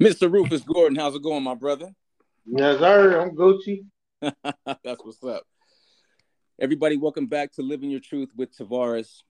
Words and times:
Mr. 0.00 0.30
Rufus 0.30 0.60
Gordon, 0.60 0.98
how's 0.98 1.14
it 1.14 1.22
going, 1.22 1.42
my 1.42 1.54
brother? 1.54 1.88
Yes, 2.44 2.80
sir. 2.80 3.18
I'm 3.18 3.34
Gucci. 3.34 3.86
That's 4.20 5.02
what's 5.02 5.24
up. 5.24 5.42
Everybody, 6.60 6.98
welcome 6.98 7.26
back 7.26 7.52
to 7.52 7.62
Living 7.62 7.90
Your 7.90 8.00
Truth 8.00 8.32
with 8.36 8.54
Tavares. 8.54 9.22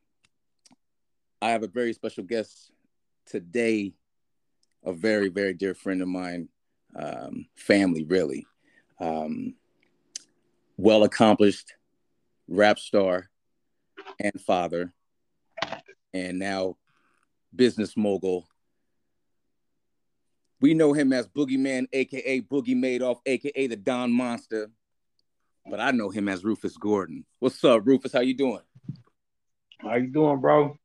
I 1.41 1.51
have 1.51 1.63
a 1.63 1.69
very 1.69 1.93
special 1.93 2.25
guest 2.25 2.73
today, 3.27 3.93
a 4.85 4.93
very, 4.93 5.29
very 5.29 5.55
dear 5.55 5.73
friend 5.73 6.03
of 6.03 6.09
mine, 6.09 6.49
um, 6.97 7.47
family, 7.55 8.03
really. 8.03 8.45
Um, 8.99 9.55
well 10.77 11.05
accomplished 11.05 11.75
rap 12.49 12.81
star 12.81 13.31
and 14.19 14.41
father, 14.41 14.93
and 16.13 16.41
now 16.41 16.77
business 17.55 17.97
mogul 17.97 18.49
we 20.61 20.75
know 20.75 20.93
him 20.93 21.13
as 21.13 21.29
Boogeyman, 21.29 21.87
aka 21.93 22.41
Boogie 22.41 22.77
Madoff, 22.77 23.19
aka 23.27 23.67
the 23.67 23.77
Don 23.77 24.13
Monster. 24.13 24.71
But 25.69 25.81
I 25.81 25.91
know 25.91 26.11
him 26.11 26.29
as 26.29 26.45
Rufus 26.45 26.77
Gordon. 26.77 27.25
What's 27.41 27.63
up, 27.65 27.83
Rufus? 27.85 28.13
How 28.13 28.21
you 28.21 28.35
doing? 28.35 28.61
How 29.81 29.97
you 29.97 30.07
doing, 30.07 30.41
bro? 30.41 30.77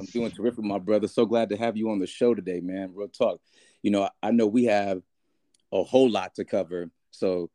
I'm 0.00 0.06
doing 0.06 0.30
terrific, 0.30 0.64
my 0.64 0.78
brother. 0.78 1.08
So 1.08 1.26
glad 1.26 1.50
to 1.50 1.56
have 1.56 1.76
you 1.76 1.90
on 1.90 1.98
the 1.98 2.06
show 2.06 2.34
today, 2.34 2.60
man. 2.60 2.92
Real 2.94 3.08
talk. 3.08 3.40
You 3.82 3.90
know, 3.90 4.08
I 4.22 4.30
know 4.30 4.46
we 4.46 4.64
have 4.64 5.02
a 5.72 5.82
whole 5.82 6.10
lot 6.10 6.36
to 6.36 6.44
cover. 6.44 6.90
So 7.10 7.50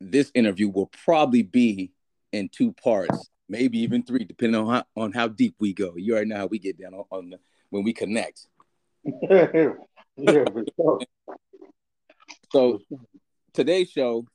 this 0.00 0.30
interview 0.34 0.68
will 0.68 0.90
probably 1.04 1.42
be 1.42 1.92
in 2.32 2.48
two 2.48 2.72
parts, 2.72 3.30
maybe 3.48 3.78
even 3.80 4.02
three, 4.02 4.24
depending 4.24 4.60
on 4.60 4.68
how 4.68 4.84
on 4.96 5.12
how 5.12 5.28
deep 5.28 5.54
we 5.58 5.72
go. 5.72 5.94
You 5.96 6.14
already 6.14 6.30
know 6.30 6.36
how 6.36 6.46
we 6.46 6.58
get 6.58 6.78
down 6.78 6.94
on, 6.94 7.04
on 7.10 7.30
the, 7.30 7.38
when 7.70 7.82
we 7.82 7.92
connect. 7.92 8.46
So 12.52 12.80
today's 13.54 13.90
show 13.90 14.26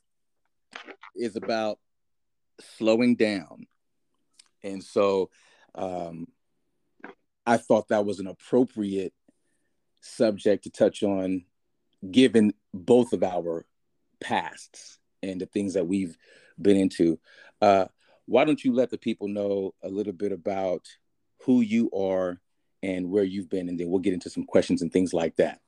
is 1.14 1.36
about 1.36 1.78
slowing 2.60 3.14
down. 3.14 3.66
And 4.64 4.82
so 4.82 5.30
um, 5.74 6.26
I 7.46 7.56
thought 7.58 7.88
that 7.88 8.04
was 8.04 8.18
an 8.18 8.26
appropriate 8.26 9.14
subject 10.00 10.64
to 10.64 10.70
touch 10.70 11.02
on, 11.02 11.44
given 12.10 12.54
both 12.74 13.12
of 13.12 13.22
our 13.22 13.64
pasts 14.20 14.98
and 15.22 15.40
the 15.40 15.46
things 15.46 15.74
that 15.74 15.86
we've 15.86 16.16
been 16.60 16.76
into. 16.76 17.18
Uh, 17.60 17.86
why 18.26 18.44
don't 18.44 18.64
you 18.64 18.72
let 18.72 18.90
the 18.90 18.98
people 18.98 19.28
know 19.28 19.74
a 19.82 19.88
little 19.88 20.12
bit 20.12 20.32
about 20.32 20.86
who 21.44 21.60
you 21.60 21.90
are 21.92 22.40
and 22.82 23.10
where 23.10 23.24
you've 23.24 23.48
been, 23.48 23.68
and 23.68 23.78
then 23.78 23.88
we'll 23.88 24.00
get 24.00 24.14
into 24.14 24.30
some 24.30 24.44
questions 24.44 24.82
and 24.82 24.92
things 24.92 25.14
like 25.14 25.36
that. 25.36 25.60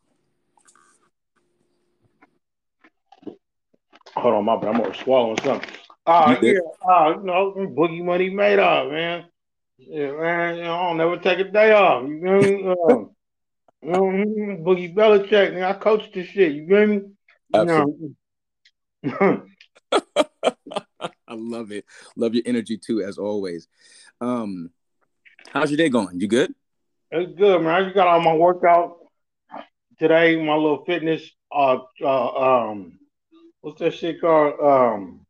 Hold 4.17 4.35
on, 4.35 4.45
my 4.45 4.57
bad. 4.57 4.81
I'm 4.81 4.95
swallowing 4.95 5.39
something. 5.45 5.71
Uh, 6.07 6.37
yeah, 6.43 6.53
uh, 6.89 7.11
you 7.11 7.23
know, 7.25 7.55
Boogie 7.57 8.05
Money 8.05 8.31
Madoff, 8.31 8.91
man. 8.91 9.27
Yeah, 9.79 10.13
man, 10.13 10.57
you 10.57 10.63
know, 10.65 10.75
I 10.75 10.89
don't 10.89 10.97
never 10.97 11.17
take 11.19 11.39
a 11.39 11.45
day 11.45 11.73
off. 11.73 12.07
You 12.09 12.21
know, 12.21 12.41
me? 12.41 12.67
um, 12.69 13.11
you 13.83 13.91
know, 13.91 14.57
Boogie 14.63 14.95
Belichick, 14.95 15.55
man, 15.55 15.63
I 15.63 15.73
coach 15.75 16.11
this 16.13 16.27
shit. 16.27 16.53
You 16.53 16.67
feel 16.67 16.87
me? 16.87 17.03
Absolutely. 17.55 18.15
You 19.03 19.17
know? 19.21 19.43
I 21.03 21.35
love 21.35 21.73
it. 21.73 21.85
Love 22.17 22.35
your 22.35 22.43
energy 22.47 22.77
too, 22.77 23.03
as 23.03 23.19
always. 23.19 23.69
Um, 24.21 24.71
how's 25.49 25.71
your 25.71 25.79
day 25.79 25.89
going? 25.89 26.21
You 26.21 26.29
good? 26.29 26.55
It's 27.11 27.39
good, 27.39 27.63
man. 27.63 27.75
I 27.75 27.83
just 27.85 27.95
got 27.95 28.09
all 28.09 28.21
my 28.21 28.35
workout 28.35 28.99
today. 29.99 30.37
My 30.37 30.55
little 30.55 30.85
fitness, 30.85 31.29
uh, 31.53 31.79
uh 32.03 32.69
um, 32.71 33.00
what's 33.61 33.81
that 33.81 33.95
shit 33.95 34.21
called? 34.21 34.55
Um, 34.61 35.27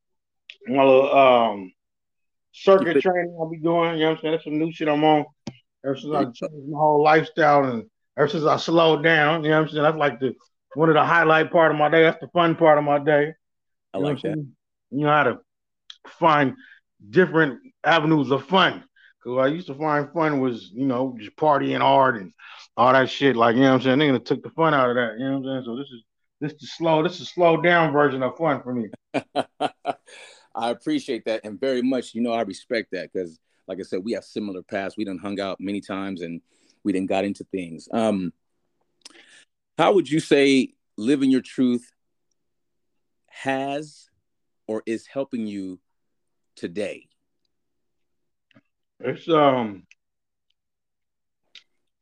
my 0.67 0.83
little 0.83 1.17
um 1.17 1.73
circuit 2.53 3.01
training 3.01 3.37
I'll 3.39 3.49
be 3.49 3.59
doing. 3.59 3.95
You 3.95 4.01
know 4.01 4.11
what 4.11 4.17
I'm 4.17 4.23
saying? 4.23 4.33
That's 4.33 4.45
some 4.45 4.59
new 4.59 4.73
shit 4.73 4.89
I'm 4.89 5.05
on. 5.05 5.25
Ever 5.85 5.97
since 5.97 6.15
I 6.15 6.25
changed 6.25 6.69
my 6.69 6.79
whole 6.79 7.03
lifestyle 7.03 7.65
and 7.65 7.85
ever 8.19 8.29
since 8.29 8.45
I 8.45 8.57
slowed 8.59 9.03
down, 9.03 9.45
you 9.45 9.51
know 9.51 9.61
what 9.61 9.69
I'm 9.69 9.73
saying? 9.73 9.83
That's 9.83 9.97
like 9.97 10.21
the 10.21 10.35
one 10.75 10.89
of 10.89 10.95
the 10.95 11.05
highlight 11.05 11.51
part 11.51 11.73
of 11.73 11.79
my 11.79 11.89
day. 11.89 12.03
That's 12.03 12.21
the 12.21 12.29
fun 12.29 12.57
part 12.57 12.79
of 12.79 12.85
my 12.85 12.99
day. 12.99 13.33
I 13.95 13.99
you 13.99 14.05
like 14.05 14.21
that. 14.23 14.37
You 14.91 15.05
know 15.05 15.09
how 15.09 15.23
to 15.25 15.39
find 16.07 16.55
different 17.09 17.61
avenues 17.85 18.31
of 18.31 18.47
fun. 18.47 18.85
Cause 19.23 19.39
I 19.39 19.49
used 19.49 19.67
to 19.67 19.75
find 19.75 20.11
fun 20.15 20.41
was, 20.41 20.71
you 20.73 20.87
know, 20.87 21.15
just 21.19 21.37
partying 21.37 21.81
hard 21.81 22.17
and 22.17 22.33
all 22.75 22.95
that 22.95 23.11
shit. 23.11 23.37
Like, 23.37 23.55
you 23.55 23.61
know 23.61 23.75
what 23.75 23.87
I'm 23.87 23.99
saying? 23.99 23.99
Nigga 23.99 24.25
took 24.25 24.43
the 24.43 24.49
fun 24.51 24.73
out 24.73 24.89
of 24.89 24.97
that. 24.97 25.17
You 25.19 25.27
know 25.27 25.39
what 25.39 25.51
I'm 25.51 25.63
saying? 25.63 25.63
So 25.67 25.77
this 25.77 25.89
is 25.89 26.03
this 26.41 26.55
is 26.55 26.73
slow. 26.73 27.03
This 27.03 27.21
is 27.21 27.29
slow 27.29 27.61
down 27.61 27.93
version 27.93 28.23
of 28.23 28.37
fun 28.37 28.63
for 28.63 28.75
me. 28.75 28.89
I 30.55 30.71
appreciate 30.71 31.25
that 31.27 31.43
and 31.45 31.61
very 31.61 31.83
much. 31.83 32.15
You 32.15 32.23
know, 32.23 32.33
I 32.33 32.43
respect 32.43 32.93
that 32.93 33.13
because, 33.13 33.39
like 33.69 33.79
I 33.79 33.83
said, 33.83 34.03
we 34.03 34.13
have 34.13 34.25
similar 34.25 34.63
paths. 34.63 34.97
We 34.97 35.05
done 35.05 35.19
hung 35.19 35.39
out 35.39 35.61
many 35.61 35.81
times 35.81 36.23
and 36.23 36.41
we 36.83 36.93
didn't 36.93 37.09
got 37.09 37.25
into 37.25 37.45
things. 37.45 37.89
Um, 37.93 38.33
how 39.77 39.93
would 39.93 40.11
you 40.11 40.21
say 40.21 40.75
living 40.97 41.31
your 41.31 41.43
truth 41.43 41.91
has 43.29 44.09
or 44.67 44.83
is 44.87 45.07
helping 45.07 45.47
you 45.47 45.79
today? 46.57 47.09
It's 48.99 49.29
um, 49.29 49.87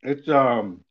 it's 0.02 0.28
um, 0.28 0.84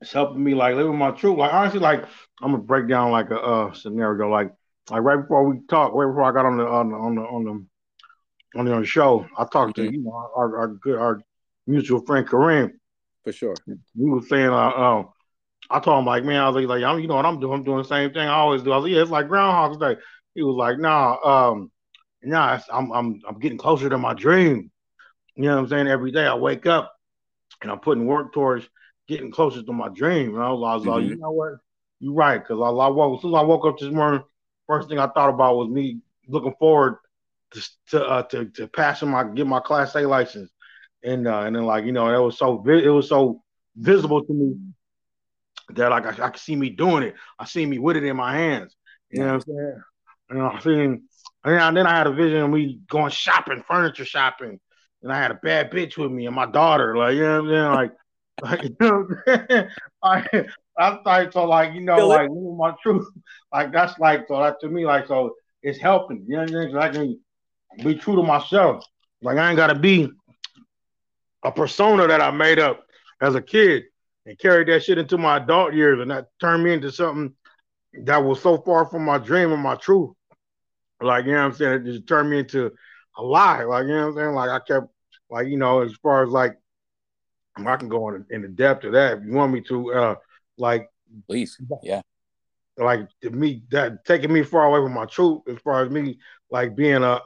it's 0.00 0.12
helping 0.12 0.42
me 0.42 0.54
like 0.54 0.74
living 0.74 0.96
my 0.96 1.10
truth. 1.10 1.38
Like 1.38 1.52
honestly, 1.52 1.80
like 1.80 2.04
I'm 2.40 2.52
gonna 2.52 2.58
break 2.58 2.88
down 2.88 3.10
like 3.10 3.30
a 3.30 3.40
uh, 3.40 3.72
scenario. 3.72 4.28
Like 4.28 4.52
like 4.90 5.02
right 5.02 5.20
before 5.20 5.44
we 5.48 5.60
talked, 5.68 5.94
right 5.94 6.06
before 6.06 6.24
I 6.24 6.32
got 6.32 6.46
on 6.46 6.56
the 6.56 6.66
on 6.66 6.90
the 6.90 6.96
on 6.96 7.14
the 7.14 7.22
on 7.22 7.44
the, 7.44 8.58
on 8.58 8.64
the, 8.64 8.72
on 8.74 8.80
the 8.80 8.86
show, 8.86 9.26
I 9.36 9.44
talked 9.44 9.76
mm-hmm. 9.76 9.88
to 9.88 9.92
you 9.92 10.02
know 10.02 10.30
our, 10.34 10.58
our 10.58 10.68
good 10.68 10.98
our 10.98 11.20
mutual 11.66 12.04
friend 12.04 12.26
Kareem. 12.26 12.72
For 13.24 13.32
sure, 13.32 13.54
he 13.66 13.76
was 14.04 14.28
saying, 14.30 14.48
uh, 14.48 14.68
uh, 14.68 15.04
I 15.68 15.80
told 15.80 15.98
him 15.98 16.06
like, 16.06 16.24
man, 16.24 16.40
I 16.40 16.48
was 16.48 16.64
like, 16.64 16.82
I'm, 16.82 17.00
you 17.00 17.06
know 17.06 17.16
what 17.16 17.26
I'm 17.26 17.38
doing? 17.38 17.52
I'm 17.52 17.64
doing 17.64 17.78
the 17.78 17.84
same 17.84 18.12
thing 18.12 18.26
I 18.26 18.32
always 18.32 18.62
do. 18.62 18.72
I 18.72 18.76
was 18.76 18.84
like, 18.84 18.92
yeah, 18.94 19.02
it's 19.02 19.10
like 19.10 19.28
Groundhog's 19.28 19.76
Day. 19.76 20.00
He 20.34 20.42
was 20.42 20.56
like, 20.56 20.78
nah, 20.78 21.18
um, 21.22 21.70
nah, 22.22 22.58
I'm 22.72 22.90
I'm 22.92 23.20
I'm 23.28 23.38
getting 23.38 23.58
closer 23.58 23.90
to 23.90 23.98
my 23.98 24.14
dream. 24.14 24.70
You 25.36 25.42
know 25.44 25.56
what 25.56 25.62
I'm 25.64 25.68
saying? 25.68 25.88
Every 25.88 26.12
day 26.12 26.26
I 26.26 26.34
wake 26.34 26.64
up 26.66 26.94
and 27.60 27.70
I'm 27.70 27.80
putting 27.80 28.06
work 28.06 28.32
towards 28.32 28.66
getting 29.10 29.32
closer 29.32 29.62
to 29.62 29.72
my 29.72 29.88
dream. 29.88 30.34
And 30.34 30.42
I 30.42 30.52
was, 30.52 30.60
was 30.60 30.82
mm-hmm. 30.82 30.90
like, 30.90 31.04
you 31.04 31.16
know 31.16 31.32
what? 31.32 31.54
You're 31.98 32.14
right. 32.14 32.38
Because 32.38 32.60
I, 32.62 32.68
I 32.68 32.88
woke, 32.88 33.18
as 33.18 33.22
soon 33.22 33.34
as 33.34 33.38
I 33.38 33.42
woke 33.42 33.66
up 33.66 33.76
this 33.76 33.92
morning, 33.92 34.22
first 34.66 34.88
thing 34.88 35.00
I 35.00 35.08
thought 35.08 35.28
about 35.28 35.56
was 35.56 35.68
me 35.68 35.98
looking 36.28 36.54
forward 36.58 36.98
to 37.50 37.68
to 37.88 38.04
uh, 38.04 38.22
to, 38.22 38.44
to 38.46 38.68
passing 38.68 39.10
my 39.10 39.24
get 39.24 39.46
my 39.46 39.60
Class 39.60 39.94
A 39.96 40.02
license. 40.02 40.50
And 41.02 41.26
uh, 41.26 41.40
and 41.40 41.56
then 41.56 41.64
like 41.64 41.84
you 41.84 41.92
know 41.92 42.08
it 42.14 42.24
was 42.24 42.38
so 42.38 42.64
it 42.68 42.88
was 42.88 43.08
so 43.08 43.42
visible 43.76 44.24
to 44.24 44.32
me 44.32 44.54
that 45.70 45.90
like 45.90 46.06
I, 46.06 46.26
I 46.26 46.30
could 46.30 46.40
see 46.40 46.54
me 46.54 46.70
doing 46.70 47.02
it. 47.02 47.14
I 47.38 47.46
see 47.46 47.66
me 47.66 47.78
with 47.78 47.96
it 47.96 48.04
in 48.04 48.16
my 48.16 48.36
hands. 48.36 48.76
You 49.10 49.20
know 49.20 49.26
what 49.26 49.34
I'm 49.34 49.40
saying? 49.40 49.82
And 50.30 50.42
I 50.42 50.60
seen 50.60 51.02
and 51.42 51.76
then 51.76 51.86
I 51.86 51.96
had 51.96 52.06
a 52.06 52.12
vision 52.12 52.42
of 52.42 52.50
me 52.50 52.80
going 52.88 53.10
shopping, 53.10 53.64
furniture 53.66 54.04
shopping, 54.04 54.60
and 55.02 55.12
I 55.12 55.18
had 55.18 55.30
a 55.30 55.40
bad 55.42 55.70
bitch 55.70 55.96
with 55.96 56.12
me 56.12 56.26
and 56.26 56.36
my 56.36 56.46
daughter. 56.46 56.96
Like 56.96 57.14
you 57.14 57.22
know 57.22 57.42
what 57.42 57.50
I'm 57.50 57.50
saying? 57.50 57.72
Like 57.72 57.92
like, 58.42 58.62
you 58.64 58.76
know, 58.80 59.08
I 60.02 60.46
I 60.78 60.98
thought 61.04 61.32
so 61.32 61.44
like 61.44 61.74
you 61.74 61.80
know 61.80 62.06
like 62.06 62.30
my 62.30 62.74
truth 62.82 63.06
like 63.52 63.72
that's 63.72 63.98
like 63.98 64.26
so 64.28 64.40
that 64.40 64.60
to 64.60 64.68
me 64.68 64.86
like 64.86 65.06
so 65.06 65.34
it's 65.62 65.78
helping 65.78 66.24
you 66.26 66.36
know 66.36 66.42
what 66.42 66.50
I 66.50 66.66
mean? 66.66 66.76
I 66.76 66.88
can 66.88 67.20
be 67.84 67.94
true 67.94 68.16
to 68.16 68.22
myself. 68.22 68.84
Like 69.22 69.36
I 69.36 69.48
ain't 69.48 69.56
gotta 69.56 69.78
be 69.78 70.10
a 71.44 71.52
persona 71.52 72.06
that 72.06 72.20
I 72.20 72.30
made 72.30 72.58
up 72.58 72.84
as 73.20 73.34
a 73.34 73.42
kid 73.42 73.84
and 74.26 74.38
carry 74.38 74.64
that 74.64 74.82
shit 74.82 74.98
into 74.98 75.18
my 75.18 75.36
adult 75.36 75.74
years 75.74 76.00
and 76.00 76.10
that 76.10 76.28
turned 76.40 76.64
me 76.64 76.72
into 76.72 76.90
something 76.90 77.34
that 78.04 78.18
was 78.18 78.40
so 78.40 78.58
far 78.58 78.86
from 78.86 79.04
my 79.04 79.18
dream 79.18 79.52
and 79.52 79.62
my 79.62 79.74
truth. 79.74 80.10
Like 81.02 81.26
you 81.26 81.32
know 81.32 81.38
what 81.38 81.44
I'm 81.44 81.52
saying? 81.54 81.72
It 81.72 81.84
just 81.84 82.06
turned 82.06 82.30
me 82.30 82.40
into 82.40 82.72
a 83.16 83.22
lie. 83.22 83.64
Like 83.64 83.84
you 83.84 83.90
know 83.90 84.08
what 84.08 84.08
I'm 84.08 84.16
saying? 84.16 84.34
Like 84.34 84.50
I 84.50 84.60
kept 84.60 84.86
like 85.30 85.48
you 85.48 85.58
know 85.58 85.80
as 85.80 85.92
far 86.02 86.24
as 86.24 86.30
like 86.30 86.56
I 87.66 87.76
can 87.76 87.88
go 87.88 88.08
in, 88.08 88.24
in 88.30 88.42
the 88.42 88.48
depth 88.48 88.84
of 88.84 88.92
that 88.92 89.18
if 89.18 89.24
you 89.24 89.32
want 89.32 89.52
me 89.52 89.60
to. 89.62 89.92
Uh, 89.92 90.14
like, 90.58 90.88
please, 91.26 91.58
yeah. 91.82 92.02
Like 92.76 93.08
me, 93.22 93.62
that 93.70 94.04
taking 94.04 94.32
me 94.32 94.42
far 94.42 94.64
away 94.64 94.84
from 94.84 94.94
my 94.94 95.04
truth 95.04 95.42
as 95.48 95.58
far 95.58 95.84
as 95.84 95.90
me 95.90 96.18
like 96.50 96.74
being 96.74 97.02
a, 97.02 97.20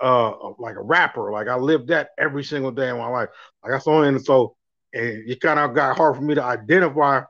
like 0.58 0.76
a 0.76 0.82
rapper. 0.82 1.30
Like 1.30 1.48
I 1.48 1.56
lived 1.56 1.88
that 1.88 2.10
every 2.18 2.42
single 2.42 2.72
day 2.72 2.88
in 2.88 2.98
my 2.98 3.06
life. 3.06 3.28
Like 3.62 3.72
I 3.72 3.78
saw 3.78 4.02
and 4.02 4.22
so 4.24 4.56
and 4.92 5.28
it 5.28 5.40
kind 5.40 5.58
of 5.58 5.74
got 5.74 5.96
hard 5.96 6.16
for 6.16 6.22
me 6.22 6.34
to 6.34 6.42
identify 6.42 7.22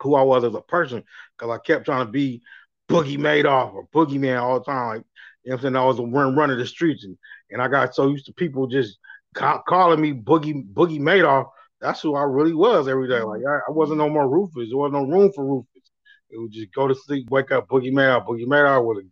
who 0.00 0.14
I 0.14 0.22
was 0.22 0.44
as 0.44 0.54
a 0.54 0.60
person 0.60 1.02
because 1.38 1.52
I 1.52 1.58
kept 1.64 1.84
trying 1.84 2.06
to 2.06 2.12
be 2.12 2.42
Boogie 2.88 3.18
Madoff 3.18 3.72
or 3.74 3.86
Boogeyman 3.88 4.40
all 4.40 4.58
the 4.58 4.64
time. 4.64 4.88
Like 4.88 5.04
you 5.44 5.50
know 5.50 5.56
what 5.56 5.58
I'm 5.58 5.62
saying? 5.62 5.76
I 5.76 5.84
was 5.84 5.98
a 5.98 6.02
run 6.02 6.36
running 6.36 6.58
the 6.58 6.66
streets 6.66 7.04
and, 7.04 7.16
and 7.50 7.62
I 7.62 7.68
got 7.68 7.94
so 7.94 8.08
used 8.08 8.26
to 8.26 8.32
people 8.32 8.66
just 8.66 8.98
ca- 9.34 9.62
calling 9.62 10.00
me 10.00 10.12
Boogie 10.12 10.72
Boogie 10.72 11.00
Madoff 11.00 11.48
that's 11.82 12.00
who 12.00 12.14
I 12.14 12.22
really 12.22 12.54
was 12.54 12.88
every 12.88 13.08
day. 13.08 13.20
Like 13.20 13.42
I, 13.46 13.58
I 13.68 13.70
wasn't 13.70 13.98
no 13.98 14.08
more 14.08 14.28
Rufus. 14.28 14.68
There 14.68 14.78
wasn't 14.78 15.02
no 15.02 15.14
room 15.14 15.32
for 15.34 15.44
Rufus. 15.44 15.90
It 16.30 16.38
would 16.38 16.52
just 16.52 16.72
go 16.72 16.88
to 16.88 16.94
sleep, 16.94 17.28
wake 17.28 17.50
up, 17.50 17.68
Boogie 17.68 17.92
Madoff, 17.92 18.26
Boogie 18.26 18.46
Madoff 18.46 18.86
with 18.86 19.04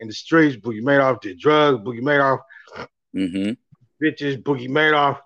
in 0.00 0.08
the 0.08 0.14
streets, 0.14 0.56
Boogie 0.56 0.82
Madoff 0.82 1.20
did 1.20 1.38
drugs, 1.38 1.78
Boogie 1.84 2.00
Madoff, 2.00 2.40
mm-hmm. 3.14 3.52
bitches, 4.04 4.42
Boogie 4.42 4.68
Madoff. 4.68 5.20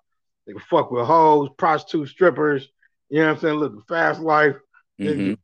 They 0.46 0.52
could 0.52 0.62
fuck 0.62 0.90
with 0.90 1.06
hoes, 1.06 1.48
prostitutes, 1.56 2.10
strippers. 2.10 2.68
You 3.08 3.20
know 3.20 3.28
what 3.28 3.34
I'm 3.34 3.40
saying? 3.40 3.54
Look, 3.54 3.88
fast 3.88 4.20
life. 4.20 4.56
Mm-hmm. 5.00 5.20
You 5.20 5.36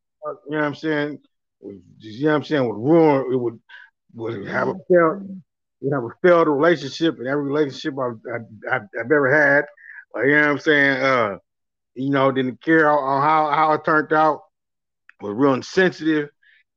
know 0.51 0.59
what 0.59 0.65
I'm 0.65 0.75
saying? 0.75 1.19
You 1.63 2.25
know 2.25 2.31
what 2.31 2.37
I'm 2.37 2.45
saying? 2.45 2.67
Would 2.67 2.77
ruin. 2.77 3.33
It 3.33 3.37
would 3.37 3.61
would 4.15 4.47
have 4.47 4.69
a 4.69 4.75
failed. 4.91 5.43
Would 5.81 5.93
have 5.93 6.05
a 6.05 6.11
failed 6.23 6.49
relationship 6.49 7.19
in 7.21 7.27
every 7.27 7.45
relationship 7.45 7.95
I've, 7.99 8.19
I've, 8.71 8.83
I've 8.99 9.11
ever 9.11 9.31
had. 9.31 9.65
Like, 10.15 10.27
you 10.27 10.33
know 10.33 10.41
what 10.41 10.51
I'm 10.51 10.59
saying? 10.59 11.03
Uh, 11.03 11.37
you 11.95 12.11
know, 12.11 12.33
didn't 12.33 12.61
care 12.61 12.91
on 12.91 13.23
how, 13.23 13.51
how 13.51 13.73
it 13.73 13.85
turned 13.85 14.13
out. 14.13 14.43
Was 15.21 15.33
real 15.35 15.55
insensitive. 15.55 16.31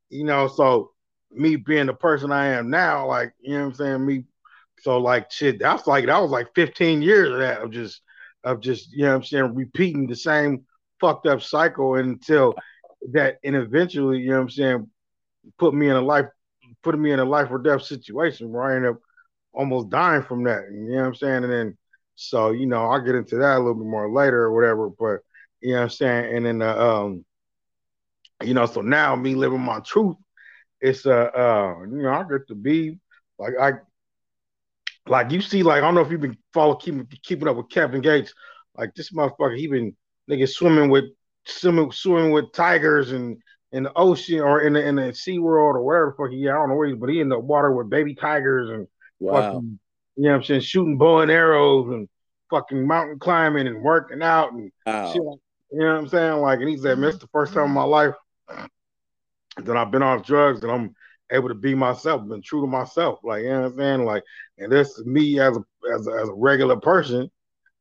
You 0.09 0.23
know, 0.23 0.47
so 0.47 0.91
me 1.31 1.55
being 1.55 1.87
the 1.87 1.93
person 1.93 2.31
I 2.31 2.47
am 2.47 2.69
now, 2.69 3.07
like, 3.07 3.33
you 3.41 3.53
know 3.53 3.65
what 3.65 3.65
I'm 3.67 3.73
saying? 3.73 4.05
Me 4.05 4.23
so 4.79 4.99
like 4.99 5.31
shit, 5.31 5.59
that's 5.59 5.87
like 5.87 6.05
that 6.05 6.21
was 6.21 6.31
like 6.31 6.47
15 6.55 7.01
years 7.01 7.31
of 7.31 7.39
that 7.39 7.61
of 7.61 7.71
just 7.71 8.01
of 8.43 8.61
just, 8.61 8.91
you 8.91 9.03
know 9.03 9.09
what 9.09 9.15
I'm 9.15 9.23
saying, 9.23 9.55
repeating 9.55 10.07
the 10.07 10.15
same 10.15 10.65
fucked 10.99 11.25
up 11.25 11.41
cycle 11.41 11.95
until 11.95 12.53
that 13.11 13.37
and 13.43 13.55
eventually, 13.55 14.19
you 14.19 14.29
know 14.29 14.35
what 14.35 14.41
I'm 14.43 14.49
saying, 14.49 14.89
put 15.57 15.73
me 15.73 15.89
in 15.89 15.95
a 15.95 16.01
life 16.01 16.27
putting 16.83 17.01
me 17.01 17.11
in 17.11 17.19
a 17.19 17.25
life 17.25 17.47
or 17.51 17.57
death 17.57 17.83
situation 17.83 18.51
where 18.51 18.63
I 18.63 18.75
ended 18.75 18.91
up 18.91 18.99
almost 19.53 19.89
dying 19.89 20.23
from 20.23 20.43
that. 20.43 20.63
You 20.71 20.89
know 20.89 20.97
what 20.97 21.05
I'm 21.07 21.15
saying? 21.15 21.43
And 21.43 21.51
then 21.51 21.77
so, 22.19 22.49
you 22.49 22.65
know, 22.65 22.89
I'll 22.89 22.99
get 22.99 23.13
into 23.13 23.37
that 23.37 23.57
a 23.57 23.59
little 23.59 23.75
bit 23.75 23.85
more 23.85 24.11
later 24.11 24.43
or 24.43 24.53
whatever, 24.53 24.89
but 24.89 25.19
you 25.61 25.73
know 25.73 25.77
what 25.77 25.83
I'm 25.83 25.89
saying? 25.91 26.35
And 26.35 26.45
then 26.47 26.61
uh, 26.63 26.75
um, 26.75 27.25
you 28.43 28.55
know, 28.55 28.65
so 28.65 28.81
now 28.81 29.15
me 29.15 29.35
living 29.35 29.61
my 29.61 29.79
truth, 29.81 30.17
it's 30.81 31.05
uh 31.05 31.29
uh, 31.35 31.75
you 31.81 32.01
know, 32.01 32.09
I 32.09 32.23
get 32.23 32.47
to 32.47 32.55
be 32.55 32.99
like 33.37 33.53
I 33.61 33.73
like 35.05 35.31
you 35.31 35.41
see, 35.41 35.61
like 35.61 35.77
I 35.77 35.81
don't 35.81 35.93
know 35.93 36.01
if 36.01 36.09
you've 36.09 36.19
been 36.19 36.37
following 36.53 36.79
keeping 36.79 37.07
keeping 37.21 37.47
up 37.47 37.55
with 37.55 37.69
Kevin 37.69 38.01
Gates. 38.01 38.33
Like 38.75 38.95
this 38.95 39.11
motherfucker, 39.11 39.55
he 39.55 39.67
been 39.67 39.95
nigga 40.27 40.49
swimming 40.49 40.89
with 40.89 41.05
swimming 41.45 41.91
swimming 41.91 42.31
with 42.31 42.51
tigers 42.51 43.11
and 43.11 43.37
in 43.71 43.83
the 43.83 43.93
ocean 43.95 44.39
or 44.39 44.61
in 44.61 44.73
the 44.73 44.83
in 44.83 44.95
the 44.95 45.13
sea 45.13 45.37
world 45.37 45.75
or 45.75 45.83
wherever 45.83 46.13
fuck 46.13 46.31
he 46.31 46.47
I 46.49 46.53
don't 46.53 46.69
know 46.69 46.75
where 46.75 46.87
he's 46.87 46.97
but 46.97 47.09
he 47.09 47.19
in 47.19 47.29
the 47.29 47.37
water 47.39 47.71
with 47.71 47.89
baby 47.89 48.15
tigers 48.15 48.69
and 48.69 48.87
wow. 49.19 49.41
fucking, 49.41 49.79
you 50.17 50.23
know 50.23 50.29
what 50.31 50.35
I'm 50.37 50.43
saying, 50.43 50.61
shooting 50.61 50.97
bow 50.97 51.19
and 51.19 51.31
arrows 51.31 51.93
and 51.93 52.09
fucking 52.49 52.85
mountain 52.85 53.19
climbing 53.19 53.67
and 53.67 53.81
working 53.81 54.21
out 54.23 54.51
and 54.51 54.71
wow. 54.85 55.13
shit. 55.13 55.21
You 55.21 55.79
know 55.79 55.93
what 55.93 55.99
I'm 55.99 56.07
saying? 56.07 56.37
Like 56.37 56.59
and 56.59 56.69
he 56.69 56.77
said, 56.77 56.97
Man, 56.97 57.09
it's 57.09 57.19
the 57.19 57.27
first 57.27 57.53
time 57.53 57.65
in 57.65 57.71
my 57.71 57.83
life 57.83 58.15
that 59.57 59.77
I've 59.77 59.91
been 59.91 60.03
off 60.03 60.25
drugs 60.25 60.63
and 60.63 60.71
I'm 60.71 60.95
able 61.31 61.49
to 61.49 61.55
be 61.55 61.75
myself, 61.75 62.27
been 62.27 62.41
true 62.41 62.61
to 62.61 62.67
myself. 62.67 63.19
Like, 63.23 63.43
you 63.43 63.49
know 63.49 63.61
what 63.61 63.71
I'm 63.71 63.77
saying? 63.77 64.05
Like, 64.05 64.23
and 64.57 64.71
this 64.71 64.97
is 64.97 65.05
me 65.05 65.39
as 65.39 65.55
a 65.55 65.63
as 65.93 66.07
a, 66.07 66.11
as 66.11 66.29
a 66.29 66.33
regular 66.33 66.77
person, 66.77 67.29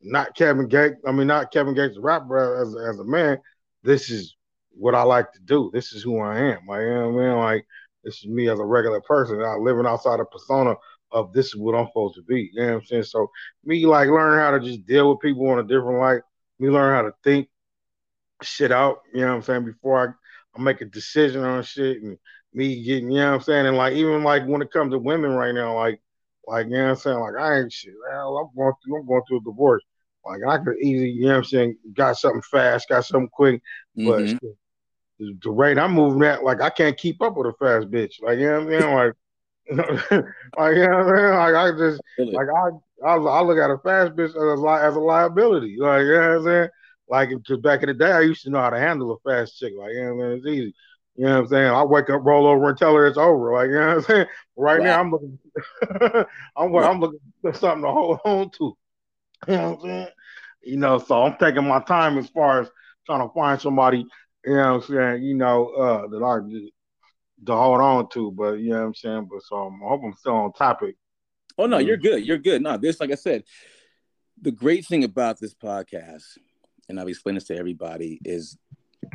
not 0.02 0.36
Kevin 0.36 0.68
Gates. 0.68 0.96
I 1.06 1.12
mean, 1.12 1.26
not 1.26 1.52
Kevin 1.52 1.74
Gates, 1.74 1.96
rapper 1.98 2.60
as 2.60 2.76
as 2.76 3.00
a 3.00 3.04
man. 3.04 3.38
This 3.82 4.10
is 4.10 4.36
what 4.72 4.94
I 4.94 5.02
like 5.02 5.32
to 5.32 5.40
do. 5.40 5.70
This 5.72 5.92
is 5.94 6.02
who 6.02 6.18
I 6.18 6.38
am. 6.38 6.66
Like, 6.68 6.82
you 6.82 6.94
know 6.94 7.10
what 7.10 7.22
I 7.22 7.26
mean? 7.28 7.38
Like, 7.38 7.66
this 8.04 8.18
is 8.18 8.26
me 8.26 8.48
as 8.48 8.58
a 8.58 8.64
regular 8.64 9.00
person. 9.00 9.42
I'm 9.42 9.64
living 9.64 9.86
outside 9.86 10.20
a 10.20 10.24
persona 10.24 10.74
of 11.12 11.32
this 11.32 11.46
is 11.46 11.56
what 11.56 11.74
I'm 11.74 11.86
supposed 11.86 12.16
to 12.16 12.22
be. 12.22 12.50
You 12.52 12.60
know 12.62 12.66
what 12.74 12.80
I'm 12.80 12.84
saying? 12.86 13.02
So 13.04 13.30
me 13.64 13.86
like 13.86 14.08
learning 14.08 14.40
how 14.40 14.50
to 14.52 14.60
just 14.60 14.86
deal 14.86 15.10
with 15.10 15.20
people 15.20 15.48
on 15.48 15.58
a 15.58 15.62
different 15.62 16.00
light. 16.00 16.22
Me 16.58 16.68
learn 16.68 16.94
how 16.94 17.02
to 17.02 17.12
think 17.22 17.48
shit 18.42 18.72
out. 18.72 18.98
You 19.14 19.20
know 19.22 19.28
what 19.28 19.34
I'm 19.36 19.42
saying? 19.42 19.64
Before 19.64 20.08
I, 20.08 20.58
I 20.58 20.62
make 20.62 20.80
a 20.80 20.86
decision 20.86 21.44
on 21.44 21.62
shit 21.62 22.02
and 22.02 22.18
me 22.52 22.82
getting, 22.82 23.10
you 23.10 23.18
know 23.18 23.30
what 23.30 23.34
I'm 23.36 23.42
saying? 23.42 23.66
And 23.66 23.76
like 23.76 23.94
even 23.94 24.22
like 24.22 24.46
when 24.46 24.62
it 24.62 24.72
comes 24.72 24.92
to 24.92 24.98
women 24.98 25.32
right 25.32 25.54
now, 25.54 25.74
like 25.74 26.00
like 26.46 26.66
you 26.66 26.72
know 26.72 26.84
what 26.84 26.90
I'm 26.90 26.96
saying, 26.96 27.18
like 27.18 27.34
I 27.38 27.58
ain't 27.58 27.72
shit. 27.72 27.94
Well, 28.10 28.38
I'm 28.38 28.56
going 28.56 28.72
through 28.84 29.00
I'm 29.00 29.06
going 29.06 29.22
through 29.28 29.38
a 29.38 29.44
divorce. 29.44 29.82
Like 30.24 30.40
I 30.48 30.58
could 30.62 30.76
easily, 30.78 31.10
you 31.10 31.22
know 31.26 31.28
what 31.32 31.36
I'm 31.38 31.44
saying, 31.44 31.76
got 31.94 32.16
something 32.16 32.42
fast, 32.42 32.88
got 32.88 33.04
something 33.04 33.28
quick, 33.28 33.62
but 33.94 34.22
Mhm. 34.24 34.40
the, 35.18 35.38
the 35.42 35.50
rate 35.50 35.78
I'm 35.78 35.92
moving 35.92 36.22
at, 36.24 36.44
like 36.44 36.60
I 36.60 36.70
can't 36.70 36.96
keep 36.96 37.22
up 37.22 37.36
with 37.36 37.46
a 37.46 37.52
fast 37.54 37.90
bitch. 37.90 38.14
Like 38.22 38.38
you 38.38 38.46
know 38.46 38.64
what 38.64 38.74
I'm 38.74 38.80
saying? 38.80 38.94
Like 38.94 39.12
like 39.70 40.76
you 40.76 40.86
know 40.86 40.98
what 40.98 41.08
I'm 41.08 41.16
saying? 41.16 41.34
Like 41.34 41.54
I 41.54 41.70
just 41.76 42.02
like 42.32 42.46
I, 42.48 43.06
I 43.06 43.16
I 43.16 43.42
look 43.42 43.58
at 43.58 43.70
a 43.70 43.78
fast 43.78 44.14
bitch 44.14 44.28
as 44.28 44.34
a 44.34 44.62
li- 44.62 44.80
as 44.80 44.96
a 44.96 45.00
liability. 45.00 45.76
Like 45.78 46.02
you 46.02 46.12
know 46.12 46.18
what 46.18 46.36
I'm 46.38 46.44
saying? 46.44 46.68
Like 47.08 47.28
because 47.30 47.58
back 47.58 47.82
in 47.82 47.88
the 47.88 47.94
day, 47.94 48.12
I 48.12 48.20
used 48.20 48.42
to 48.44 48.50
know 48.50 48.60
how 48.60 48.70
to 48.70 48.78
handle 48.78 49.12
a 49.12 49.28
fast 49.28 49.58
chick. 49.58 49.72
Like 49.76 49.92
you 49.92 50.04
know 50.04 50.14
what 50.14 50.24
I'm 50.24 50.30
saying? 50.30 50.38
It's 50.38 50.46
easy. 50.46 50.74
You 51.16 51.24
know 51.24 51.32
what 51.32 51.38
I'm 51.40 51.48
saying? 51.48 51.66
I 51.66 51.84
wake 51.84 52.10
up, 52.10 52.24
roll 52.24 52.46
over, 52.46 52.68
and 52.68 52.78
tell 52.78 52.94
her 52.94 53.06
it's 53.06 53.18
over. 53.18 53.52
Like 53.54 53.68
you 53.68 53.74
know 53.74 53.86
what 53.86 53.96
I'm 53.96 54.02
saying? 54.02 54.26
Right 54.56 54.82
now, 54.82 55.00
I'm 55.00 55.10
looking. 55.10 55.38
I'm 56.56 56.74
I'm 56.76 57.00
looking 57.00 57.20
for 57.42 57.52
something 57.54 57.82
to 57.82 57.90
hold 57.90 58.20
on 58.24 58.50
to. 58.50 58.76
You 59.48 59.56
know 59.56 59.70
what 59.70 59.78
I'm 59.78 59.80
saying? 59.82 60.08
You 60.62 60.76
know, 60.76 60.98
so 60.98 61.22
I'm 61.22 61.36
taking 61.38 61.66
my 61.66 61.80
time 61.80 62.18
as 62.18 62.28
far 62.28 62.62
as 62.62 62.70
trying 63.06 63.26
to 63.26 63.32
find 63.34 63.60
somebody. 63.60 64.06
You 64.44 64.54
know 64.54 64.74
what 64.74 64.88
I'm 64.88 64.94
saying? 64.94 65.22
You 65.24 65.34
know, 65.34 65.68
uh, 65.70 66.06
that 66.08 66.22
I 66.22 66.38
to 67.46 67.54
hold 67.54 67.80
on 67.80 68.08
to. 68.10 68.30
But 68.30 68.54
you 68.54 68.70
know 68.70 68.80
what 68.80 68.86
I'm 68.86 68.94
saying? 68.94 69.28
But 69.30 69.42
so 69.42 69.56
I'm, 69.56 69.82
I 69.82 69.88
hope 69.88 70.02
I'm 70.04 70.14
still 70.14 70.34
on 70.34 70.52
topic. 70.52 70.96
Oh 71.58 71.66
no, 71.66 71.78
you're 71.78 71.96
good. 71.96 72.24
You're 72.24 72.38
good. 72.38 72.62
No, 72.62 72.76
this, 72.76 73.00
like 73.00 73.10
I 73.10 73.14
said, 73.14 73.44
the 74.40 74.52
great 74.52 74.84
thing 74.84 75.04
about 75.04 75.40
this 75.40 75.54
podcast, 75.54 76.38
and 76.88 77.00
I've 77.00 77.08
explained 77.08 77.36
this 77.36 77.44
to 77.44 77.56
everybody, 77.56 78.20
is 78.24 78.58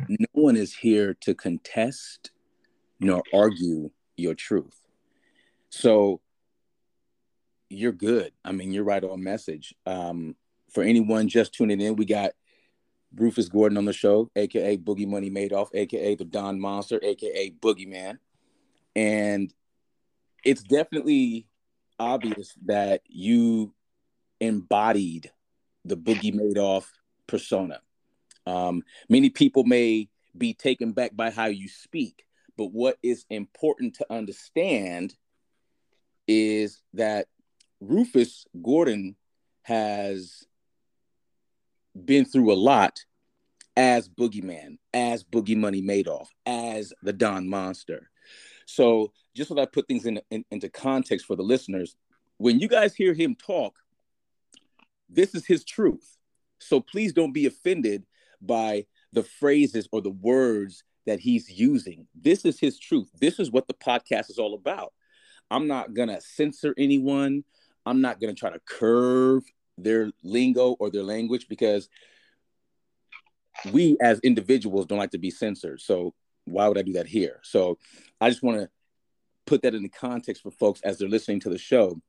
no 0.08 0.26
one 0.32 0.56
is 0.56 0.74
here 0.74 1.14
to 1.20 1.34
contest 1.34 2.30
nor 3.00 3.22
argue 3.34 3.90
your 4.16 4.34
truth. 4.34 4.80
So 5.70 6.20
you're 7.68 7.92
good. 7.92 8.32
I 8.44 8.52
mean, 8.52 8.72
you're 8.72 8.84
right 8.84 9.02
on 9.02 9.22
message. 9.22 9.74
Um, 9.86 10.36
for 10.72 10.82
anyone 10.82 11.28
just 11.28 11.54
tuning 11.54 11.80
in, 11.80 11.96
we 11.96 12.04
got 12.04 12.32
Rufus 13.16 13.48
Gordon 13.48 13.78
on 13.78 13.84
the 13.84 13.92
show, 13.92 14.30
aka 14.36 14.76
Boogie 14.76 15.06
Money 15.06 15.30
Madoff, 15.30 15.68
aka 15.74 16.14
the 16.14 16.24
Don 16.24 16.58
Monster, 16.58 17.00
aka 17.02 17.50
Boogeyman. 17.50 18.18
And 18.96 19.52
it's 20.44 20.62
definitely 20.62 21.46
obvious 21.98 22.54
that 22.66 23.02
you 23.06 23.74
embodied 24.40 25.30
the 25.84 25.96
Boogie 25.96 26.34
Madoff 26.34 26.86
persona. 27.26 27.80
Um, 28.46 28.82
many 29.08 29.30
people 29.30 29.64
may 29.64 30.08
be 30.36 30.54
taken 30.54 30.92
back 30.92 31.14
by 31.14 31.30
how 31.30 31.46
you 31.46 31.68
speak, 31.68 32.24
but 32.56 32.72
what 32.72 32.98
is 33.02 33.24
important 33.30 33.94
to 33.96 34.06
understand 34.12 35.14
is 36.26 36.82
that 36.94 37.28
Rufus 37.80 38.46
Gordon 38.62 39.16
has 39.62 40.46
been 42.04 42.24
through 42.24 42.52
a 42.52 42.54
lot 42.54 42.98
as 43.76 44.08
Boogeyman, 44.08 44.78
as 44.92 45.24
Boogie 45.24 45.56
Money 45.56 45.82
Madoff, 45.82 46.26
as 46.46 46.92
the 47.02 47.12
Don 47.12 47.48
Monster. 47.48 48.10
So 48.66 49.12
just 49.34 49.48
so 49.48 49.54
that 49.54 49.62
I 49.62 49.66
put 49.66 49.88
things 49.88 50.06
in, 50.06 50.20
in- 50.30 50.44
into 50.50 50.68
context 50.68 51.26
for 51.26 51.36
the 51.36 51.42
listeners, 51.42 51.96
when 52.38 52.60
you 52.60 52.68
guys 52.68 52.94
hear 52.94 53.14
him 53.14 53.34
talk, 53.34 53.76
this 55.08 55.34
is 55.34 55.46
his 55.46 55.64
truth. 55.64 56.16
So 56.58 56.80
please 56.80 57.12
don't 57.12 57.32
be 57.32 57.46
offended 57.46 58.04
by 58.40 58.86
the 59.12 59.22
phrases 59.22 59.88
or 59.92 60.00
the 60.00 60.10
words 60.10 60.84
that 61.06 61.20
he's 61.20 61.50
using. 61.50 62.06
This 62.14 62.44
is 62.44 62.58
his 62.58 62.78
truth. 62.78 63.10
This 63.20 63.38
is 63.38 63.50
what 63.50 63.68
the 63.68 63.74
podcast 63.74 64.30
is 64.30 64.38
all 64.38 64.54
about. 64.54 64.92
I'm 65.50 65.66
not 65.66 65.94
going 65.94 66.08
to 66.08 66.20
censor 66.20 66.74
anyone. 66.78 67.44
I'm 67.84 68.00
not 68.00 68.20
going 68.20 68.34
to 68.34 68.38
try 68.38 68.50
to 68.50 68.60
curve 68.60 69.42
their 69.82 70.10
lingo 70.22 70.72
or 70.78 70.90
their 70.90 71.02
language 71.02 71.46
because 71.48 71.88
we 73.72 73.96
as 74.00 74.18
individuals 74.20 74.86
don't 74.86 74.98
like 74.98 75.10
to 75.10 75.18
be 75.18 75.30
censored. 75.30 75.80
So 75.80 76.14
why 76.44 76.68
would 76.68 76.78
I 76.78 76.82
do 76.82 76.94
that 76.94 77.06
here? 77.06 77.40
So 77.42 77.78
I 78.20 78.30
just 78.30 78.42
want 78.42 78.60
to 78.60 78.68
put 79.46 79.62
that 79.62 79.74
in 79.74 79.82
the 79.82 79.88
context 79.88 80.42
for 80.42 80.50
folks 80.50 80.80
as 80.82 80.98
they're 80.98 81.08
listening 81.08 81.40
to 81.40 81.50
the 81.50 81.58
show. 81.58 82.00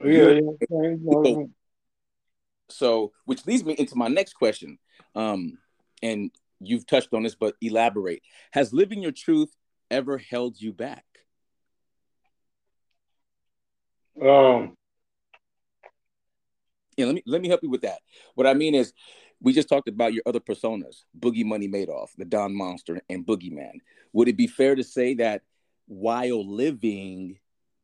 Yeah, 0.00 0.08
you 0.10 0.18
know 0.18 0.58
what 0.58 0.58
I'm 0.76 0.82
saying? 0.82 1.00
You 1.04 1.22
know, 1.22 1.50
So, 2.68 3.12
which 3.24 3.46
leads 3.46 3.64
me 3.64 3.74
into 3.74 3.96
my 3.96 4.08
next 4.08 4.34
question. 4.34 4.78
Um, 5.14 5.58
and 6.02 6.30
you've 6.60 6.86
touched 6.86 7.12
on 7.14 7.22
this, 7.22 7.34
but 7.34 7.54
elaborate. 7.60 8.22
Has 8.52 8.72
living 8.72 9.02
your 9.02 9.12
truth 9.12 9.50
ever 9.90 10.18
held 10.18 10.60
you 10.60 10.72
back? 10.72 11.04
um, 14.22 14.76
Yeah, 16.96 17.06
let 17.06 17.14
me 17.14 17.22
let 17.26 17.40
me 17.40 17.48
help 17.48 17.62
you 17.62 17.70
with 17.70 17.82
that. 17.82 18.00
What 18.34 18.46
I 18.46 18.54
mean 18.54 18.74
is, 18.74 18.92
we 19.40 19.52
just 19.52 19.68
talked 19.68 19.88
about 19.88 20.12
your 20.12 20.22
other 20.26 20.40
personas, 20.40 21.04
Boogie 21.18 21.44
Money 21.44 21.68
Madoff, 21.68 22.08
the 22.16 22.24
Don 22.24 22.54
Monster, 22.54 23.00
and 23.08 23.26
Boogeyman. 23.26 23.80
Would 24.12 24.28
it 24.28 24.36
be 24.36 24.46
fair 24.46 24.74
to 24.74 24.84
say 24.84 25.14
that 25.14 25.42
while 25.86 26.48
living 26.48 27.38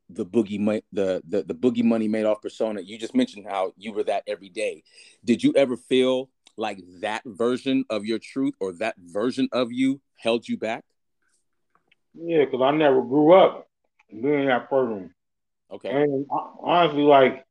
the 0.08 0.26
Boogie 0.26 0.82
the, 0.92 1.22
the 1.28 1.42
the 1.42 1.54
Boogie 1.54 1.84
Money 1.84 2.08
Madoff 2.08 2.42
persona, 2.42 2.80
you 2.80 2.98
just 2.98 3.14
mentioned 3.14 3.46
how 3.48 3.72
you 3.76 3.92
were 3.92 4.04
that 4.04 4.24
every 4.26 4.48
day. 4.48 4.82
Did 5.24 5.42
you 5.42 5.52
ever 5.56 5.76
feel 5.76 6.30
like 6.56 6.78
that 7.00 7.22
version 7.24 7.84
of 7.90 8.04
your 8.04 8.18
truth 8.18 8.54
or 8.60 8.72
that 8.74 8.94
version 8.98 9.48
of 9.52 9.72
you 9.72 10.00
held 10.16 10.46
you 10.48 10.56
back? 10.56 10.84
Yeah, 12.14 12.44
because 12.44 12.60
I 12.62 12.70
never 12.72 13.02
grew 13.02 13.34
up 13.34 13.68
being 14.10 14.46
that 14.46 14.68
person. 14.68 15.14
Okay. 15.70 15.90
And 15.90 16.26
honestly, 16.60 17.02
like, 17.02 17.46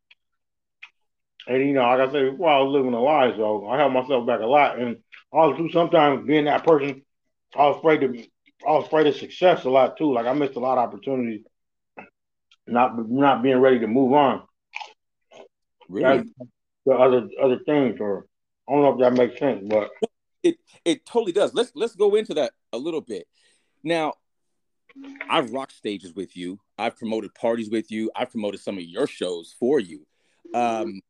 and 1.50 1.68
you 1.68 1.74
know, 1.74 1.82
like 1.82 2.00
I 2.00 2.12
said 2.12 2.32
before, 2.32 2.50
I 2.50 2.60
was 2.60 2.72
living 2.72 2.94
a 2.94 3.02
lie, 3.02 3.36
so 3.36 3.68
I 3.68 3.78
held 3.78 3.92
myself 3.92 4.28
back 4.28 4.40
a 4.40 4.46
lot. 4.46 4.78
And 4.78 4.98
also, 5.32 5.68
sometimes 5.74 6.28
being 6.28 6.46
that 6.46 6.64
person, 6.64 7.02
I 7.58 7.68
was 7.68 7.78
afraid 7.78 8.02
to, 8.02 8.24
I 8.68 8.72
was 8.74 8.86
afraid 8.86 9.08
of 9.08 9.16
success 9.16 9.64
a 9.64 9.70
lot 9.70 9.98
too. 9.98 10.14
Like 10.14 10.28
I 10.28 10.34
missed 10.34 10.56
a 10.56 10.60
lot 10.60 10.78
of 10.78 10.88
opportunities, 10.88 11.42
not 12.68 13.10
not 13.10 13.42
being 13.42 13.58
ready 13.58 13.80
to 13.80 13.88
move 13.88 14.14
on. 14.14 14.44
Really? 15.90 16.32
The 16.86 16.94
other 16.94 17.28
other 17.42 17.60
things, 17.66 18.00
or 18.00 18.28
I 18.68 18.74
don't 18.74 18.84
know 18.84 18.94
if 18.94 19.00
that 19.00 19.20
makes 19.20 19.40
sense, 19.40 19.64
but 19.68 19.90
it 20.44 20.58
it 20.86 21.04
totally 21.04 21.32
does. 21.32 21.56
Let's 21.56 21.72
let's 21.74 21.96
go 21.96 22.14
into 22.14 22.36
that 22.36 22.52
a 22.74 22.78
little 22.78 23.02
bit. 23.02 23.28
Now, 23.84 24.14
I've 25.28 25.52
rocked 25.52 25.74
stages 25.74 26.14
with 26.14 26.38
you. 26.38 26.60
I've 26.78 26.96
promoted 26.96 27.34
parties 27.34 27.72
with 27.72 27.92
you. 27.92 28.12
I've 28.16 28.30
promoted 28.30 28.60
some 28.60 28.78
of 28.78 28.84
your 28.84 29.08
shows 29.08 29.56
for 29.60 29.80
you. 29.80 30.06
Um, 30.54 31.02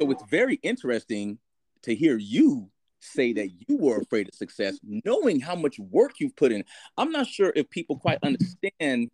so 0.00 0.10
it's 0.10 0.24
very 0.30 0.56
interesting 0.62 1.38
to 1.82 1.94
hear 1.94 2.16
you 2.16 2.70
say 3.00 3.32
that 3.32 3.48
you 3.66 3.76
were 3.76 3.98
afraid 3.98 4.28
of 4.28 4.34
success, 4.34 4.78
knowing 4.82 5.40
how 5.40 5.56
much 5.56 5.78
work 5.78 6.12
you've 6.18 6.36
put 6.36 6.52
in. 6.52 6.64
I'm 6.96 7.10
not 7.10 7.26
sure 7.26 7.52
if 7.54 7.68
people 7.70 7.98
quite 7.98 8.18
understand 8.22 9.10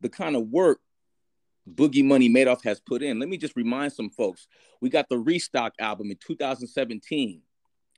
the 0.00 0.08
kind 0.08 0.36
of 0.36 0.48
work 0.48 0.80
Boogie 1.68 2.04
Money 2.04 2.28
Madoff 2.28 2.64
has 2.64 2.80
put 2.80 3.02
in. 3.02 3.18
Let 3.18 3.28
me 3.28 3.36
just 3.36 3.56
remind 3.56 3.92
some 3.92 4.10
folks 4.10 4.46
we 4.80 4.88
got 4.88 5.08
the 5.08 5.18
Restock 5.18 5.74
album 5.78 6.10
in 6.10 6.16
2017. 6.16 7.42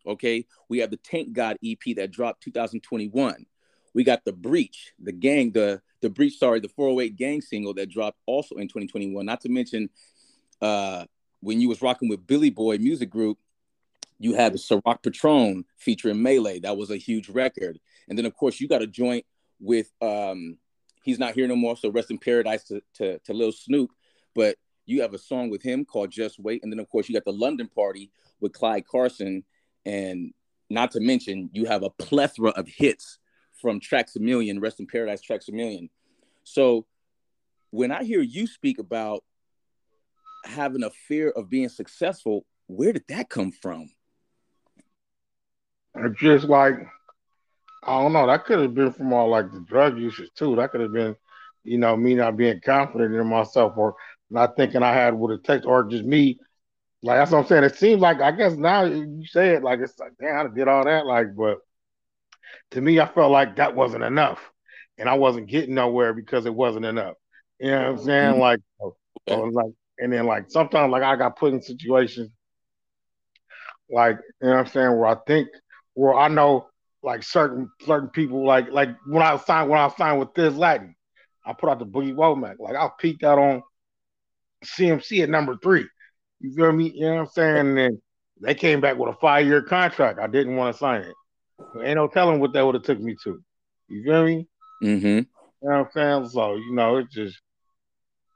Okay. 0.07 0.47
We 0.69 0.79
have 0.79 0.91
the 0.91 0.97
Tank 0.97 1.33
God 1.33 1.57
EP 1.65 1.97
that 1.97 2.11
dropped 2.11 2.43
2021. 2.43 3.47
We 3.95 4.05
got 4.05 4.25
the 4.25 4.33
Breach, 4.33 4.93
the 4.99 5.13
gang, 5.13 5.53
the 5.53 5.81
the 6.01 6.11
Breach, 6.11 6.39
sorry, 6.39 6.59
the 6.59 6.69
408 6.69 7.17
gang 7.17 7.41
single 7.41 7.75
that 7.75 7.91
dropped 7.91 8.19
also 8.27 8.57
in 8.57 8.67
2021. 8.67 9.25
Not 9.25 9.41
to 9.43 9.49
mention 9.49 9.91
uh 10.61 11.05
when 11.43 11.61
you 11.61 11.69
was 11.69 11.83
rocking 11.83 12.09
with 12.09 12.27
Billy 12.27 12.51
Boy 12.51 12.79
Music 12.79 13.11
Group, 13.11 13.39
you 14.19 14.35
had 14.35 14.55
Ciroc 14.55 15.03
Patron 15.03 15.65
featuring 15.77 16.23
Melee. 16.23 16.61
That 16.61 16.77
was 16.77 16.91
a 16.91 16.97
huge 16.97 17.29
record. 17.29 17.79
And 18.09 18.17
then 18.17 18.25
of 18.25 18.35
course 18.35 18.61
you 18.61 18.69
got 18.69 18.83
a 18.83 18.87
joint 18.87 19.27
with 19.61 19.93
um 20.01 20.59
he's 21.03 21.19
not 21.19 21.35
here 21.35 21.49
no 21.49 21.57
more, 21.57 21.77
so 21.77 21.91
rest 21.91 22.11
in 22.11 22.19
paradise 22.19 22.65
to 22.65 22.81
to, 22.95 23.19
to 23.19 23.33
Lil 23.33 23.53
Snoop. 23.53 23.91
But 24.35 24.57
you 24.87 25.03
have 25.03 25.15
a 25.15 25.19
song 25.19 25.51
with 25.51 25.63
him 25.63 25.85
called 25.85 26.11
Just 26.11 26.39
Wait. 26.39 26.63
And 26.63 26.73
then 26.73 26.79
of 26.79 26.89
course 26.89 27.09
you 27.09 27.15
got 27.15 27.25
the 27.25 27.33
London 27.33 27.69
party 27.69 28.11
with 28.41 28.53
Clyde 28.53 28.87
Carson. 28.87 29.45
And 29.85 30.33
not 30.71 30.93
to 30.93 31.01
mention 31.01 31.51
you 31.53 31.65
have 31.67 31.83
a 31.83 31.91
plethora 31.91 32.51
of 32.51 32.69
hits 32.69 33.19
from 33.61 33.81
Tracks 33.81 34.15
a 34.17 34.21
Million, 34.21 34.61
Rest 34.61 34.81
in 34.81 34.87
Paradise, 34.87 35.21
Tracks 35.21 35.49
a 35.49 35.53
Million. 35.53 35.91
So 36.45 36.87
when 37.71 37.91
I 37.91 38.05
hear 38.05 38.21
you 38.21 38.47
speak 38.47 38.79
about 38.79 39.25
having 40.45 40.83
a 40.83 40.91
fear 40.91 41.31
of 41.31 41.49
being 41.49 41.69
successful, 41.69 42.45
where 42.67 42.93
did 42.93 43.05
that 43.09 43.29
come 43.29 43.53
from? 43.53 43.91
It's 45.95 46.21
just 46.21 46.45
like 46.47 46.75
I 47.85 48.01
don't 48.01 48.13
know. 48.13 48.27
That 48.27 48.45
could 48.45 48.61
have 48.61 48.75
been 48.75 48.93
from 48.93 49.13
all 49.13 49.29
like 49.29 49.51
the 49.51 49.61
drug 49.61 49.99
usage 49.99 50.31
too. 50.37 50.57
That 50.57 50.71
could 50.71 50.81
have 50.81 50.93
been, 50.93 51.17
you 51.65 51.79
know, 51.79 51.97
me 51.97 52.15
not 52.15 52.37
being 52.37 52.61
confident 52.65 53.15
in 53.15 53.27
myself 53.27 53.77
or 53.77 53.97
not 54.31 54.57
thinking 54.57 54.83
I 54.83 54.93
had 54.93 55.15
what 55.15 55.33
it 55.33 55.45
takes, 55.45 55.67
or 55.67 55.85
just 55.85 56.05
me. 56.05 56.39
Like 57.03 57.19
that's 57.19 57.33
what 57.33 57.39
I'm 57.39 57.47
saying. 57.47 57.65
It 57.65 57.77
seems 57.77 58.01
like 58.01 58.21
I 58.21 58.31
guess 58.31 58.55
now 58.55 58.85
you 58.85 59.27
say 59.27 59.51
it 59.51 59.63
like 59.65 59.81
it's 59.81 59.99
like 59.99 60.13
damn, 60.21 60.47
I 60.47 60.55
did 60.55 60.69
all 60.69 60.85
that. 60.85 61.07
Like, 61.07 61.35
but 61.37 61.59
to 62.71 62.81
me, 62.81 63.01
I 63.01 63.07
felt 63.09 63.33
like 63.33 63.57
that 63.57 63.75
wasn't 63.75 64.05
enough, 64.05 64.41
and 64.99 65.09
I 65.09 65.15
wasn't 65.15 65.49
getting 65.49 65.75
nowhere 65.75 66.15
because 66.15 66.47
it 66.47 66.55
wasn't 66.55 66.87
enough. 66.87 67.17
You 67.59 67.73
know 67.73 67.79
what 67.79 68.01
I'm 68.01 68.05
saying? 68.05 68.33
Mm-hmm. 68.33 68.41
Like, 68.41 68.61
okay. 69.29 69.51
like, 69.51 69.73
and 69.99 70.13
then 70.13 70.27
like 70.27 70.51
sometimes 70.51 70.91
like 70.91 71.03
I 71.03 71.17
got 71.17 71.37
put 71.37 71.53
in 71.53 71.63
situations 71.63 72.31
like 73.91 74.19
you 74.41 74.49
know 74.49 74.55
what 74.55 74.61
I'm 74.61 74.67
saying 74.67 74.99
where 74.99 75.07
I 75.07 75.17
think 75.27 75.49
where 75.95 76.15
I 76.15 76.29
know 76.29 76.67
like 77.03 77.23
certain 77.23 77.71
certain 77.85 78.09
people 78.09 78.45
like 78.47 78.71
like 78.71 78.91
when 79.07 79.23
I 79.23 79.37
signed 79.37 79.69
when 79.69 79.79
I 79.79 79.89
signed 79.91 80.19
with 80.19 80.35
this 80.35 80.55
Latin, 80.55 80.95
I 81.45 81.53
put 81.53 81.69
out 81.69 81.79
the 81.79 81.87
Boogie 81.87 82.15
Womack. 82.15 82.59
Like 82.59 82.77
I 82.77 82.89
peaked 82.99 83.25
out 83.25 83.39
on 83.39 83.63
CMC 84.65 85.23
at 85.23 85.29
number 85.29 85.57
three. 85.63 85.87
You 86.41 86.55
feel 86.55 86.73
me? 86.73 86.93
You 86.95 87.07
know 87.07 87.15
what 87.15 87.21
I'm 87.21 87.27
saying? 87.29 87.57
And 87.57 87.79
then 87.79 88.03
they 88.41 88.55
came 88.55 88.81
back 88.81 88.97
with 88.97 89.15
a 89.15 89.19
five 89.21 89.47
year 89.47 89.63
contract. 89.63 90.19
I 90.19 90.27
didn't 90.27 90.57
want 90.57 90.75
to 90.75 90.79
sign 90.79 91.03
it. 91.03 91.15
Ain't 91.85 91.97
no 91.97 92.09
telling 92.09 92.41
what 92.41 92.53
that 92.53 92.65
would 92.65 92.75
have 92.75 92.85
took 92.85 93.01
me 93.01 93.17
to. 93.25 93.43
You 93.89 94.05
feel 94.05 94.25
me? 94.25 94.49
Mm-hmm. 94.83 95.07
You 95.07 95.27
know 95.63 95.69
what 95.69 95.73
I'm 95.73 95.89
saying? 95.93 96.29
So, 96.31 96.55
you 96.57 96.75
know, 96.75 96.97
it's 96.97 97.15
just 97.15 97.41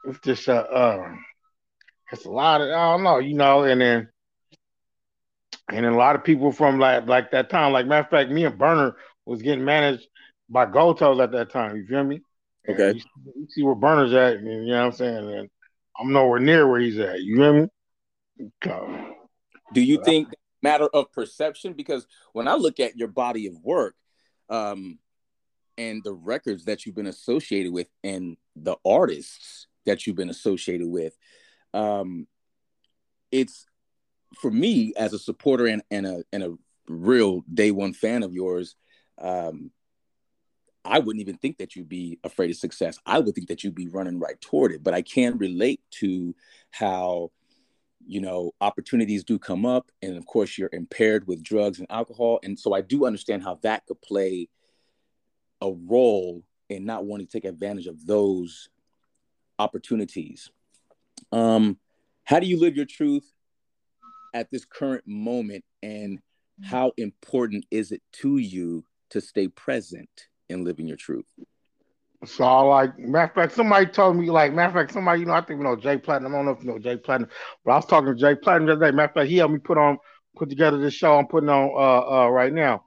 it's 0.05 0.21
just 0.21 0.49
uh, 0.49 0.53
uh 0.53 1.15
it's 2.13 2.25
a 2.25 2.31
lot 2.31 2.61
of 2.61 2.69
I 2.69 2.93
don't 2.93 3.03
know, 3.03 3.19
you 3.19 3.35
know, 3.35 3.65
and 3.65 3.81
then 3.81 4.09
and 5.71 5.85
then 5.85 5.93
a 5.93 5.97
lot 5.97 6.17
of 6.17 6.25
people 6.25 6.53
from 6.53 6.79
like 6.79 7.07
like 7.07 7.31
that 7.33 7.51
time, 7.51 7.73
like 7.73 7.87
matter 7.87 8.05
of 8.05 8.11
fact, 8.11 8.31
me 8.31 8.45
and 8.45 8.59
Burner 8.59 8.97
was 9.25 9.43
getting 9.43 9.65
managed 9.65 10.07
by 10.49 10.67
Gotos 10.67 11.23
at 11.23 11.33
that 11.33 11.51
time. 11.51 11.77
You 11.77 11.87
feel 11.87 12.05
me? 12.05 12.21
Okay. 12.69 12.93
You, 12.93 13.03
you, 13.35 13.47
see 13.49 13.63
where 13.63 13.75
Burner's 13.75 14.13
at, 14.13 14.37
and, 14.37 14.67
you 14.67 14.73
know 14.73 14.79
what 14.79 14.87
I'm 14.87 14.93
saying? 14.93 15.31
And 15.31 15.51
I'm 15.99 16.13
nowhere 16.13 16.41
near 16.41 16.69
where 16.69 16.81
he's 16.81 16.99
at. 16.99 17.21
You 17.21 17.37
feel 17.37 17.53
me? 17.53 17.69
So, 18.65 19.15
Do 19.73 19.81
you 19.81 20.03
think 20.05 20.29
matter 20.63 20.89
of 20.93 21.13
perception? 21.13 21.73
Because 21.73 22.07
when 22.33 22.49
I 22.49 22.55
look 22.55 22.81
at 22.81 22.97
your 22.97 23.09
body 23.09 23.47
of 23.47 23.57
work, 23.63 23.95
um, 24.49 24.99
and 25.79 26.03
the 26.05 26.13
records 26.13 26.65
that 26.65 26.87
you've 26.87 26.95
been 26.95 27.07
associated 27.07 27.73
with, 27.73 27.89
and 28.03 28.37
the 28.55 28.77
artists 28.85 29.67
that 29.85 30.07
you've 30.07 30.17
been 30.17 30.31
associated 30.31 30.89
with, 30.89 31.17
um, 31.77 32.27
it's 33.31 33.67
for 34.41 34.51
me 34.51 34.95
as 34.97 35.13
a 35.13 35.19
supporter 35.19 35.67
and, 35.67 35.83
and 35.91 36.07
a 36.07 36.25
and 36.33 36.43
a 36.43 36.55
real 36.89 37.43
day 37.53 37.71
one 37.71 37.93
fan 37.93 38.23
of 38.23 38.33
yours, 38.33 38.77
um, 39.19 39.71
I 40.85 41.01
wouldn't 41.01 41.21
even 41.21 41.37
think 41.37 41.59
that 41.59 41.77
you'd 41.77 41.89
be 41.89 42.19
afraid 42.25 42.51
of 42.51 42.57
success. 42.57 42.99
I 43.05 43.19
would 43.19 43.35
think 43.35 43.49
that 43.49 43.63
you'd 43.63 43.75
be 43.75 43.89
running 43.89 44.19
right 44.19 44.41
toward 44.41 44.73
it. 44.73 44.83
But 44.83 44.95
I 44.95 45.03
can 45.03 45.37
relate 45.37 45.81
to 46.01 46.35
how, 46.71 47.33
you 48.07 48.21
know, 48.21 48.53
opportunities 48.61 49.25
do 49.25 49.39
come 49.39 49.67
up. 49.67 49.91
And 50.01 50.17
of 50.17 50.27
course, 50.27 50.57
you're 50.57 50.71
impaired 50.73 51.27
with 51.27 51.43
drugs 51.43 51.81
and 51.81 51.91
alcohol. 51.91 52.39
And 52.43 52.59
so 52.59 52.73
I 52.73 52.81
do 52.81 53.05
understand 53.05 53.43
how 53.43 53.59
that 53.63 53.85
could 53.87 54.01
play 54.01 54.49
a 55.61 55.73
role 55.73 56.43
in 56.69 56.85
not 56.85 57.05
wanting 57.05 57.27
to 57.27 57.33
take 57.33 57.45
advantage 57.45 57.87
of 57.87 58.07
those 58.07 58.69
opportunities. 59.59 60.51
Um, 61.33 61.79
how 62.25 62.41
do 62.41 62.47
you 62.47 62.59
live 62.59 62.77
your 62.77 62.87
truth 62.87 63.31
at 64.35 64.51
this 64.51 64.65
current 64.65 65.05
moment 65.07 65.65
and 65.83 66.21
how 66.63 66.93
important 66.97 67.65
is 67.71 67.93
it 67.93 68.03
to 68.13 68.39
you 68.39 68.85
to 69.11 69.21
stay 69.21 69.49
present 69.49 70.09
in 70.49 70.65
living 70.65 70.89
your 70.89 70.97
truth? 70.97 71.27
So 72.25 72.67
like 72.69 72.99
matter 72.99 73.25
of 73.25 73.35
fact, 73.35 73.53
somebody 73.53 73.87
told 73.87 74.17
me 74.17 74.31
like 74.31 74.53
matter 74.53 74.69
of 74.69 74.75
fact, 74.75 74.93
somebody, 74.93 75.21
you 75.21 75.27
know, 75.27 75.35
I 75.35 75.43
think 75.43 75.59
we 75.59 75.65
know 75.65 75.77
Jay 75.77 75.99
Platinum. 75.99 76.35
I 76.35 76.39
don't 76.39 76.47
know 76.47 76.53
if 76.53 76.65
you 76.65 76.71
know 76.71 76.79
Jay 76.79 76.97
Platinum, 76.97 77.31
but 77.65 77.73
I 77.73 77.77
was 77.77 77.87
talking 77.87 78.09
to 78.09 78.15
Jay 78.15 78.35
Platinum 78.35 78.67
the 78.67 78.73
other 78.73 78.91
day. 78.91 78.97
Matter 78.97 79.11
of 79.11 79.15
fact, 79.15 79.29
he 79.29 79.37
helped 79.37 79.53
me 79.53 79.59
put 79.61 79.79
on 79.79 79.99
put 80.35 80.49
together 80.49 80.79
this 80.79 80.95
show 80.95 81.19
I'm 81.19 81.27
putting 81.27 81.49
on 81.49 81.71
uh 81.77 82.25
uh 82.25 82.29
right 82.29 82.53
now. 82.53 82.85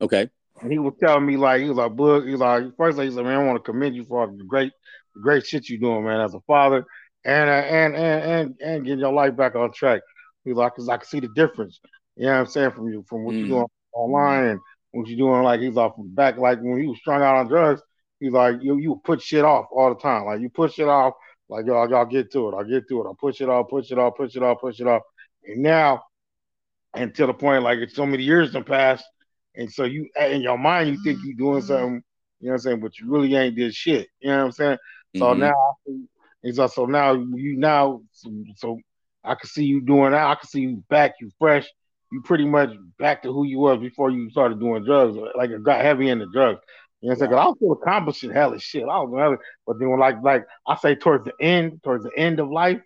Okay. 0.00 0.28
And 0.60 0.70
he 0.70 0.78
was 0.78 0.94
telling 1.00 1.26
me 1.26 1.36
like 1.36 1.62
he 1.62 1.68
was 1.68 1.78
like, 1.78 1.92
Book, 1.92 2.26
he's 2.26 2.38
like, 2.38 2.76
first 2.76 3.00
he 3.00 3.10
said, 3.10 3.24
Man, 3.24 3.38
I 3.38 3.44
want 3.44 3.64
to 3.64 3.72
commend 3.72 3.94
you 3.96 4.04
for 4.04 4.20
all 4.20 4.36
the 4.36 4.44
great 4.44 4.72
the 5.14 5.20
great 5.20 5.46
shit 5.46 5.68
you're 5.68 5.78
doing, 5.78 6.04
man, 6.04 6.20
as 6.20 6.34
a 6.34 6.40
father 6.40 6.84
and 7.24 7.50
uh, 7.50 7.52
and 7.52 7.94
and 7.94 8.24
and 8.24 8.60
and 8.60 8.84
getting 8.84 9.00
your 9.00 9.12
life 9.12 9.36
back 9.36 9.54
on 9.54 9.72
track. 9.72 10.02
He's 10.44 10.54
like, 10.54 10.74
cause 10.74 10.88
I 10.88 10.96
can 10.96 11.06
see 11.06 11.20
the 11.20 11.28
difference. 11.28 11.80
You 12.16 12.26
know 12.26 12.32
what 12.32 12.38
I'm 12.40 12.46
saying 12.46 12.70
from 12.72 12.88
you, 12.88 13.04
from 13.08 13.24
what 13.24 13.34
mm. 13.34 13.40
you're 13.40 13.48
doing 13.48 13.66
online 13.94 14.44
and 14.46 14.60
what 14.90 15.06
you're 15.08 15.18
doing. 15.18 15.42
Like 15.42 15.60
he's 15.60 15.76
off 15.76 15.94
from 15.96 16.14
back. 16.14 16.36
Like 16.36 16.60
when 16.60 16.80
he 16.80 16.86
was 16.86 16.98
strung 16.98 17.22
out 17.22 17.36
on 17.36 17.48
drugs, 17.48 17.80
he's 18.20 18.32
like, 18.32 18.56
you 18.60 18.78
you 18.78 19.00
put 19.04 19.22
shit 19.22 19.44
off 19.44 19.66
all 19.70 19.94
the 19.94 20.00
time. 20.00 20.24
Like 20.24 20.40
you 20.40 20.48
push 20.48 20.78
it 20.78 20.88
off. 20.88 21.14
Like 21.48 21.66
y'all 21.66 21.88
y'all 21.88 22.06
get 22.06 22.32
to 22.32 22.48
it. 22.48 22.54
I'll 22.54 22.64
get 22.64 22.88
to 22.88 23.02
it. 23.02 23.06
I'll 23.06 23.14
push 23.14 23.40
it 23.40 23.48
off, 23.48 23.68
push 23.68 23.90
it 23.90 23.98
off, 23.98 24.16
push 24.16 24.36
it 24.36 24.42
off, 24.42 24.60
push 24.60 24.80
it 24.80 24.86
off. 24.86 25.02
And 25.44 25.62
now, 25.62 26.02
until 26.94 27.26
the 27.26 27.34
point 27.34 27.62
like 27.62 27.78
it's 27.78 27.94
so 27.94 28.06
many 28.06 28.22
years 28.22 28.54
have 28.54 28.66
passed, 28.66 29.04
and 29.54 29.70
so 29.70 29.84
you 29.84 30.08
in 30.18 30.42
your 30.42 30.58
mind 30.58 30.88
you 30.88 31.02
think 31.02 31.20
you're 31.24 31.34
doing 31.34 31.62
something. 31.62 32.02
You 32.40 32.48
know 32.48 32.52
what 32.52 32.54
I'm 32.54 32.58
saying? 32.58 32.80
But 32.80 32.98
you 32.98 33.08
really 33.08 33.34
ain't 33.36 33.54
did 33.54 33.74
shit. 33.74 34.08
You 34.20 34.30
know 34.30 34.38
what 34.38 34.44
I'm 34.46 34.52
saying? 34.52 34.78
So 35.16 35.26
mm-hmm. 35.26 35.40
now, 35.40 35.76
it's 36.42 36.58
also 36.58 36.86
now 36.86 37.12
you 37.14 37.56
now 37.56 38.02
so, 38.12 38.30
so 38.56 38.78
I 39.24 39.34
can 39.34 39.48
see 39.48 39.64
you 39.64 39.80
doing 39.80 40.12
that. 40.12 40.26
I 40.26 40.34
can 40.34 40.48
see 40.48 40.60
you 40.60 40.82
back, 40.88 41.14
you 41.20 41.30
fresh. 41.38 41.66
You 42.10 42.20
pretty 42.22 42.44
much 42.44 42.70
back 42.98 43.22
to 43.22 43.32
who 43.32 43.44
you 43.46 43.58
was 43.58 43.78
before 43.80 44.10
you 44.10 44.28
started 44.30 44.60
doing 44.60 44.84
drugs. 44.84 45.16
Like 45.36 45.50
it 45.50 45.62
got 45.62 45.80
heavy 45.80 46.08
into 46.10 46.26
drugs. 46.26 46.60
You 47.00 47.08
know 47.08 47.12
what 47.12 47.14
I'm 47.14 47.18
saying? 47.18 47.30
Cause 47.30 47.38
I 47.40 47.46
was 47.46 47.56
still 47.56 47.72
accomplishing 47.72 48.30
hell 48.32 48.52
of 48.52 48.62
shit. 48.62 48.82
I 48.82 48.98
was 49.00 49.14
hella, 49.18 49.36
but 49.66 49.78
then 49.78 49.90
when 49.90 49.98
like 50.00 50.22
like 50.22 50.44
I 50.66 50.76
say 50.76 50.94
towards 50.94 51.24
the 51.24 51.32
end, 51.40 51.82
towards 51.82 52.04
the 52.04 52.12
end 52.16 52.38
of 52.40 52.50
life, 52.50 52.80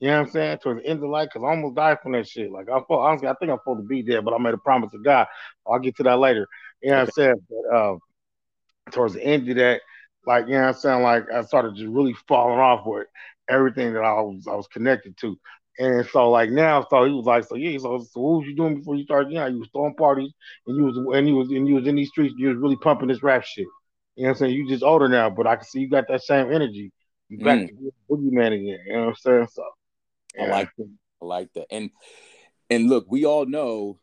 You 0.00 0.08
know 0.08 0.18
what 0.20 0.26
I'm 0.28 0.32
saying? 0.32 0.58
Towards 0.58 0.82
the 0.82 0.88
end 0.88 1.02
of 1.02 1.10
life, 1.10 1.28
because 1.32 1.44
I 1.44 1.50
almost 1.50 1.74
died 1.74 1.98
from 2.02 2.12
that 2.12 2.28
shit. 2.28 2.52
Like 2.52 2.68
I 2.68 2.78
thought, 2.80 3.06
honestly, 3.06 3.28
I 3.28 3.34
think 3.34 3.50
I'm 3.50 3.58
supposed 3.58 3.80
to 3.82 3.86
be 3.88 4.02
dead, 4.02 4.24
but 4.24 4.34
I 4.34 4.38
made 4.38 4.54
a 4.54 4.58
promise 4.58 4.92
to 4.92 4.98
God. 4.98 5.26
I'll 5.66 5.80
get 5.80 5.96
to 5.96 6.04
that 6.04 6.18
later. 6.18 6.46
You 6.82 6.90
know 6.90 6.96
what 6.98 7.02
I'm 7.02 7.10
saying? 7.10 7.34
But 7.50 7.76
uh, 7.76 7.96
towards 8.92 9.14
the 9.14 9.24
end 9.24 9.48
of 9.48 9.56
that, 9.56 9.80
like 10.28 10.46
you 10.46 10.52
know 10.52 10.60
what 10.60 10.66
I'm 10.68 10.74
saying, 10.74 11.02
like 11.02 11.24
I 11.34 11.42
started 11.42 11.74
just 11.74 11.88
really 11.88 12.14
falling 12.28 12.58
off 12.58 12.86
with 12.86 13.06
everything 13.48 13.94
that 13.94 14.04
I 14.04 14.12
was 14.20 14.46
I 14.46 14.54
was 14.54 14.66
connected 14.66 15.16
to. 15.18 15.38
And 15.78 16.06
so 16.06 16.30
like 16.30 16.50
now, 16.50 16.86
so 16.90 17.04
he 17.04 17.12
was 17.12 17.24
like, 17.24 17.44
so 17.44 17.54
yeah, 17.54 17.78
so, 17.78 17.98
so 17.98 18.20
what 18.20 18.38
was 18.40 18.46
you 18.46 18.54
doing 18.54 18.76
before 18.76 18.94
you 18.94 19.04
started? 19.04 19.32
Yeah, 19.32 19.46
you 19.46 19.60
was 19.60 19.70
throwing 19.72 19.94
parties 19.94 20.30
and 20.66 20.76
you 20.76 20.84
was 20.84 21.16
and 21.16 21.26
you 21.26 21.34
was 21.34 21.48
and 21.48 21.66
you 21.66 21.76
was 21.76 21.86
in 21.86 21.96
these 21.96 22.10
streets, 22.10 22.34
you 22.36 22.48
was 22.48 22.58
really 22.58 22.76
pumping 22.76 23.08
this 23.08 23.22
rap 23.22 23.42
shit. 23.42 23.66
You 24.16 24.24
know 24.24 24.28
what 24.28 24.34
I'm 24.34 24.38
saying? 24.38 24.54
You 24.54 24.68
just 24.68 24.82
older 24.82 25.08
now, 25.08 25.30
but 25.30 25.46
I 25.46 25.56
can 25.56 25.64
see 25.64 25.80
you 25.80 25.88
got 25.88 26.08
that 26.08 26.22
same 26.22 26.52
energy. 26.52 26.92
You 27.30 27.38
back 27.38 27.60
mm. 27.60 27.68
to 27.68 27.92
boogeyman 28.10 28.48
again. 28.48 28.78
You 28.86 28.92
know 28.92 29.00
what 29.00 29.08
I'm 29.08 29.14
saying? 29.14 29.48
So 29.50 29.64
yeah. 30.36 30.44
I 30.44 30.48
like 30.48 30.68
that. 30.76 30.90
I 31.22 31.24
like 31.24 31.52
that. 31.54 31.66
And 31.70 31.90
and 32.68 32.90
look, 32.90 33.06
we 33.08 33.24
all 33.24 33.46
know 33.46 33.98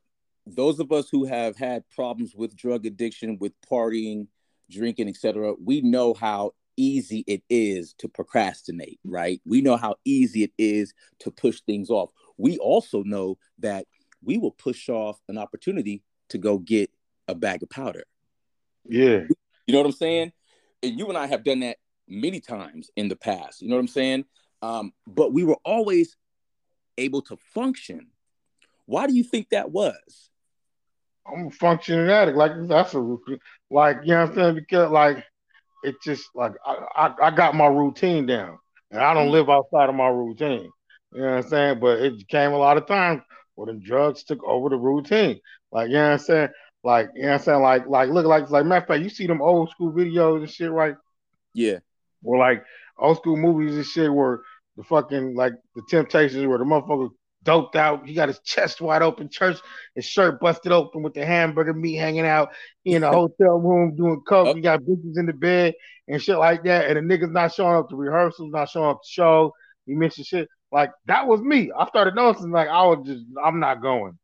those 0.47 0.79
of 0.79 0.91
us 0.91 1.07
who 1.11 1.25
have 1.25 1.55
had 1.55 1.83
problems 1.91 2.33
with 2.33 2.55
drug 2.55 2.87
addiction, 2.87 3.37
with 3.39 3.53
partying, 3.71 4.27
drinking, 4.69 5.07
etc. 5.07 5.53
We 5.63 5.81
know 5.81 6.13
how 6.13 6.51
easy 6.77 7.23
it 7.27 7.43
is 7.49 7.93
to 7.99 8.07
procrastinate, 8.07 8.99
right? 9.03 9.41
We 9.45 9.61
know 9.61 9.77
how 9.77 9.95
easy 10.05 10.43
it 10.43 10.51
is 10.57 10.93
to 11.19 11.31
push 11.31 11.61
things 11.61 11.89
off. 11.89 12.09
We 12.37 12.57
also 12.57 13.03
know 13.03 13.37
that 13.59 13.85
we 14.23 14.37
will 14.37 14.51
push 14.51 14.89
off 14.89 15.19
an 15.29 15.37
opportunity 15.37 16.03
to 16.29 16.37
go 16.37 16.57
get 16.57 16.89
a 17.27 17.35
bag 17.35 17.63
of 17.63 17.69
powder. 17.69 18.03
Yeah. 18.83 19.23
You 19.67 19.73
know 19.73 19.79
what 19.79 19.87
I'm 19.87 19.91
saying? 19.93 20.31
And 20.83 20.99
you 20.99 21.07
and 21.07 21.17
I 21.17 21.27
have 21.27 21.43
done 21.43 21.61
that 21.61 21.77
many 22.07 22.39
times 22.39 22.89
in 22.95 23.07
the 23.07 23.15
past. 23.15 23.61
You 23.61 23.69
know 23.69 23.75
what 23.75 23.81
I'm 23.81 23.87
saying? 23.87 24.25
Um, 24.61 24.93
but 25.07 25.33
we 25.33 25.43
were 25.43 25.57
always 25.63 26.17
able 26.97 27.21
to 27.23 27.37
function. 27.53 28.07
Why 28.85 29.07
do 29.07 29.13
you 29.13 29.23
think 29.23 29.49
that 29.49 29.71
was? 29.71 30.29
I'm 31.27 31.47
a 31.47 31.51
functioning 31.51 32.09
addict. 32.09 32.37
Like 32.37 32.51
that's 32.67 32.93
a 32.93 32.99
like 33.69 33.97
you 34.03 34.13
know 34.13 34.21
what 34.21 34.29
I'm 34.29 34.35
saying? 34.35 34.55
Because 34.55 34.91
like 34.91 35.25
it's 35.83 36.03
just 36.03 36.29
like 36.35 36.53
I, 36.65 36.85
I, 36.95 37.27
I 37.27 37.31
got 37.31 37.55
my 37.55 37.67
routine 37.67 38.25
down. 38.25 38.59
And 38.91 39.01
I 39.01 39.13
don't 39.13 39.27
mm. 39.27 39.31
live 39.31 39.49
outside 39.49 39.89
of 39.89 39.95
my 39.95 40.07
routine. 40.07 40.71
You 41.11 41.21
know 41.21 41.35
what 41.35 41.43
I'm 41.45 41.49
saying? 41.49 41.79
But 41.79 41.99
it 41.99 42.27
came 42.27 42.51
a 42.51 42.57
lot 42.57 42.77
of 42.77 42.85
times 42.85 43.21
where 43.55 43.71
the 43.71 43.79
drugs 43.79 44.23
took 44.23 44.43
over 44.43 44.69
the 44.69 44.77
routine. 44.77 45.39
Like, 45.71 45.89
you 45.89 45.95
know 45.95 46.03
what 46.03 46.11
I'm 46.11 46.19
saying? 46.19 46.49
Like, 46.83 47.09
you 47.15 47.23
know 47.23 47.29
what 47.29 47.33
I'm 47.35 47.43
saying? 47.43 47.61
Like, 47.61 47.87
like 47.87 48.09
look 48.09 48.25
like 48.25 48.43
it's 48.43 48.51
like 48.51 48.65
matter 48.65 48.83
of 48.83 48.87
fact, 48.87 49.03
you 49.03 49.09
see 49.09 49.27
them 49.27 49.41
old 49.41 49.69
school 49.69 49.91
videos 49.91 50.37
and 50.37 50.49
shit, 50.49 50.71
right? 50.71 50.95
Yeah. 51.53 51.79
Or 52.23 52.37
like 52.37 52.63
old 52.97 53.17
school 53.17 53.37
movies 53.37 53.75
and 53.75 53.85
shit 53.85 54.13
where 54.13 54.41
the 54.77 54.83
fucking 54.83 55.35
like 55.35 55.53
the 55.75 55.81
temptations 55.89 56.45
where 56.45 56.57
the 56.57 56.65
motherfucker 56.65 57.09
doped 57.45 57.77
out. 57.77 58.05
He 58.05 58.13
got 58.13 58.27
his 58.27 58.39
chest 58.39 58.81
wide 58.81 59.01
open, 59.01 59.29
church, 59.29 59.57
his 59.95 60.05
shirt 60.05 60.41
busted 60.41 60.73
open 60.73 61.03
with 61.03 61.13
the 61.13 61.25
hamburger 61.25 61.73
meat 61.73 61.95
hanging 61.95 62.25
out. 62.25 62.49
In 62.83 63.03
a 63.03 63.11
hotel 63.11 63.59
room 63.59 63.95
doing 63.95 64.21
coke. 64.27 64.55
He 64.55 64.59
oh. 64.59 64.63
got 64.63 64.81
bitches 64.81 65.17
in 65.17 65.27
the 65.27 65.33
bed 65.33 65.75
and 66.07 66.21
shit 66.21 66.37
like 66.37 66.63
that. 66.65 66.89
And 66.89 67.09
the 67.09 67.17
niggas 67.17 67.31
not 67.31 67.53
showing 67.53 67.77
up 67.77 67.89
to 67.89 67.95
rehearsals, 67.95 68.51
not 68.51 68.69
showing 68.69 68.89
up 68.89 69.01
to 69.01 69.09
show. 69.09 69.53
He 69.85 69.93
mentioned 69.93 70.27
shit. 70.27 70.49
Like 70.71 70.91
that 71.05 71.27
was 71.27 71.39
me. 71.41 71.71
I 71.77 71.87
started 71.87 72.15
noticing 72.15 72.51
like 72.51 72.67
I 72.67 72.83
was 72.85 73.05
just 73.05 73.23
I'm 73.41 73.59
not 73.59 73.81
going. 73.81 74.17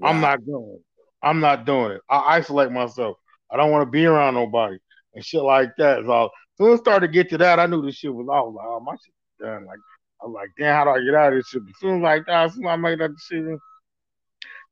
Wow. 0.00 0.08
I'm 0.08 0.20
not 0.20 0.44
going. 0.44 0.80
I'm 1.22 1.40
not 1.40 1.64
doing 1.64 1.92
it. 1.92 2.00
I 2.10 2.36
isolate 2.36 2.72
myself. 2.72 3.16
I 3.50 3.56
don't 3.56 3.70
want 3.70 3.82
to 3.82 3.90
be 3.90 4.04
around 4.04 4.34
nobody 4.34 4.78
and 5.14 5.24
shit 5.24 5.42
like 5.42 5.70
that. 5.78 6.04
So 6.04 6.24
as 6.24 6.30
soon 6.58 6.72
as 6.72 6.80
I 6.80 6.82
started 6.82 7.06
to 7.06 7.12
get 7.12 7.30
to 7.30 7.38
that, 7.38 7.60
I 7.60 7.66
knew 7.66 7.84
this 7.84 7.96
shit 7.96 8.14
was 8.14 8.26
all 8.30 8.52
like, 8.52 8.66
oh, 8.66 8.80
my 8.80 8.92
shit 8.92 9.14
done. 9.40 9.66
Like 9.66 9.78
I'm 10.22 10.32
like, 10.32 10.50
damn, 10.58 10.74
how 10.74 10.84
do 10.84 10.90
I 10.90 11.04
get 11.04 11.14
out 11.14 11.32
of 11.32 11.38
this 11.38 11.48
shit? 11.48 11.62
As 11.62 11.78
soon 11.80 12.02
like 12.02 12.26
that, 12.26 12.52
soon 12.52 12.66
I 12.66 12.76
made 12.76 13.00
that 13.00 13.14
decision 13.14 13.58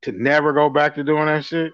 to 0.03 0.13
never 0.13 0.53
go 0.53 0.69
back 0.69 0.95
to 0.95 1.05
doing 1.05 1.27
that 1.27 1.45
shit, 1.45 1.73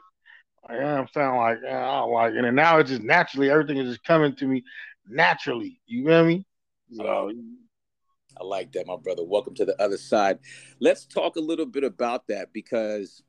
like, 0.68 0.80
I'm 0.80 1.08
saying 1.12 1.36
like, 1.36 1.58
I 1.66 2.00
don't 2.00 2.12
like, 2.12 2.34
and 2.34 2.56
now 2.56 2.78
it's 2.78 2.90
just 2.90 3.02
naturally 3.02 3.50
everything 3.50 3.78
is 3.78 3.88
just 3.88 4.04
coming 4.04 4.34
to 4.36 4.46
me 4.46 4.62
naturally. 5.08 5.80
You 5.86 6.04
feel 6.04 6.24
me? 6.24 6.46
So. 6.92 7.32
I 8.40 8.44
like 8.44 8.72
that, 8.72 8.86
my 8.86 8.96
brother. 8.96 9.22
Welcome 9.22 9.54
to 9.56 9.66
the 9.66 9.80
other 9.82 9.98
side. 9.98 10.38
Let's 10.80 11.04
talk 11.04 11.36
a 11.36 11.40
little 11.40 11.66
bit 11.66 11.84
about 11.84 12.28
that 12.28 12.52
because 12.54 13.22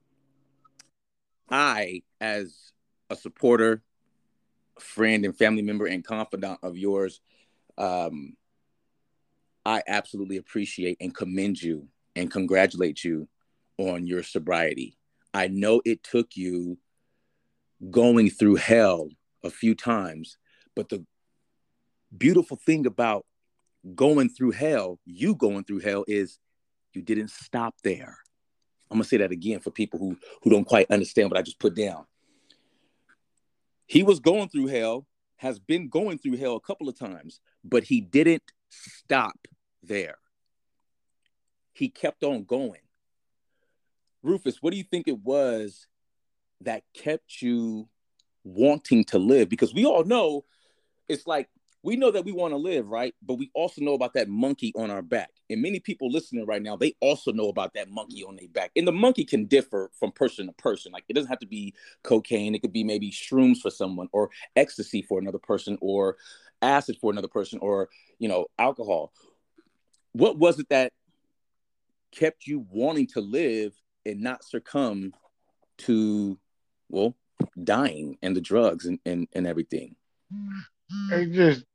I, 1.49 2.03
as 2.21 2.71
a 3.09 3.15
supporter, 3.15 3.81
friend, 4.79 5.25
and 5.25 5.37
family 5.37 5.63
member 5.63 5.85
and 5.85 6.05
confidant 6.05 6.59
of 6.63 6.77
yours, 6.77 7.19
um, 7.77 8.37
I 9.65 9.83
absolutely 9.87 10.37
appreciate 10.37 10.97
and 10.99 11.13
commend 11.15 11.61
you 11.61 11.87
and 12.15 12.31
congratulate 12.31 13.03
you 13.03 13.27
on 13.77 14.07
your 14.07 14.23
sobriety. 14.23 14.97
I 15.33 15.47
know 15.47 15.81
it 15.85 16.03
took 16.03 16.35
you 16.35 16.77
going 17.89 18.29
through 18.29 18.55
hell 18.55 19.09
a 19.43 19.49
few 19.49 19.75
times, 19.75 20.37
but 20.75 20.89
the 20.89 21.05
beautiful 22.15 22.57
thing 22.57 22.85
about 22.85 23.25
going 23.95 24.29
through 24.29 24.51
hell, 24.51 24.99
you 25.05 25.35
going 25.35 25.63
through 25.63 25.79
hell, 25.79 26.05
is 26.07 26.39
you 26.93 27.01
didn't 27.01 27.31
stop 27.31 27.75
there. 27.83 28.17
I'm 28.89 28.97
gonna 28.97 29.05
say 29.05 29.17
that 29.17 29.31
again 29.31 29.59
for 29.61 29.71
people 29.71 29.99
who 29.99 30.17
who 30.43 30.49
don't 30.49 30.65
quite 30.65 30.91
understand 30.91 31.31
what 31.31 31.39
I 31.39 31.43
just 31.43 31.59
put 31.59 31.75
down. 31.75 32.05
He 33.87 34.03
was 34.03 34.19
going 34.19 34.49
through 34.49 34.67
hell, 34.67 35.07
has 35.37 35.59
been 35.59 35.87
going 35.87 36.17
through 36.17 36.37
hell 36.37 36.55
a 36.55 36.61
couple 36.61 36.89
of 36.89 36.99
times, 36.99 37.39
but 37.63 37.83
he 37.83 38.01
didn't 38.01 38.43
stop 38.69 39.47
there. 39.83 40.17
He 41.73 41.89
kept 41.89 42.23
on 42.23 42.43
going. 42.43 42.81
Rufus, 44.23 44.61
what 44.61 44.71
do 44.71 44.77
you 44.77 44.83
think 44.83 45.07
it 45.07 45.19
was 45.19 45.87
that 46.61 46.83
kept 46.93 47.41
you 47.41 47.89
wanting 48.43 49.03
to 49.05 49.17
live? 49.17 49.49
Because 49.49 49.73
we 49.73 49.85
all 49.85 50.03
know 50.03 50.45
it's 51.07 51.25
like 51.25 51.49
we 51.83 51.95
know 51.95 52.11
that 52.11 52.25
we 52.25 52.31
want 52.31 52.51
to 52.53 52.57
live, 52.57 52.87
right? 52.87 53.15
But 53.23 53.35
we 53.35 53.49
also 53.55 53.81
know 53.81 53.93
about 53.93 54.13
that 54.13 54.29
monkey 54.29 54.71
on 54.75 54.91
our 54.91 55.01
back. 55.01 55.31
And 55.49 55.61
many 55.61 55.79
people 55.79 56.11
listening 56.11 56.45
right 56.45 56.61
now, 56.61 56.75
they 56.75 56.93
also 56.99 57.31
know 57.31 57.49
about 57.49 57.73
that 57.73 57.89
monkey 57.89 58.23
on 58.23 58.35
their 58.35 58.47
back. 58.49 58.71
And 58.75 58.87
the 58.87 58.91
monkey 58.91 59.25
can 59.25 59.45
differ 59.45 59.89
from 59.99 60.11
person 60.11 60.45
to 60.45 60.53
person. 60.53 60.91
Like 60.91 61.05
it 61.09 61.13
doesn't 61.13 61.29
have 61.29 61.39
to 61.39 61.47
be 61.47 61.73
cocaine, 62.03 62.53
it 62.53 62.61
could 62.61 62.73
be 62.73 62.83
maybe 62.83 63.09
shrooms 63.09 63.57
for 63.57 63.71
someone, 63.71 64.09
or 64.11 64.29
ecstasy 64.55 65.01
for 65.01 65.19
another 65.19 65.39
person, 65.39 65.77
or 65.81 66.17
acid 66.61 66.97
for 67.01 67.11
another 67.11 67.27
person, 67.27 67.57
or 67.59 67.89
you 68.19 68.27
know, 68.27 68.45
alcohol. 68.59 69.11
What 70.13 70.37
was 70.37 70.59
it 70.59 70.69
that 70.69 70.91
kept 72.11 72.47
you 72.47 72.65
wanting 72.69 73.07
to 73.07 73.21
live 73.21 73.73
and 74.05 74.21
not 74.21 74.43
succumb 74.43 75.13
to 75.79 76.37
well 76.89 77.15
dying 77.61 78.17
and 78.21 78.35
the 78.35 78.41
drugs 78.41 78.85
and, 78.85 78.99
and, 79.05 79.27
and 79.33 79.47
everything? 79.47 79.95
It 81.11 81.31
just 81.31 81.65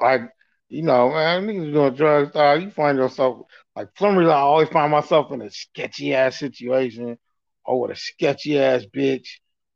like 0.00 0.30
you 0.68 0.82
know, 0.82 1.10
man, 1.10 1.46
niggas 1.46 1.72
doing 1.72 1.94
drugs, 1.94 2.34
uh, 2.34 2.58
you 2.60 2.70
find 2.70 2.98
yourself 2.98 3.46
like 3.74 3.88
for 3.94 4.08
some 4.08 4.16
reason 4.16 4.32
I 4.32 4.36
always 4.36 4.68
find 4.68 4.90
myself 4.90 5.30
in 5.32 5.42
a 5.42 5.50
sketchy 5.50 6.14
ass 6.14 6.38
situation 6.38 7.18
or 7.64 7.80
with 7.80 7.92
a 7.92 7.96
sketchy 7.96 8.58
ass 8.58 8.84
bitch 8.84 9.28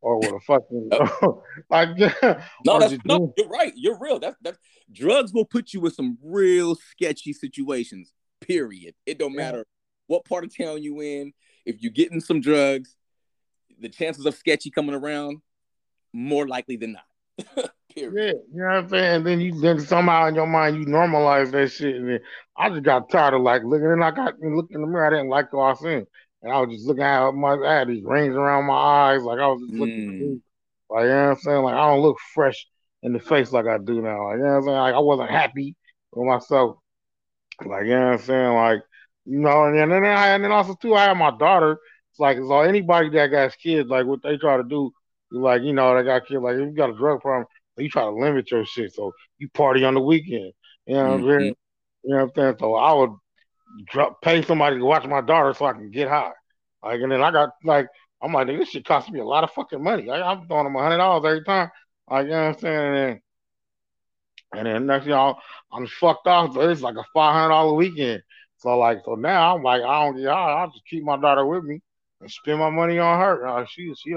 or 0.02 0.18
with 0.18 0.32
a 0.32 0.40
fucking 0.40 0.90
like 1.70 1.90
no, 2.64 2.78
that's, 2.78 2.96
no, 3.04 3.32
you're 3.36 3.48
right. 3.48 3.72
You're 3.76 3.98
real. 3.98 4.18
That's 4.18 4.36
that 4.42 4.56
drugs 4.92 5.32
will 5.32 5.44
put 5.44 5.72
you 5.72 5.84
in 5.86 5.92
some 5.92 6.18
real 6.22 6.74
sketchy 6.74 7.32
situations. 7.32 8.12
Period. 8.40 8.94
It 9.06 9.18
don't 9.18 9.32
yeah. 9.32 9.44
matter 9.44 9.66
what 10.06 10.24
part 10.24 10.44
of 10.44 10.56
town 10.56 10.82
you 10.82 11.00
in. 11.00 11.32
If 11.66 11.82
you're 11.82 11.92
getting 11.92 12.20
some 12.20 12.40
drugs, 12.40 12.96
the 13.78 13.88
chances 13.88 14.26
of 14.26 14.34
sketchy 14.34 14.70
coming 14.70 14.94
around 14.94 15.38
more 16.12 16.48
likely 16.48 16.76
than 16.76 16.92
not. 16.92 17.70
Period. 17.94 18.36
Yeah, 18.52 18.54
you 18.54 18.60
know 18.60 18.66
what 18.66 18.74
I'm 18.74 18.88
saying? 18.88 19.14
And 19.16 19.26
then 19.26 19.40
you 19.40 19.60
then 19.60 19.80
somehow 19.80 20.26
in 20.26 20.34
your 20.34 20.46
mind 20.46 20.76
you 20.76 20.86
normalize 20.86 21.50
that 21.52 21.72
shit. 21.72 21.96
And 21.96 22.08
then 22.08 22.20
I 22.56 22.70
just 22.70 22.82
got 22.82 23.10
tired 23.10 23.34
of 23.34 23.42
like 23.42 23.62
looking 23.64 23.86
and 23.86 24.04
I 24.04 24.10
got 24.10 24.34
looking 24.40 24.76
in 24.76 24.80
the 24.80 24.86
mirror, 24.86 25.06
I 25.06 25.10
didn't 25.10 25.28
like 25.28 25.52
what 25.52 25.62
I 25.64 25.74
seen. 25.74 26.06
And 26.42 26.52
I 26.52 26.60
was 26.60 26.74
just 26.74 26.86
looking 26.86 27.02
at 27.02 27.30
my 27.32 27.54
I 27.54 27.74
had 27.74 27.88
these 27.88 28.04
rings 28.04 28.34
around 28.34 28.66
my 28.66 28.74
eyes, 28.74 29.22
like 29.22 29.38
I 29.38 29.46
was 29.46 29.60
just 29.60 29.74
looking 29.74 30.10
mm. 30.10 30.40
like 30.88 31.02
you 31.04 31.08
know 31.08 31.22
what 31.22 31.30
I'm 31.30 31.36
saying? 31.38 31.62
Like 31.62 31.74
I 31.74 31.88
don't 31.88 32.00
look 32.00 32.16
fresh 32.34 32.66
in 33.02 33.12
the 33.12 33.20
face 33.20 33.52
like 33.52 33.66
I 33.66 33.78
do 33.78 34.00
now. 34.00 34.28
Like 34.28 34.38
you 34.38 34.44
know 34.44 34.50
what 34.50 34.56
I'm 34.56 34.62
saying? 34.64 34.76
Like 34.76 34.94
I 34.94 34.98
wasn't 34.98 35.30
happy 35.30 35.76
with 36.12 36.26
myself. 36.26 36.76
Like 37.64 37.84
you 37.84 37.90
know 37.90 38.06
what 38.06 38.12
I'm 38.12 38.18
saying? 38.20 38.54
Like, 38.54 38.82
you 39.26 39.38
know, 39.38 39.64
and 39.64 39.76
then, 39.76 39.92
and 39.92 40.04
then 40.04 40.16
I 40.16 40.28
and 40.28 40.44
then 40.44 40.52
also 40.52 40.74
too 40.80 40.94
I 40.94 41.04
have 41.04 41.16
my 41.16 41.30
daughter. 41.36 41.78
It's 42.10 42.20
like 42.20 42.38
so 42.38 42.60
anybody 42.60 43.10
that 43.10 43.28
got 43.28 43.56
kids, 43.58 43.88
like 43.88 44.06
what 44.06 44.22
they 44.22 44.36
try 44.36 44.56
to 44.56 44.64
do, 44.64 44.90
like, 45.30 45.62
you 45.62 45.72
know, 45.72 45.96
they 45.96 46.02
got 46.04 46.26
kids, 46.26 46.40
like 46.42 46.54
if 46.54 46.60
you 46.60 46.72
got 46.72 46.90
a 46.90 46.94
drug 46.94 47.20
problem, 47.20 47.46
you 47.76 47.88
try 47.88 48.02
to 48.02 48.10
limit 48.10 48.50
your 48.50 48.64
shit. 48.64 48.94
So 48.94 49.12
you 49.38 49.48
party 49.50 49.84
on 49.84 49.94
the 49.94 50.00
weekend. 50.00 50.52
You 50.86 50.94
know 50.94 51.04
what 51.04 51.12
I'm 51.12 51.20
mm-hmm. 51.20 51.38
saying? 51.38 51.54
You 52.04 52.10
know 52.10 52.16
what 52.16 52.22
I'm 52.22 52.30
saying? 52.34 52.56
So 52.58 52.74
I 52.74 52.92
would 52.94 53.10
drop, 53.86 54.20
pay 54.22 54.42
somebody 54.42 54.78
to 54.78 54.84
watch 54.84 55.06
my 55.06 55.20
daughter 55.20 55.54
so 55.54 55.66
I 55.66 55.72
can 55.72 55.90
get 55.90 56.08
high. 56.08 56.32
Like, 56.82 57.00
and 57.00 57.12
then 57.12 57.22
I 57.22 57.30
got 57.30 57.50
like, 57.64 57.86
I'm 58.22 58.32
like, 58.32 58.46
this 58.46 58.70
shit 58.70 58.84
cost 58.84 59.10
me 59.10 59.20
a 59.20 59.24
lot 59.24 59.44
of 59.44 59.50
fucking 59.52 59.82
money. 59.82 60.04
Like, 60.04 60.22
I'm 60.22 60.46
throwing 60.46 60.64
them 60.64 60.76
a 60.76 60.82
hundred 60.82 60.98
dollars 60.98 61.26
every 61.26 61.44
time. 61.44 61.70
Like, 62.10 62.24
you 62.24 62.30
know 62.32 62.48
what 62.48 62.54
I'm 62.56 62.58
saying? 62.60 62.76
And 62.76 62.96
then, 62.96 63.20
and 64.52 64.66
then 64.66 64.86
next 64.86 65.06
y'all, 65.06 65.38
I'm 65.72 65.86
fucked 65.86 66.26
off. 66.26 66.54
So 66.54 66.68
it's 66.68 66.82
like 66.82 66.96
a 66.96 67.04
five 67.14 67.34
hundred 67.34 67.50
dollar 67.50 67.74
weekend. 67.74 68.22
So 68.58 68.76
like, 68.78 68.98
so 69.04 69.14
now 69.14 69.56
I'm 69.56 69.62
like, 69.62 69.82
I 69.82 70.04
don't, 70.04 70.18
yeah, 70.18 70.34
I'll 70.34 70.70
just 70.70 70.84
keep 70.86 71.02
my 71.02 71.16
daughter 71.16 71.46
with 71.46 71.64
me 71.64 71.80
and 72.20 72.30
spend 72.30 72.58
my 72.58 72.68
money 72.68 72.98
on 72.98 73.18
her. 73.18 73.46
Uh, 73.46 73.64
she, 73.64 73.94
she, 73.94 74.14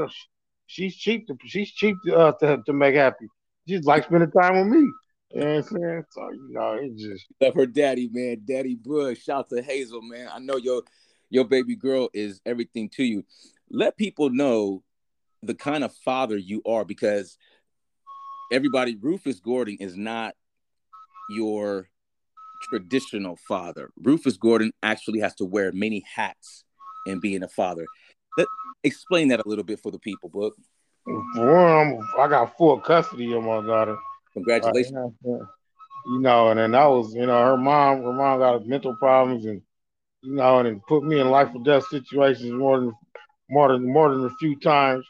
she's 0.68 0.96
cheap 0.96 1.28
to, 1.28 1.38
she's 1.46 1.72
cheap 1.72 1.96
to, 2.06 2.16
uh, 2.18 2.32
to, 2.40 2.62
to 2.66 2.74
make 2.74 2.96
happy. 2.96 3.28
She's 3.68 3.86
like 3.86 4.04
spending 4.06 4.32
time 4.32 4.58
with 4.58 4.68
me. 4.68 4.90
You 5.34 5.40
know 5.40 5.48
what 5.48 5.56
I'm 5.56 5.64
saying? 5.64 6.04
So 6.12 6.32
you 6.32 6.50
know, 6.52 6.74
it 6.74 6.96
just 6.96 7.26
love 7.42 7.56
her 7.56 7.66
daddy, 7.66 8.10
man. 8.12 8.42
Daddy 8.46 8.76
Bush. 8.76 9.24
Shout 9.24 9.50
to 9.50 9.62
Hazel, 9.62 10.02
man. 10.02 10.30
I 10.32 10.40
know 10.40 10.58
your 10.58 10.84
your 11.30 11.46
baby 11.46 11.76
girl 11.76 12.10
is 12.14 12.40
everything 12.46 12.90
to 12.90 13.04
you. 13.04 13.24
Let 13.72 13.98
people 13.98 14.30
know 14.30 14.84
the 15.42 15.56
kind 15.56 15.84
of 15.84 15.94
father 16.06 16.38
you 16.38 16.62
are 16.68 16.86
because 16.86 17.38
everybody, 18.52 18.96
Rufus 18.96 19.40
Gordon 19.40 19.78
is 19.80 19.98
not 19.98 20.36
your 21.30 21.90
traditional 22.70 23.36
father. 23.36 23.92
Rufus 23.98 24.38
Gordon 24.38 24.72
actually 24.84 25.20
has 25.20 25.34
to 25.36 25.46
wear 25.46 25.72
many 25.72 26.04
hats 26.16 26.64
in 27.08 27.20
being 27.20 27.42
a 27.42 27.48
father. 27.48 27.86
Let, 28.38 28.48
explain 28.84 29.30
that 29.30 29.44
a 29.44 29.50
little 29.50 29.64
bit 29.64 29.80
for 29.80 29.92
the 29.92 30.00
people, 30.00 30.30
Book. 30.30 30.56
For 31.06 31.16
one, 31.36 32.00
I 32.20 32.28
got 32.28 32.56
full 32.56 32.80
custody 32.80 33.34
of 33.34 33.44
my 33.44 33.66
daughter. 33.66 33.98
Congratulations. 34.34 35.14
Uh, 35.26 35.46
you 36.06 36.20
know, 36.20 36.50
and 36.50 36.60
then 36.60 36.76
I 36.76 36.88
was, 36.88 37.14
you 37.14 37.26
know, 37.26 37.46
her 37.46 37.58
mom, 37.58 38.04
her 38.04 38.14
mom 38.14 38.40
got 38.40 38.68
mental 38.68 38.96
problems 38.96 39.46
and 39.46 39.62
you 40.22 40.36
know, 40.36 40.60
and 40.60 40.68
it 40.68 40.78
put 40.88 41.04
me 41.04 41.20
in 41.20 41.30
life 41.30 41.50
or 41.54 41.64
death 41.64 41.86
situations 41.88 42.52
more 42.52 42.80
than 42.80 42.94
more 43.50 43.72
than 43.72 43.92
more 43.92 44.10
than 44.10 44.26
a 44.26 44.36
few 44.40 44.58
times. 44.60 45.06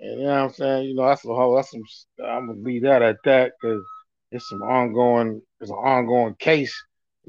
And 0.00 0.20
you 0.20 0.26
know 0.26 0.32
what 0.32 0.44
I'm 0.44 0.52
saying? 0.52 0.88
You 0.88 0.94
know, 0.94 1.06
that's 1.06 1.24
a 1.24 1.28
whole 1.28 1.56
that's 1.56 1.70
some 1.70 1.82
I'm 2.24 2.46
gonna 2.48 2.60
leave 2.60 2.82
that 2.82 3.02
at 3.02 3.16
that 3.24 3.52
because 3.60 3.84
it's 4.32 4.48
some 4.48 4.62
ongoing 4.62 5.42
there's 5.58 5.70
an 5.70 5.76
ongoing 5.76 6.34
case 6.38 6.74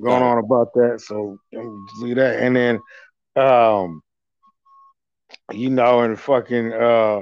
going 0.01 0.23
on 0.23 0.37
about 0.37 0.73
that. 0.73 1.01
So 1.01 1.37
leave 2.01 2.15
that. 2.15 2.39
And 2.39 2.55
then 2.55 2.79
um 3.35 4.01
you 5.51 5.69
know, 5.69 6.01
and 6.01 6.19
fucking 6.19 6.73
uh 6.73 7.21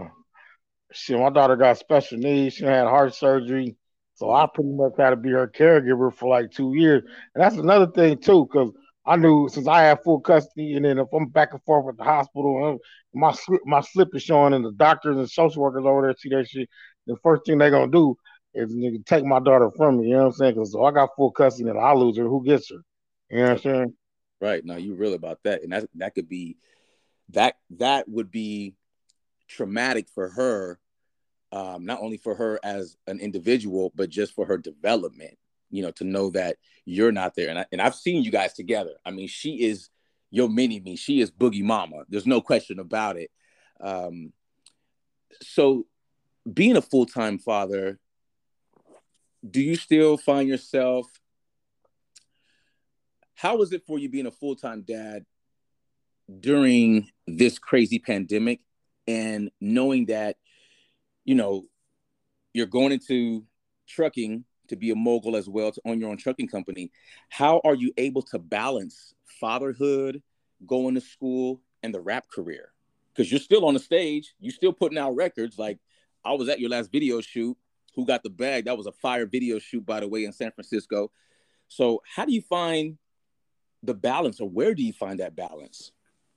shit, 0.92 1.20
my 1.20 1.30
daughter 1.30 1.56
got 1.56 1.78
special 1.78 2.18
needs, 2.18 2.56
she 2.56 2.66
had 2.66 2.86
heart 2.88 3.14
surgery. 3.14 3.76
So 4.16 4.32
I 4.32 4.48
pretty 4.54 4.72
much 4.72 4.94
had 4.98 5.12
to 5.12 5.16
be 5.18 5.32
her 5.32 5.48
caregiver 5.48 6.14
for 6.14 6.30
like 6.30 6.52
two 6.52 6.74
years. 6.74 7.04
And 7.34 7.44
that's 7.44 7.58
another 7.58 7.88
thing 7.88 8.18
too, 8.18 8.48
because 8.52 8.72
I 9.06 9.18
knew 9.18 9.48
since 9.50 9.68
I 9.68 9.84
had 9.84 10.04
full 10.04 10.20
custody, 10.20 10.74
and 10.74 10.86
then 10.86 10.98
if 10.98 11.08
I'm 11.14 11.28
back 11.28 11.52
and 11.52 11.62
forth 11.64 11.88
at 11.94 11.98
the 11.98 12.04
hospital, 12.04 12.80
my 13.14 13.32
slip, 13.34 13.62
my 13.66 13.82
slip 13.82 14.10
is 14.16 14.24
showing, 14.24 14.54
and 14.54 14.66
the 14.66 14.72
doctors 14.72 15.18
and 15.18 15.30
social 15.30 15.62
workers 15.62 15.86
over 15.86 16.02
there 16.02 16.16
see 16.18 16.30
that 16.30 16.48
shit. 16.48 16.70
The 17.06 17.16
first 17.22 17.46
thing 17.46 17.60
they're 17.60 17.70
gonna 17.70 17.92
do 17.92 18.16
is 18.54 18.74
nigga, 18.74 19.06
take 19.06 19.26
my 19.26 19.40
daughter 19.40 19.70
from 19.78 20.00
me. 20.00 20.08
You 20.08 20.14
know 20.14 20.20
what 20.20 20.26
I'm 20.26 20.32
saying? 20.34 20.54
Because 20.56 20.72
so 20.72 20.84
I 20.84 20.92
got 20.92 21.10
full 21.16 21.32
custody, 21.32 21.70
and 21.70 21.78
I 21.78 21.94
lose 21.94 22.18
her. 22.18 22.24
Who 22.24 22.44
gets 22.44 22.70
her? 22.72 22.78
You 23.30 23.38
know 23.38 23.44
what 23.44 23.52
I'm 23.52 23.58
saying? 23.60 23.94
Right. 24.42 24.66
Now 24.66 24.78
you 24.78 24.96
real 24.96 25.14
about 25.14 25.40
that, 25.44 25.62
and 25.64 25.72
that 25.72 25.88
that 25.96 26.16
could 26.16 26.30
be 26.30 26.58
that 27.30 27.56
that 27.78 28.08
would 28.10 28.32
be 28.32 28.74
traumatic 29.48 30.08
for 30.16 30.30
her, 30.30 30.80
um, 31.56 31.86
not 31.86 32.02
only 32.02 32.18
for 32.18 32.36
her 32.36 32.60
as 32.64 32.98
an 33.08 33.20
individual, 33.20 33.92
but 33.96 34.10
just 34.10 34.34
for 34.34 34.46
her 34.46 34.58
development 34.58 35.38
you 35.76 35.82
know, 35.82 35.92
to 35.92 36.04
know 36.04 36.30
that 36.32 36.58
you're 36.86 37.12
not 37.12 37.36
there. 37.36 37.50
And, 37.50 37.60
I, 37.60 37.66
and 37.72 37.82
I've 37.82 37.96
seen 37.96 38.24
you 38.24 38.32
guys 38.32 38.54
together. 38.54 38.94
I 39.06 39.12
mean, 39.12 39.28
she 39.28 39.64
is 39.64 39.90
your 40.32 40.50
mini 40.50 40.80
me. 40.80 40.96
She 40.96 41.20
is 41.20 41.32
Boogie 41.32 41.64
Mama. 41.64 42.04
There's 42.10 42.26
no 42.26 42.42
question 42.42 42.80
about 42.80 43.18
it. 43.18 43.30
Um, 43.82 44.32
so, 45.42 45.86
being 46.52 46.78
a 46.78 46.82
full 46.82 47.06
time 47.06 47.40
father, 47.40 48.00
do 49.50 49.62
you 49.62 49.76
still 49.76 50.18
find 50.18 50.48
yourself? 50.48 51.08
How 53.34 53.58
was 53.58 53.74
it 53.74 53.84
for 53.86 54.00
you 54.00 54.08
being 54.08 54.28
a 54.28 54.32
full 54.32 54.56
time 54.56 54.84
dad 54.84 55.26
during 56.40 57.10
this 57.28 57.60
crazy 57.60 58.00
pandemic 58.00 58.62
and 59.08 59.52
knowing 59.60 60.06
that, 60.06 60.38
you 61.26 61.36
know, 61.36 61.66
you're 62.54 62.68
going 62.68 62.94
into 62.94 63.44
trucking 63.88 64.46
to 64.70 64.76
be 64.76 64.92
a 64.92 64.96
mogul 64.96 65.36
as 65.36 65.50
well 65.50 65.72
to 65.72 65.82
own 65.86 66.00
your 66.00 66.10
own 66.10 66.18
trucking 66.18 66.48
company. 66.48 66.92
How 67.30 67.62
are 67.64 67.76
you 67.76 67.92
able 67.98 68.22
to 68.24 68.40
balance 68.40 69.14
fatherhood 69.40 70.22
going 70.66 70.96
to 70.96 71.02
school 71.02 71.62
and 71.84 71.94
the 71.94 72.00
rap 72.00 72.26
career? 72.34 72.72
Because 73.14 73.32
you're 73.32 73.40
still 73.40 73.66
on 73.66 73.74
the 73.74 73.80
stage. 73.80 74.34
You're 74.40 74.54
still 74.54 74.74
putting 74.74 74.98
out 74.98 75.16
records. 75.16 75.60
Like 75.60 75.80
i 76.24 76.34
was 76.34 76.50
at 76.50 76.60
your 76.60 76.70
last 76.70 76.92
video 76.92 77.22
shoot. 77.22 77.58
Who 77.96 78.06
got 78.06 78.24
the 78.24 78.30
bag? 78.30 78.66
That 78.66 78.78
was 78.78 78.88
a 78.88 78.92
fire 78.92 79.26
video 79.26 79.60
shoot 79.60 79.86
by 79.86 80.00
the 80.00 80.08
way 80.08 80.26
in 80.26 80.32
san 80.32 80.52
francisco. 80.52 81.12
So 81.68 82.02
how 82.16 82.26
do 82.26 82.34
you 82.34 82.42
find 82.42 82.98
the 83.84 83.94
balance 83.94 84.40
or 84.40 84.50
where 84.50 84.74
do 84.74 84.84
you 84.84 84.94
find 84.94 85.20
that 85.20 85.36
balance? 85.36 85.92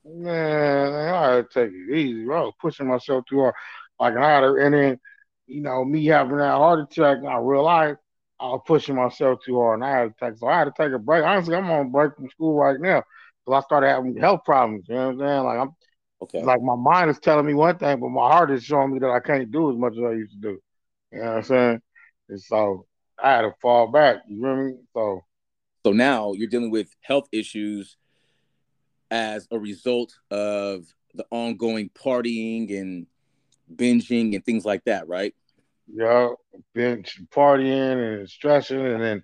Man 0.05 1.15
i 1.15 1.43
take 1.53 1.71
it 1.73 1.97
easy. 1.97 2.23
I 2.23 2.41
was 2.41 2.55
pushing 2.61 2.87
myself 2.87 3.25
too 3.27 3.41
hard 3.41 3.55
like 4.01 4.17
i 4.17 4.31
had 4.31 4.45
and 4.45 4.75
then 4.75 5.01
you 5.47 5.61
know 5.61 5.85
me 5.85 6.05
having 6.07 6.37
that 6.37 6.53
heart 6.53 6.81
attack 6.81 7.19
i 7.25 7.37
realized 7.39 7.99
I 8.41 8.47
was 8.47 8.63
pushing 8.67 8.95
myself 8.95 9.41
too 9.45 9.57
hard, 9.57 9.81
and 9.81 9.85
I 9.85 9.99
had 9.99 10.05
to 10.05 10.15
take 10.25 10.39
so 10.39 10.47
I 10.47 10.59
had 10.59 10.65
to 10.65 10.73
take 10.77 10.93
a 10.93 10.99
break. 10.99 11.25
Honestly, 11.25 11.57
I'm 11.57 11.71
on 11.71 11.91
break 11.91 12.15
from 12.15 12.31
school 12.31 12.55
right 12.55 12.81
now 12.81 13.03
because 13.45 13.63
I 13.63 13.67
started 13.67 13.89
having 13.89 14.17
health 14.17 14.45
problems. 14.45 14.85
You 14.89 14.95
know 14.95 15.07
what 15.07 15.13
I'm 15.15 15.19
saying? 15.19 15.45
Like 15.45 15.59
I'm, 15.59 15.71
okay. 16.23 16.43
Like 16.43 16.63
my 16.63 16.77
mind 16.77 17.11
is 17.11 17.19
telling 17.19 17.47
me 17.47 17.55
one 17.55 17.79
thing, 17.79 17.99
but 17.99 18.09
my 18.11 18.31
heart 18.31 18.51
is 18.53 18.65
showing 18.65 18.93
me 18.93 19.01
that 19.01 19.11
I 19.11 19.21
can't 19.21 19.51
do 19.51 19.73
as 19.73 19.77
much 19.77 19.95
as 19.95 20.05
I 20.05 20.13
used 20.13 20.33
to 20.35 20.39
do. 20.39 20.59
You 21.13 21.19
know 21.19 21.25
what 21.25 21.37
I'm 21.37 21.43
saying? 21.43 21.81
And 22.29 22.41
so 22.41 22.87
I 23.21 23.31
had 23.33 23.43
to 23.43 23.53
fall 23.61 23.89
back. 23.89 24.19
You 24.29 24.41
know 24.41 24.49
what 24.49 24.55
I 24.55 24.63
mean? 24.63 24.87
So, 24.95 25.21
so 25.85 25.93
now 25.93 26.33
you're 26.35 26.49
dealing 26.49 26.71
with 26.71 26.95
health 27.01 27.29
issues 27.33 27.97
as 29.11 29.49
a 29.51 29.59
result 29.59 30.15
of 30.31 30.85
the 31.15 31.27
ongoing 31.31 31.91
partying 31.91 32.79
and 32.79 33.07
binging 33.75 34.35
and 34.35 34.45
things 34.45 34.65
like 34.65 34.85
that, 34.85 35.09
right? 35.09 35.35
yeah, 35.93 36.31
been 36.75 37.05
partying 37.35 38.21
and 38.21 38.29
stressing, 38.29 38.85
and 38.85 39.03
then 39.03 39.23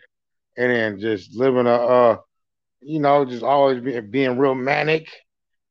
and 0.56 0.70
then 0.70 1.00
just 1.00 1.34
living 1.34 1.66
a, 1.66 1.74
uh, 1.74 2.16
you 2.80 3.00
know, 3.00 3.24
just 3.24 3.42
always 3.42 3.80
being 3.80 4.10
being 4.10 4.38
real 4.38 4.54
manic. 4.54 5.08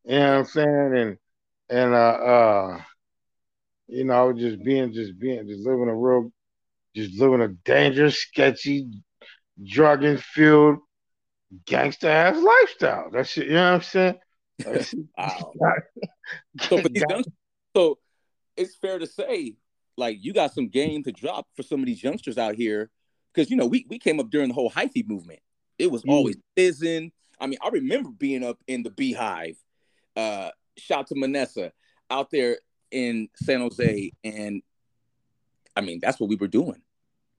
You 0.06 0.20
know 0.20 0.32
what 0.32 0.40
I'm 0.40 0.46
saying? 0.46 0.98
And 0.98 1.18
and 1.70 1.94
uh, 1.94 1.98
uh, 1.98 2.82
you 3.88 4.04
know, 4.04 4.34
just 4.34 4.64
being 4.64 4.94
just 4.94 5.18
being 5.20 5.48
just 5.48 5.66
living 5.66 5.90
a 5.90 5.96
real, 5.96 6.32
just 6.96 7.20
living 7.20 7.42
a 7.42 7.48
dangerous, 7.48 8.18
sketchy, 8.18 8.88
drug 9.64 10.04
infused, 10.04 10.82
gangster 11.66 12.10
ass 12.10 12.38
lifestyle. 12.38 13.10
That's 13.12 13.30
shit. 13.30 13.48
You 13.48 13.54
know 13.54 13.74
what 13.74 13.76
I'm 13.76 13.82
saying? 13.82 14.20
wow. 15.18 15.54
so, 16.62 16.84
so 17.76 17.98
it's 18.58 18.76
fair 18.76 19.00
to 19.00 19.08
say 19.08 19.56
like 19.98 20.18
you 20.22 20.34
got 20.34 20.54
some 20.54 20.70
game 20.70 21.04
to 21.04 21.12
drop 21.12 21.48
for 21.56 21.64
some 21.64 21.80
of 21.80 21.86
these 21.86 22.04
youngsters 22.04 22.38
out 22.38 22.56
here 22.56 22.90
because 23.34 23.50
you 23.50 23.58
know 23.58 23.66
we 23.66 23.86
we 23.90 24.00
came 24.00 24.20
up 24.20 24.30
during 24.30 24.50
the 24.50 24.54
whole 24.54 24.72
hyphy 24.72 25.08
movement. 25.08 25.40
It 25.78 25.92
was 25.92 26.04
mm. 26.04 26.12
always 26.12 26.38
fizzing. 26.56 27.12
I 27.40 27.48
mean, 27.48 27.60
I 27.62 27.70
remember 27.70 28.10
being 28.10 28.44
up 28.44 28.58
in 28.68 28.84
the 28.84 28.92
Beehive. 28.92 29.58
Uh, 30.16 30.52
shout 30.78 31.08
to 31.08 31.16
Manessa 31.16 31.72
out 32.10 32.30
there 32.32 32.60
in 32.92 33.30
San 33.36 33.62
Jose, 33.62 34.12
and 34.24 34.62
I 35.76 35.82
mean 35.82 36.00
that's 36.02 36.20
what 36.20 36.30
we 36.30 36.36
were 36.36 36.48
doing. 36.48 36.82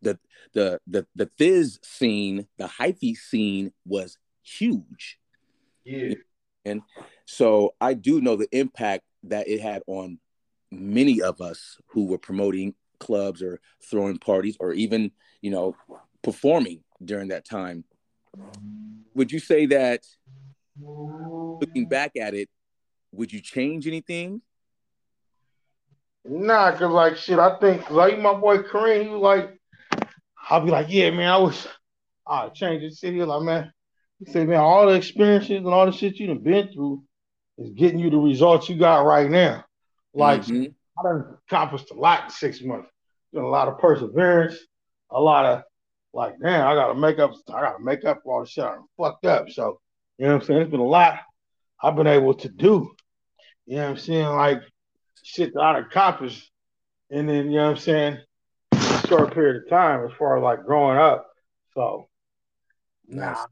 The 0.03 0.19
the 0.53 0.81
the 0.87 1.07
the 1.15 1.31
fizz 1.39 1.81
scene, 1.83 2.47
the 2.59 2.67
hyphy 2.67 3.17
scene 3.17 3.73
was 3.85 4.19
huge. 4.43 5.19
Yeah. 5.85 6.15
And 6.67 6.81
so 7.27 7.75
I 7.81 7.95
do 7.95 8.21
know 8.21 8.37
the 8.37 8.49
impact 8.57 9.05
that 9.25 9.49
it 9.49 9.61
had 9.61 9.83
on 9.87 10.19
many 10.75 11.23
of 11.23 11.41
us 11.41 11.79
who 11.89 12.07
were 12.07 12.19
promoting 12.19 12.75
clubs 12.99 13.43
or 13.43 13.61
throwing 13.83 14.19
parties 14.19 14.57
or 14.61 14.73
even, 14.73 15.11
you 15.41 15.51
know, 15.51 15.77
performing 16.23 16.83
during 17.05 17.29
that 17.29 17.45
time. 17.45 17.85
Would 19.15 19.31
you 19.31 19.39
say 19.39 19.67
that 19.67 20.05
looking 20.81 21.87
back 21.87 22.17
at 22.17 22.35
it, 22.35 22.49
would 23.13 23.33
you 23.33 23.41
change 23.41 23.87
anything? 23.87 24.43
Nah, 26.25 26.73
cause 26.73 26.91
like 26.91 27.17
shit, 27.17 27.39
I 27.39 27.59
think 27.59 27.91
like 27.91 28.19
my 28.19 28.33
boy 28.33 28.59
Kareem, 28.59 29.05
he 29.05 29.09
was 29.11 29.21
like, 29.21 29.59
I'll 30.49 30.65
be 30.65 30.71
like, 30.71 30.87
yeah, 30.89 31.11
man, 31.11 31.31
I 31.31 31.37
was, 31.37 31.69
I 32.27 32.49
changed 32.49 32.85
the 32.85 32.91
city. 32.91 33.23
Like, 33.23 33.43
man, 33.43 33.73
he 34.19 34.31
said, 34.31 34.49
man, 34.49 34.61
all 34.61 34.87
the 34.87 34.95
experiences 34.95 35.51
and 35.51 35.67
all 35.67 35.87
the 35.87 35.93
shit 35.93 36.19
you 36.19 36.29
have 36.31 36.43
been 36.43 36.73
through 36.73 37.03
is 37.59 37.71
getting 37.73 37.99
you 37.99 38.11
the 38.11 38.19
results 38.19 38.69
you 38.69 38.77
got 38.77 39.05
right 39.05 39.31
now. 39.31 39.65
Like 40.15 40.43
mm-hmm. 40.43 40.73
I 40.99 41.03
done 41.03 41.37
accomplished 41.47 41.91
a 41.91 41.95
lot 41.95 42.25
in 42.25 42.31
six 42.31 42.63
months. 42.63 42.89
Been 43.33 43.43
a 43.43 43.49
lot 43.49 43.69
of 43.69 43.79
perseverance, 43.79 44.57
a 45.11 45.21
lot 45.21 45.45
of 45.45 45.63
like, 46.13 46.35
damn, 46.41 46.67
I 46.67 46.75
gotta 46.75 46.95
make 46.95 47.19
up, 47.19 47.33
I 47.49 47.61
gotta 47.61 47.83
make 47.83 48.05
up 48.05 48.21
for 48.23 48.35
all 48.35 48.45
the 48.45 48.49
shit 48.49 48.65
I'm 48.65 48.85
fucked 48.97 49.27
up. 49.27 49.51
So, 49.51 49.81
you 50.19 50.27
know 50.27 50.35
what 50.35 50.43
I'm 50.43 50.47
saying? 50.47 50.63
It's 50.63 50.71
been 50.71 50.81
a 50.81 50.85
lot 50.85 51.19
I've 51.83 51.97
been 51.97 52.07
able 52.07 52.35
to 52.35 52.49
do. 52.49 52.95
You 53.67 53.77
know 53.77 53.83
what 53.83 53.91
I'm 53.91 53.97
saying? 53.99 54.27
Like 54.27 54.63
shit 55.23 55.53
that 55.55 55.61
I 55.61 55.79
accomplished. 55.81 56.51
And 57.11 57.29
then, 57.29 57.51
you 57.51 57.59
know 57.59 57.71
what 57.71 57.77
I'm 57.77 57.83
saying, 57.83 58.19
short 59.09 59.35
period 59.35 59.63
of 59.63 59.69
time 59.69 60.05
as 60.05 60.13
far 60.19 60.37
as 60.37 60.43
like 60.43 60.65
growing 60.65 60.99
up. 60.99 61.27
So 61.75 62.09
nice. 63.09 63.37
Nah. 63.37 63.47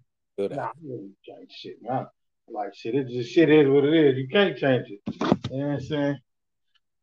That. 0.49 0.57
Nah, 0.57 0.71
you 0.83 1.11
change 1.23 1.51
shit, 1.51 1.77
man. 1.83 2.07
Like 2.49 2.75
shit, 2.75 2.95
it 2.95 3.09
just 3.09 3.31
shit 3.31 3.51
is 3.51 3.69
what 3.69 3.85
it 3.85 3.95
is. 3.95 4.17
You 4.17 4.29
can't 4.29 4.57
change 4.57 4.89
it. 4.89 5.01
You 5.51 5.59
know 5.59 5.67
what 5.67 5.75
I'm 5.75 5.81
saying? 5.81 6.19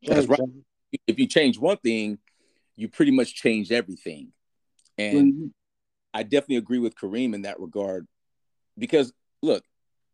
That's 0.04 0.28
right. 0.28 0.40
If 1.08 1.20
you 1.20 1.28
change 1.28 1.58
one 1.58 1.78
thing, 1.78 2.20
you 2.76 2.88
pretty 2.88 3.12
much 3.12 3.36
change 3.36 3.72
everything. 3.72 4.32
And 4.98 5.34
mm-hmm. 5.34 5.48
I 6.14 6.24
definitely 6.24 6.58
agree 6.58 6.80
with 6.80 6.96
Kareem 6.96 7.34
in 7.34 7.44
that 7.44 7.60
regard. 7.60 8.08
Because 8.78 9.14
look, 9.42 9.64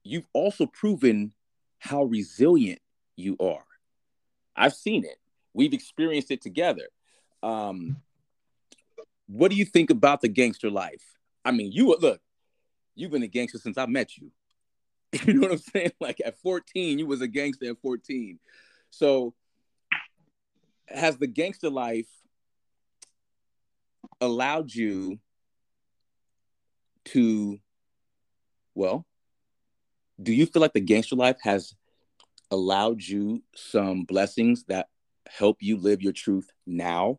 you've 0.03 0.27
also 0.33 0.65
proven 0.65 1.33
how 1.79 2.03
resilient 2.03 2.79
you 3.15 3.37
are. 3.39 3.65
I've 4.55 4.73
seen 4.73 5.05
it. 5.05 5.17
We've 5.53 5.73
experienced 5.73 6.31
it 6.31 6.41
together. 6.41 6.87
Um, 7.43 7.97
what 9.27 9.51
do 9.51 9.57
you 9.57 9.65
think 9.65 9.89
about 9.89 10.21
the 10.21 10.27
gangster 10.27 10.69
life? 10.69 11.03
I 11.43 11.51
mean, 11.51 11.71
you 11.71 11.95
look, 11.99 12.21
you've 12.95 13.11
been 13.11 13.23
a 13.23 13.27
gangster 13.27 13.59
since 13.59 13.77
I 13.77 13.85
met 13.85 14.17
you. 14.17 14.31
You 15.25 15.33
know 15.35 15.41
what 15.41 15.51
I'm 15.51 15.57
saying? 15.59 15.91
Like 16.01 16.21
at 16.25 16.37
14, 16.39 16.99
you 16.99 17.05
was 17.05 17.21
a 17.21 17.27
gangster 17.27 17.69
at 17.69 17.79
14. 17.81 18.37
So 18.89 19.33
has 20.87 21.17
the 21.17 21.27
gangster 21.27 21.69
life 21.69 22.07
allowed 24.21 24.73
you 24.73 25.19
to 27.05 27.59
well, 28.73 29.05
do 30.21 30.33
you 30.33 30.45
feel 30.45 30.61
like 30.61 30.73
the 30.73 30.81
gangster 30.81 31.15
life 31.15 31.37
has 31.43 31.75
allowed 32.51 33.01
you 33.01 33.41
some 33.55 34.03
blessings 34.03 34.65
that 34.65 34.87
help 35.27 35.57
you 35.61 35.77
live 35.77 36.01
your 36.01 36.13
truth 36.13 36.49
now? 36.67 37.17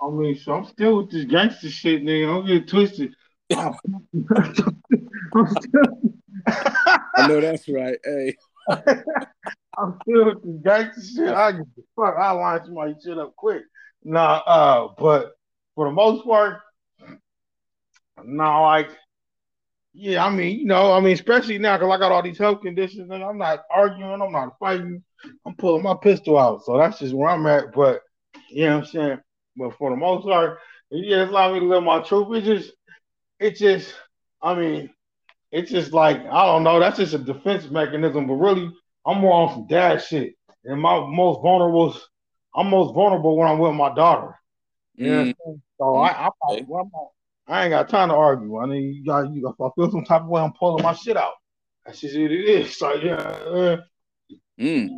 I 0.00 0.10
mean, 0.10 0.36
so 0.36 0.54
I'm 0.54 0.64
still 0.64 0.98
with 0.98 1.10
this 1.10 1.24
gangster 1.24 1.70
shit, 1.70 2.02
nigga. 2.02 2.40
i'm 2.40 2.46
getting 2.46 2.66
twisted. 2.66 3.14
I 7.16 7.28
know 7.28 7.40
that's 7.40 7.68
right. 7.68 7.98
Hey. 8.04 8.36
I'm 9.78 9.98
still 10.02 10.34
gangster 10.64 11.02
shit. 11.02 11.34
I 11.34 11.52
fuck. 11.96 12.14
I 12.18 12.30
line 12.32 12.60
somebody 12.64 12.94
shit 13.02 13.18
up 13.18 13.34
quick. 13.36 13.62
Nah, 14.04 14.42
uh, 14.46 14.88
but 14.98 15.32
for 15.74 15.86
the 15.86 15.92
most 15.92 16.24
part, 16.24 16.60
nah, 18.22 18.66
like, 18.66 18.90
yeah, 19.94 20.24
I 20.24 20.30
mean, 20.30 20.58
you 20.58 20.66
know, 20.66 20.92
I 20.92 21.00
mean, 21.00 21.14
especially 21.14 21.58
now 21.58 21.76
because 21.76 21.92
I 21.92 21.98
got 21.98 22.12
all 22.12 22.22
these 22.22 22.38
health 22.38 22.62
conditions 22.62 23.10
and 23.10 23.22
I'm 23.22 23.38
not 23.38 23.64
arguing, 23.70 24.20
I'm 24.20 24.32
not 24.32 24.58
fighting, 24.58 25.02
I'm 25.46 25.54
pulling 25.54 25.82
my 25.82 25.94
pistol 25.94 26.38
out. 26.38 26.64
So 26.64 26.76
that's 26.76 26.98
just 26.98 27.14
where 27.14 27.30
I'm 27.30 27.46
at. 27.46 27.72
But 27.72 28.00
you 28.50 28.66
know 28.66 28.78
what 28.78 28.86
I'm 28.86 28.90
saying? 28.90 29.18
But 29.56 29.76
for 29.76 29.90
the 29.90 29.96
most 29.96 30.24
part, 30.24 30.58
it 30.90 31.08
just 31.08 31.30
allowed 31.30 31.54
me 31.54 31.60
to 31.60 31.66
live 31.66 31.82
my 31.82 32.00
truth. 32.00 32.36
It 32.36 32.44
just, 32.44 32.72
it 33.38 33.56
just, 33.56 33.94
I 34.42 34.54
mean, 34.54 34.90
it's 35.50 35.70
just 35.70 35.92
like 35.92 36.18
I 36.18 36.46
don't 36.46 36.64
know. 36.64 36.80
That's 36.80 36.96
just 36.96 37.14
a 37.14 37.18
defense 37.18 37.70
mechanism. 37.70 38.26
But 38.26 38.34
really, 38.34 38.72
I'm 39.06 39.18
more 39.18 39.32
on 39.32 39.54
some 39.54 39.66
dad 39.66 40.02
shit. 40.02 40.34
And 40.64 40.80
my 40.80 41.00
most 41.00 41.42
vulnerable, 41.42 41.96
I'm 42.54 42.68
most 42.68 42.94
vulnerable 42.94 43.36
when 43.36 43.48
I'm 43.48 43.58
with 43.58 43.74
my 43.74 43.94
daughter. 43.94 44.38
You 44.94 45.06
know 45.10 45.24
mm. 45.24 45.60
So 45.78 45.84
mm. 45.84 46.08
I, 46.08 46.28
I, 46.28 46.64
well, 46.66 47.14
I, 47.48 47.64
ain't 47.64 47.70
got 47.70 47.88
time 47.88 48.10
to 48.10 48.14
argue. 48.14 48.58
I 48.58 48.66
mean, 48.66 48.94
you 48.94 49.04
got, 49.04 49.32
you, 49.32 49.48
if 49.48 49.60
I 49.60 49.68
feel 49.74 49.90
some 49.90 50.04
type 50.04 50.22
of 50.22 50.28
way, 50.28 50.42
I'm 50.42 50.52
pulling 50.52 50.84
my 50.84 50.92
shit 50.92 51.16
out. 51.16 51.32
That's 51.84 52.00
just 52.00 52.16
what 52.16 52.30
it 52.30 52.44
is. 52.44 52.76
So 52.76 52.94
yeah. 52.94 53.14
Uh, 53.14 53.76
mm. 54.60 54.88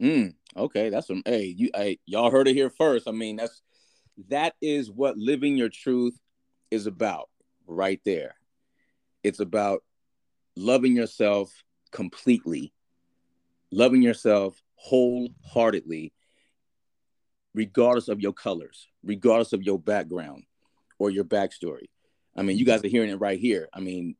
Mm. 0.00 0.34
Okay, 0.56 0.90
that's 0.90 1.06
some. 1.06 1.22
Hey, 1.24 1.54
you, 1.56 1.70
hey, 1.74 1.98
y'all 2.06 2.30
heard 2.30 2.48
it 2.48 2.54
here 2.54 2.70
first. 2.70 3.08
I 3.08 3.12
mean, 3.12 3.36
that's 3.36 3.62
that 4.28 4.54
is 4.60 4.90
what 4.90 5.16
living 5.16 5.56
your 5.56 5.68
truth 5.68 6.18
is 6.70 6.86
about, 6.86 7.28
right 7.66 8.00
there. 8.04 8.34
It's 9.22 9.40
about 9.40 9.82
loving 10.56 10.96
yourself 10.96 11.52
completely, 11.92 12.72
loving 13.70 14.02
yourself 14.02 14.60
wholeheartedly, 14.76 16.12
regardless 17.54 18.08
of 18.08 18.20
your 18.20 18.32
colors, 18.32 18.88
regardless 19.02 19.52
of 19.52 19.62
your 19.62 19.78
background 19.78 20.44
or 20.98 21.10
your 21.10 21.24
backstory. 21.24 21.86
I 22.36 22.42
mean, 22.42 22.56
you 22.56 22.64
guys 22.64 22.84
are 22.84 22.88
hearing 22.88 23.10
it 23.10 23.20
right 23.20 23.38
here. 23.38 23.68
I 23.72 23.80
mean, 23.80 24.16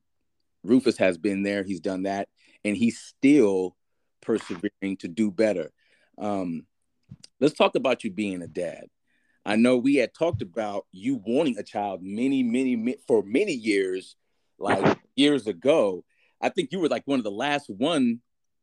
Rufus 0.65 0.99
has 0.99 1.19
been 1.19 1.43
there, 1.43 1.63
he's 1.63 1.81
done 1.81 2.03
that, 2.03 2.29
and 2.65 2.77
he's 2.77 2.99
still 2.99 3.77
persevering 4.21 4.97
to 4.99 5.09
do 5.09 5.31
better. 5.31 5.71
Um, 6.19 6.67
let's 7.41 7.55
talk 7.55 7.75
about 7.75 8.05
you 8.05 8.11
being 8.11 8.43
a 8.43 8.49
dad. 8.49 8.87
I 9.45 9.57
know 9.57 9.79
we 9.79 9.95
had 9.95 10.13
talked 10.13 10.43
about 10.43 10.87
you 10.93 11.23
wanting 11.25 11.59
a 11.59 11.63
child 11.63 12.03
many, 12.03 12.43
many, 12.43 12.97
for 13.07 13.23
many 13.23 13.53
years, 13.53 14.17
like 14.59 14.99
years 15.17 15.47
ago. 15.47 16.05
I 16.41 16.49
think 16.49 16.73
you 16.73 16.81
were 16.81 16.89
like 16.89 17.03
one 17.07 17.19
of 17.19 17.25
the 17.25 17.31
last 17.31 17.69
one 17.69 18.21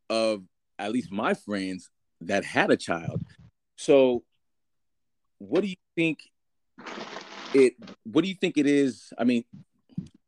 of 0.09 0.43
at 0.79 0.91
least 0.91 1.11
my 1.11 1.33
friends 1.33 1.89
that 2.21 2.45
had 2.45 2.71
a 2.71 2.77
child. 2.77 3.21
So, 3.75 4.23
what 5.37 5.61
do 5.61 5.67
you 5.67 5.75
think 5.95 6.19
it? 7.53 7.73
What 8.03 8.23
do 8.23 8.29
you 8.29 8.35
think 8.35 8.57
it 8.57 8.65
is? 8.65 9.11
I 9.17 9.23
mean, 9.23 9.43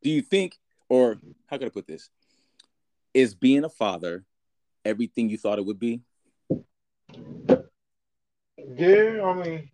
do 0.04 0.10
you 0.10 0.22
think, 0.22 0.58
or 0.90 1.18
how 1.48 1.58
can 1.58 1.68
I 1.68 1.70
put 1.70 1.88
this? 1.88 2.10
Is 3.14 3.34
being 3.34 3.64
a 3.64 3.70
father 3.70 4.26
everything 4.86 5.30
you 5.30 5.38
thought 5.38 5.60
it 5.60 5.66
would 5.66 5.80
be? 5.80 6.02
Yeah, 8.76 9.22
I 9.24 9.34
mean, 9.34 9.70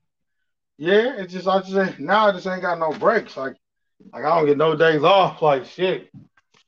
yeah, 0.77 1.15
it's 1.17 1.33
just 1.33 1.47
I 1.47 1.62
just 1.62 1.99
now 1.99 2.27
I 2.27 2.31
just 2.31 2.47
ain't 2.47 2.62
got 2.62 2.79
no 2.79 2.91
breaks. 2.91 3.36
Like, 3.36 3.55
like 4.12 4.23
I 4.23 4.36
don't 4.36 4.45
get 4.45 4.57
no 4.57 4.75
days 4.75 5.03
off. 5.03 5.41
Like 5.41 5.65
shit. 5.65 6.09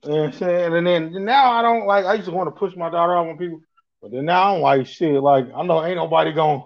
You 0.05 0.11
know 0.11 0.17
what 0.17 0.33
I'm 0.33 0.33
saying? 0.33 0.73
And 0.75 0.87
then 0.87 1.25
now 1.25 1.51
I 1.51 1.61
don't 1.61 1.85
like 1.87 2.05
I 2.05 2.13
used 2.13 2.27
to 2.27 2.33
want 2.33 2.47
to 2.47 2.59
push 2.59 2.75
my 2.75 2.89
daughter 2.89 3.15
out 3.15 3.27
on 3.27 3.37
people, 3.37 3.59
but 4.01 4.11
then 4.11 4.25
now 4.25 4.55
I'm 4.55 4.61
like 4.61 4.85
shit. 4.85 5.21
Like 5.21 5.47
I 5.55 5.63
know 5.63 5.83
ain't 5.83 5.97
nobody 5.97 6.31
gonna 6.31 6.63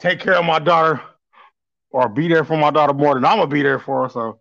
take 0.00 0.20
care 0.20 0.34
of 0.34 0.44
my 0.44 0.58
daughter 0.58 1.00
or 1.90 2.08
be 2.08 2.28
there 2.28 2.44
for 2.44 2.56
my 2.56 2.70
daughter 2.70 2.92
more 2.92 3.14
than 3.14 3.24
I'm 3.24 3.38
gonna 3.38 3.46
be 3.46 3.62
there 3.62 3.78
for 3.78 4.02
her. 4.02 4.08
So 4.08 4.40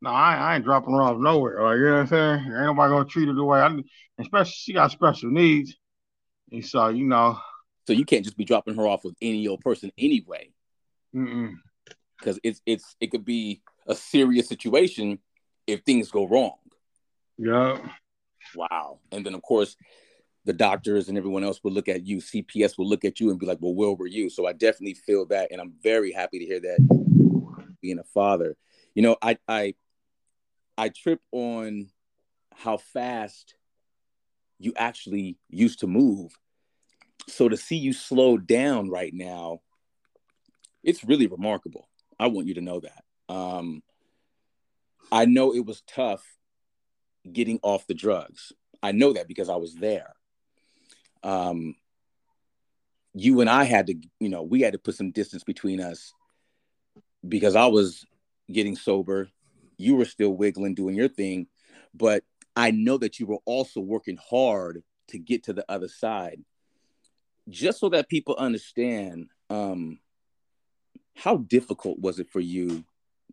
no, 0.00 0.10
I, 0.10 0.36
I 0.36 0.54
ain't 0.56 0.64
dropping 0.64 0.94
her 0.94 1.02
off 1.02 1.18
nowhere. 1.18 1.62
Like 1.62 1.76
you 1.76 1.84
know 1.84 1.92
what 1.92 2.00
I'm 2.00 2.06
saying? 2.08 2.40
Ain't 2.40 2.66
nobody 2.66 2.90
gonna 2.90 3.04
treat 3.04 3.28
her 3.28 3.34
the 3.34 3.44
way 3.44 3.60
I 3.60 3.78
especially 4.18 4.52
she 4.54 4.72
got 4.72 4.90
special 4.90 5.30
needs. 5.30 5.76
And 6.50 6.64
so, 6.64 6.88
you 6.88 7.04
know. 7.04 7.38
So 7.86 7.92
you 7.92 8.06
can't 8.06 8.24
just 8.24 8.36
be 8.38 8.46
dropping 8.46 8.76
her 8.76 8.86
off 8.86 9.04
with 9.04 9.14
any 9.20 9.46
old 9.46 9.60
person 9.60 9.92
anyway. 9.98 10.50
Because 12.18 12.40
it's 12.42 12.62
it's 12.64 12.96
it 12.98 13.10
could 13.10 13.24
be 13.26 13.60
a 13.86 13.94
serious 13.94 14.48
situation 14.48 15.18
if 15.66 15.82
things 15.82 16.10
go 16.10 16.26
wrong. 16.26 16.54
Yeah. 17.38 17.78
Wow. 18.54 19.00
And 19.12 19.24
then 19.24 19.34
of 19.34 19.42
course 19.42 19.76
the 20.44 20.52
doctors 20.52 21.08
and 21.08 21.16
everyone 21.16 21.44
else 21.44 21.60
will 21.62 21.72
look 21.72 21.88
at 21.88 22.06
you. 22.06 22.18
CPS 22.18 22.76
will 22.76 22.88
look 22.88 23.04
at 23.04 23.18
you 23.18 23.30
and 23.30 23.38
be 23.38 23.46
like, 23.46 23.58
"Well, 23.60 23.74
where 23.74 23.92
were 23.92 24.06
you?" 24.06 24.28
So 24.28 24.46
I 24.46 24.52
definitely 24.52 24.94
feel 24.94 25.24
that, 25.26 25.50
and 25.50 25.60
I'm 25.60 25.72
very 25.82 26.12
happy 26.12 26.38
to 26.38 26.44
hear 26.44 26.60
that. 26.60 27.76
Being 27.80 27.98
a 27.98 28.04
father, 28.04 28.56
you 28.94 29.02
know, 29.02 29.16
I 29.22 29.38
I 29.48 29.74
I 30.76 30.90
trip 30.90 31.20
on 31.32 31.88
how 32.54 32.76
fast 32.76 33.54
you 34.58 34.72
actually 34.76 35.38
used 35.48 35.80
to 35.80 35.86
move 35.86 36.36
so 37.28 37.48
to 37.48 37.56
see 37.56 37.76
you 37.76 37.92
slow 37.92 38.36
down 38.36 38.90
right 38.90 39.12
now, 39.12 39.60
it's 40.82 41.04
really 41.04 41.26
remarkable. 41.26 41.88
I 42.18 42.26
want 42.28 42.46
you 42.46 42.54
to 42.54 42.60
know 42.60 42.80
that. 42.80 43.04
Um, 43.28 43.82
I 45.10 45.24
know 45.24 45.54
it 45.54 45.64
was 45.64 45.82
tough 45.86 46.24
getting 47.30 47.58
off 47.62 47.86
the 47.86 47.94
drugs. 47.94 48.52
I 48.82 48.92
know 48.92 49.12
that 49.14 49.28
because 49.28 49.48
I 49.48 49.56
was 49.56 49.74
there. 49.74 50.14
Um, 51.22 51.74
you 53.14 53.40
and 53.40 53.48
I 53.48 53.64
had 53.64 53.86
to, 53.86 53.94
you 54.20 54.28
know, 54.28 54.42
we 54.42 54.60
had 54.60 54.72
to 54.72 54.78
put 54.78 54.96
some 54.96 55.10
distance 55.10 55.44
between 55.44 55.80
us 55.80 56.12
because 57.26 57.56
I 57.56 57.66
was 57.66 58.04
getting 58.50 58.76
sober. 58.76 59.28
You 59.78 59.96
were 59.96 60.04
still 60.04 60.30
wiggling, 60.30 60.74
doing 60.74 60.94
your 60.94 61.08
thing. 61.08 61.46
But 61.94 62.24
I 62.56 62.72
know 62.72 62.98
that 62.98 63.18
you 63.18 63.26
were 63.26 63.38
also 63.44 63.80
working 63.80 64.18
hard 64.28 64.82
to 65.08 65.18
get 65.18 65.44
to 65.44 65.52
the 65.52 65.64
other 65.68 65.88
side 65.88 66.40
just 67.48 67.78
so 67.78 67.88
that 67.90 68.08
people 68.08 68.36
understand 68.36 69.28
um, 69.50 69.98
how 71.14 71.36
difficult 71.36 71.98
was 71.98 72.18
it 72.18 72.30
for 72.30 72.40
you 72.40 72.84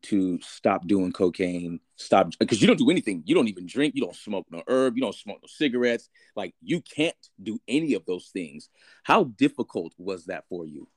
to 0.04 0.40
stop 0.42 0.88
doing 0.88 1.12
cocaine 1.12 1.80
stop 1.96 2.32
because 2.40 2.62
you 2.62 2.68
don't 2.68 2.80
do 2.80 2.90
anything. 2.90 3.24
You 3.26 3.36
don't 3.36 3.48
even 3.48 3.66
drink 3.66 3.96
you 3.96 4.02
don't 4.02 4.16
smoke 4.16 4.48
no 4.50 4.64
herb 4.68 4.96
you 4.96 5.02
don't 5.02 5.16
smoke 5.16 5.40
no 5.42 5.48
cigarettes. 5.48 6.10
Like 6.36 6.54
you 6.62 6.82
can't 6.82 7.16
do 7.42 7.60
any 7.68 7.94
of 7.94 8.06
those 8.06 8.30
things. 8.34 8.70
How 9.04 9.26
difficult 9.26 9.94
was 9.98 10.26
that 10.26 10.46
for 10.50 10.66
you? 10.66 10.88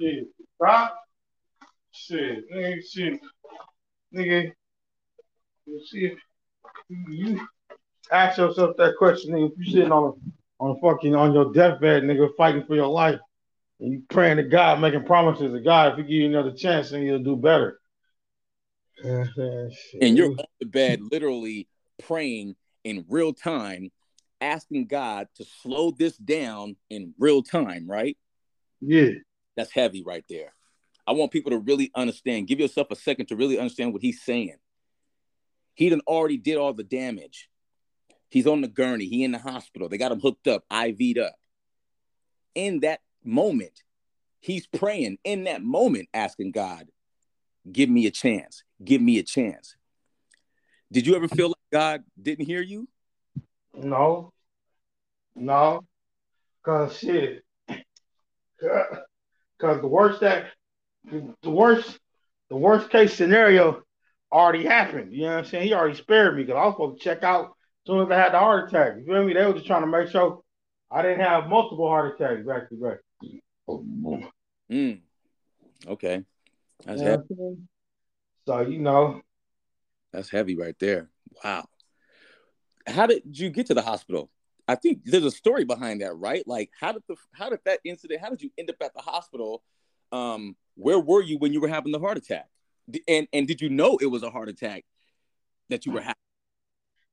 Shit. 0.00 0.28
Stop 0.56 0.96
shit. 1.92 2.50
Nigga 2.52 2.76
shit. 2.88 3.20
Nigga. 4.14 4.52
See 5.90 6.16
you 7.08 7.40
ask 8.12 8.38
yourself 8.38 8.76
that 8.76 8.96
question 8.96 9.36
if 9.36 9.52
you 9.58 9.72
sitting 9.72 9.92
on 9.92 10.12
a 10.12 10.62
on 10.62 10.78
fucking 10.80 11.14
on 11.14 11.34
your 11.34 11.52
deathbed, 11.52 12.02
nigga, 12.04 12.34
fighting 12.36 12.64
for 12.64 12.74
your 12.74 12.86
life. 12.86 13.20
And 13.80 13.92
you 13.92 14.02
praying 14.08 14.38
to 14.38 14.42
God, 14.44 14.80
making 14.80 15.04
promises 15.04 15.52
to 15.52 15.60
God, 15.60 15.92
if 15.92 15.96
he 15.98 16.02
give 16.02 16.10
you 16.10 16.26
another 16.26 16.52
chance, 16.52 16.90
then 16.90 17.02
you'll 17.02 17.22
do 17.22 17.36
better. 17.36 17.78
and 19.04 20.16
you're 20.16 20.30
on 20.30 20.46
the 20.60 20.66
bed 20.66 21.00
literally 21.12 21.68
praying 22.02 22.56
in 22.84 23.04
real 23.08 23.32
time, 23.32 23.90
asking 24.40 24.86
God 24.86 25.28
to 25.36 25.44
slow 25.62 25.90
this 25.90 26.16
down 26.16 26.76
in 26.88 27.14
real 27.18 27.42
time, 27.42 27.86
right? 27.88 28.16
Yeah. 28.80 29.10
That's 29.56 29.72
heavy 29.72 30.02
right 30.02 30.24
there. 30.28 30.54
I 31.06 31.12
want 31.12 31.32
people 31.32 31.52
to 31.52 31.58
really 31.58 31.90
understand. 31.94 32.48
Give 32.48 32.60
yourself 32.60 32.88
a 32.90 32.96
second 32.96 33.26
to 33.26 33.36
really 33.36 33.58
understand 33.58 33.92
what 33.92 34.02
he's 34.02 34.22
saying. 34.22 34.56
He 35.74 35.88
done 35.88 36.00
already 36.06 36.38
did 36.38 36.56
all 36.56 36.72
the 36.72 36.84
damage. 36.84 37.48
He's 38.30 38.46
on 38.46 38.60
the 38.60 38.68
gurney. 38.68 39.06
He 39.06 39.22
in 39.22 39.32
the 39.32 39.38
hospital. 39.38 39.88
They 39.88 39.98
got 39.98 40.12
him 40.12 40.20
hooked 40.20 40.48
up, 40.48 40.64
IV'd 40.70 41.18
up. 41.18 41.36
In 42.54 42.80
that 42.80 43.00
moment, 43.26 43.82
he's 44.40 44.66
praying. 44.66 45.18
In 45.24 45.44
that 45.44 45.62
moment, 45.62 46.08
asking 46.14 46.52
God, 46.52 46.88
"Give 47.70 47.90
me 47.90 48.06
a 48.06 48.10
chance. 48.10 48.62
Give 48.82 49.02
me 49.02 49.18
a 49.18 49.22
chance." 49.22 49.76
Did 50.92 51.06
you 51.06 51.16
ever 51.16 51.28
feel 51.28 51.48
like 51.48 51.56
God 51.72 52.04
didn't 52.20 52.46
hear 52.46 52.62
you? 52.62 52.88
No. 53.74 54.32
No. 55.34 55.84
Cause 56.64 56.98
shit. 56.98 57.44
Cause 59.58 59.80
the 59.80 59.88
worst 59.88 60.20
that 60.20 60.46
the 61.04 61.50
worst 61.50 61.98
the 62.50 62.56
worst 62.56 62.90
case 62.90 63.14
scenario 63.14 63.82
already 64.32 64.64
happened. 64.64 65.12
You 65.12 65.22
know 65.22 65.28
what 65.28 65.38
I'm 65.38 65.44
saying? 65.46 65.66
He 65.66 65.74
already 65.74 65.96
spared 65.96 66.36
me 66.36 66.42
because 66.44 66.58
I 66.58 66.64
was 66.66 66.74
supposed 66.74 66.98
to 66.98 67.04
check 67.04 67.22
out 67.22 67.44
as 67.44 67.86
soon 67.86 68.02
as 68.02 68.10
I 68.10 68.16
had 68.16 68.32
the 68.32 68.38
heart 68.38 68.68
attack. 68.68 68.94
You 68.98 69.04
feel 69.04 69.24
me? 69.24 69.34
They 69.34 69.44
were 69.44 69.54
just 69.54 69.66
trying 69.66 69.82
to 69.82 69.86
make 69.86 70.08
sure 70.08 70.40
I 70.90 71.02
didn't 71.02 71.20
have 71.20 71.48
multiple 71.48 71.88
heart 71.88 72.14
attacks 72.14 72.46
back 72.46 72.68
to 72.68 72.76
back. 72.76 72.98
Mm. 74.70 75.00
Okay. 75.86 76.24
That's 76.84 77.00
you 77.00 77.06
heavy. 77.06 77.24
So 78.46 78.60
you 78.60 78.78
know. 78.78 79.20
That's 80.12 80.30
heavy 80.30 80.56
right 80.56 80.76
there. 80.78 81.08
Wow. 81.44 81.66
How 82.86 83.06
did 83.06 83.22
you 83.24 83.50
get 83.50 83.66
to 83.66 83.74
the 83.74 83.82
hospital? 83.82 84.30
I 84.68 84.74
think 84.74 85.00
there's 85.04 85.24
a 85.24 85.30
story 85.30 85.64
behind 85.64 86.00
that, 86.00 86.14
right? 86.14 86.46
Like 86.46 86.70
how 86.78 86.92
did 86.92 87.02
the 87.08 87.16
how 87.32 87.50
did 87.50 87.60
that 87.64 87.80
incident, 87.84 88.20
how 88.20 88.30
did 88.30 88.42
you 88.42 88.50
end 88.58 88.70
up 88.70 88.76
at 88.80 88.94
the 88.94 89.02
hospital? 89.02 89.62
Um, 90.12 90.56
where 90.74 90.98
were 90.98 91.22
you 91.22 91.38
when 91.38 91.52
you 91.52 91.60
were 91.60 91.68
having 91.68 91.92
the 91.92 92.00
heart 92.00 92.16
attack? 92.16 92.48
And 93.08 93.26
and 93.32 93.46
did 93.46 93.60
you 93.60 93.68
know 93.68 93.98
it 94.00 94.06
was 94.06 94.22
a 94.22 94.30
heart 94.30 94.48
attack 94.48 94.84
that 95.68 95.86
you 95.86 95.92
were 95.92 96.00
having? 96.00 96.14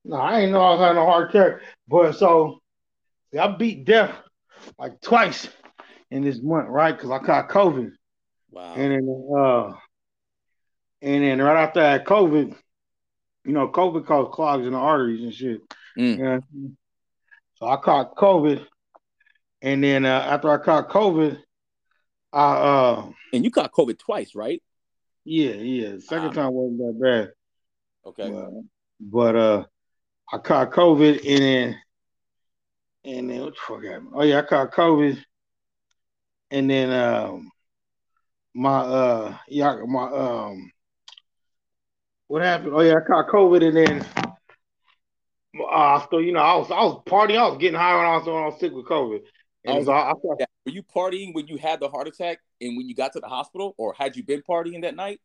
No, 0.04 0.16
I 0.16 0.40
didn't 0.40 0.52
know 0.52 0.60
I 0.60 0.70
was 0.72 0.80
having 0.80 1.02
a 1.02 1.04
heart 1.04 1.34
attack. 1.34 1.60
But 1.88 2.12
so 2.12 2.60
I 3.38 3.48
beat 3.48 3.84
death 3.84 4.14
like 4.78 5.00
twice 5.00 5.48
in 6.14 6.22
this 6.22 6.40
month, 6.40 6.68
right? 6.68 6.96
Because 6.96 7.10
I 7.10 7.18
caught 7.18 7.48
COVID. 7.48 7.90
Wow. 8.52 8.74
And 8.74 8.92
then 8.92 9.28
uh 9.36 9.72
and 11.02 11.24
then 11.24 11.42
right 11.42 11.64
after 11.64 11.80
that 11.80 12.04
COVID, 12.06 12.56
you 13.44 13.52
know, 13.52 13.68
COVID 13.68 14.06
caused 14.06 14.30
clogs 14.30 14.64
in 14.64 14.74
the 14.74 14.78
arteries 14.78 15.24
and 15.24 15.34
shit. 15.34 15.60
Mm. 15.98 16.40
So 17.56 17.66
I 17.66 17.76
caught 17.76 18.14
COVID. 18.14 18.64
And 19.60 19.82
then 19.82 20.04
uh, 20.06 20.26
after 20.30 20.50
I 20.50 20.58
caught 20.58 20.88
COVID, 20.88 21.36
I 22.32 22.52
uh 22.52 23.10
and 23.32 23.44
you 23.44 23.50
caught 23.50 23.72
COVID 23.72 23.98
twice, 23.98 24.36
right? 24.36 24.62
Yeah, 25.24 25.54
yeah. 25.54 25.98
Second 25.98 26.34
time 26.34 26.52
wasn't 26.52 26.78
that 26.78 27.00
bad. 27.02 27.32
Okay. 28.06 28.30
But, 28.30 28.50
but 29.00 29.36
uh 29.36 29.64
I 30.32 30.38
caught 30.38 30.70
COVID 30.70 31.28
and 31.28 31.42
then 31.42 31.80
and 33.04 33.30
then 33.30 33.40
what 33.40 33.54
the 33.54 33.60
fuck 33.66 33.84
happened? 33.84 34.12
Oh 34.14 34.22
yeah, 34.22 34.38
I 34.38 34.42
caught 34.42 34.70
COVID 34.70 35.20
and 36.50 36.70
then 36.70 36.90
um 36.90 37.50
my 38.54 38.78
uh 38.78 39.36
yeah 39.48 39.76
my 39.86 40.04
um 40.04 40.70
what 42.28 42.42
happened? 42.42 42.72
Oh 42.74 42.80
yeah, 42.80 42.94
I 42.94 43.06
caught 43.06 43.28
COVID 43.28 43.66
and 43.66 43.76
then 43.76 44.06
uh 45.70 46.04
so 46.10 46.18
you 46.18 46.32
know 46.32 46.40
I 46.40 46.56
was 46.56 46.70
I 46.70 46.82
was 46.82 47.02
partying, 47.06 47.38
I 47.38 47.48
was 47.48 47.58
getting 47.58 47.78
high 47.78 47.96
when 47.96 48.06
I 48.06 48.16
was 48.16 48.26
when 48.26 48.36
I 48.36 48.46
was 48.46 48.60
sick 48.60 48.72
with 48.72 48.86
COVID. 48.86 49.20
And 49.64 49.78
was, 49.78 49.86
so 49.86 49.92
I, 49.92 50.10
I, 50.10 50.14
were 50.66 50.72
you 50.72 50.82
partying 50.82 51.34
when 51.34 51.46
you 51.46 51.56
had 51.56 51.80
the 51.80 51.88
heart 51.88 52.08
attack 52.08 52.38
and 52.60 52.76
when 52.76 52.88
you 52.88 52.94
got 52.94 53.12
to 53.14 53.20
the 53.20 53.28
hospital, 53.28 53.74
or 53.78 53.94
had 53.98 54.16
you 54.16 54.22
been 54.22 54.42
partying 54.42 54.82
that 54.82 54.94
night? 54.94 55.20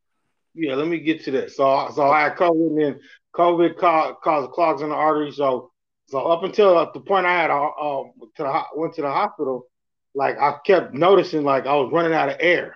Yeah, 0.53 0.75
let 0.75 0.87
me 0.87 0.99
get 0.99 1.23
to 1.25 1.31
that. 1.31 1.51
So, 1.51 1.89
so 1.93 2.09
I 2.09 2.23
had 2.23 2.35
COVID, 2.35 2.67
and 2.67 2.81
then 2.81 2.99
COVID 3.35 3.77
caused, 3.77 4.19
caused 4.21 4.51
clogs 4.51 4.81
in 4.81 4.89
the 4.89 4.95
artery. 4.95 5.31
So, 5.31 5.71
so 6.07 6.25
up 6.25 6.43
until 6.43 6.89
the 6.91 6.99
point 7.01 7.25
I 7.25 7.41
had, 7.41 7.51
uh, 7.51 7.67
uh, 7.67 8.03
to 8.37 8.43
the, 8.43 8.63
went 8.75 8.95
to 8.95 9.01
the 9.01 9.11
hospital, 9.11 9.67
like 10.15 10.37
I 10.37 10.55
kept 10.65 10.93
noticing, 10.93 11.43
like 11.43 11.65
I 11.65 11.75
was 11.75 11.91
running 11.91 12.13
out 12.13 12.29
of 12.29 12.37
air, 12.39 12.75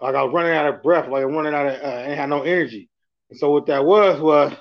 like 0.00 0.14
I 0.14 0.22
was 0.22 0.32
running 0.32 0.52
out 0.52 0.66
of 0.66 0.82
breath, 0.82 1.08
like 1.08 1.24
I'm 1.24 1.34
running 1.34 1.54
out 1.54 1.66
of, 1.66 1.74
uh, 1.74 1.86
and 1.86 2.14
had 2.14 2.28
no 2.28 2.42
energy. 2.42 2.88
And 3.30 3.38
so 3.38 3.50
what 3.50 3.66
that 3.66 3.84
was 3.84 4.20
was 4.20 4.52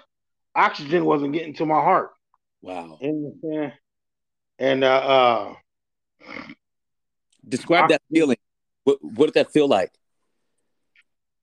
oxygen 0.56 1.06
wasn't 1.06 1.34
getting 1.34 1.54
to 1.56 1.66
my 1.66 1.82
heart. 1.82 2.12
Wow. 2.62 2.98
And, 3.02 3.72
and 4.60 4.84
uh, 4.84 4.88
uh 4.88 5.54
Describe 7.48 7.90
that 7.90 8.02
feeling. 8.14 8.38
What, 8.84 8.98
what 9.02 9.26
did 9.28 9.36
that 9.36 9.52
feel 9.52 9.68
like? 9.68 9.92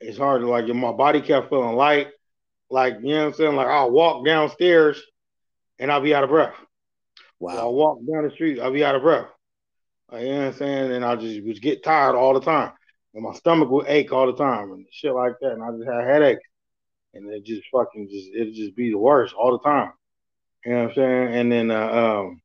It's 0.01 0.19
hard 0.19 0.43
to 0.43 0.49
like 0.49 0.67
my 0.67 0.93
body 0.93 1.21
kept 1.21 1.49
feeling 1.49 1.77
light. 1.77 2.09
Like, 2.71 2.97
you 3.03 3.15
know 3.15 3.21
what 3.21 3.27
I'm 3.27 3.35
saying? 3.35 3.57
Like 3.57 3.69
I'll 3.69 3.91
walk 3.91 4.25
downstairs 4.27 5.01
and 5.79 5.91
I'll 5.91 6.01
be 6.01 6.15
out 6.15 6.25
of 6.25 6.31
breath. 6.31 6.55
Wow. 7.39 7.57
I'll 7.59 7.75
walk 7.75 7.99
down 8.11 8.25
the 8.25 8.31
street, 8.31 8.61
I'll 8.61 8.73
be 8.73 8.85
out 8.85 8.95
of 8.95 9.03
breath. 9.03 9.29
You 10.19 10.33
know 10.33 10.39
what 10.39 10.47
I'm 10.47 10.53
saying? 10.55 10.93
And 10.93 11.05
I 11.05 11.17
just 11.17 11.45
would 11.45 11.61
get 11.61 11.83
tired 11.83 12.17
all 12.17 12.35
the 12.35 12.41
time. 12.41 12.73
And 13.15 13.23
my 13.23 13.33
stomach 13.35 13.71
would 13.71 13.87
ache 13.87 14.13
all 14.13 14.27
the 14.27 14.37
time 14.37 14.73
and 14.73 14.87
shit 14.91 15.15
like 15.15 15.35
that. 15.41 15.53
And 15.53 15.63
I 15.63 15.71
just 15.71 15.89
had 15.89 16.09
headaches. 16.09 16.43
And 17.15 17.31
it 17.31 17.45
just 17.45 17.63
fucking 17.73 18.09
just 18.11 18.29
it'd 18.35 18.55
just 18.55 18.75
be 18.75 18.91
the 18.91 18.99
worst 18.99 19.35
all 19.35 19.53
the 19.53 19.61
time. 19.61 19.93
You 20.65 20.73
know 20.73 20.83
what 20.83 20.89
I'm 20.91 20.95
saying? 20.95 21.35
And 21.35 21.53
then 21.53 21.71
uh, 21.71 21.89
um 21.89 22.41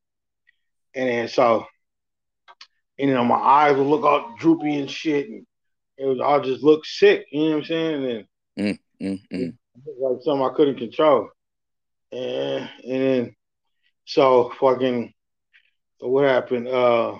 and 0.94 1.08
then 1.08 1.28
so 1.28 1.66
and 3.00 3.08
you 3.08 3.14
know 3.14 3.24
my 3.24 3.36
eyes 3.36 3.76
would 3.76 3.86
look 3.86 4.04
all 4.04 4.36
droopy 4.38 4.78
and 4.78 4.90
shit, 4.90 5.28
and 5.28 5.46
it 5.96 6.04
was 6.04 6.20
I'll 6.22 6.42
just 6.42 6.62
look 6.62 6.84
sick. 6.84 7.26
You 7.32 7.40
know 7.40 7.50
what 7.50 7.56
I'm 7.56 7.64
saying? 7.64 8.26
And 8.56 8.78
mm, 8.78 8.78
mm, 9.02 9.20
mm. 9.32 9.56
like 9.98 10.22
something 10.22 10.46
I 10.46 10.54
couldn't 10.54 10.78
control. 10.78 11.30
And 12.12 12.68
and 12.84 13.02
then 13.02 13.36
so 14.04 14.52
fucking 14.60 15.12
so 16.00 16.08
what 16.08 16.24
happened? 16.24 16.68
Uh 16.68 17.18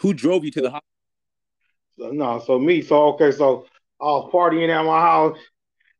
who 0.00 0.14
drove 0.14 0.44
you 0.44 0.50
to 0.52 0.60
the 0.60 0.70
hospital? 0.70 0.84
So, 1.98 2.10
no, 2.10 2.42
so 2.44 2.58
me. 2.58 2.82
So 2.82 3.14
okay, 3.14 3.32
so 3.32 3.66
I 4.00 4.04
was 4.04 4.30
partying 4.32 4.68
at 4.68 4.84
my 4.84 5.00
house, 5.00 5.38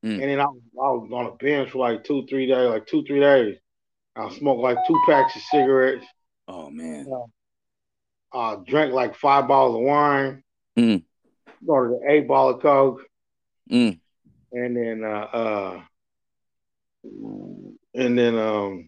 mm. 0.05 0.13
and 0.13 0.23
then 0.23 0.41
I, 0.41 0.45
I 0.45 0.47
was 0.77 1.11
on 1.13 1.27
a 1.27 1.33
bench 1.33 1.71
for 1.71 1.79
like 1.79 2.05
two, 2.05 2.27
three 2.29 2.47
days, 2.47 2.69
like 2.69 2.87
two, 2.87 3.03
three 3.05 3.21
days. 3.21 3.57
I 4.15 4.29
smoked 4.31 4.61
like 4.61 4.79
two 4.87 5.01
packs 5.07 5.37
of 5.37 5.43
cigarettes. 5.43 6.07
Oh 6.47 6.71
man. 6.71 7.07
Uh, 7.13 7.27
uh, 8.33 8.57
drank 8.67 8.93
like 8.93 9.15
five 9.15 9.49
bottles 9.49 9.77
of 9.77 9.83
wine, 9.83 10.43
mm. 10.77 11.03
ordered 11.67 11.95
an 11.95 12.11
eight 12.11 12.29
ball 12.29 12.51
of 12.51 12.61
coke, 12.61 13.03
mm. 13.71 13.99
and 14.53 14.77
then 14.77 15.03
uh, 15.05 15.29
uh, 15.33 15.81
and 17.95 18.19
then 18.19 18.39
um, 18.39 18.88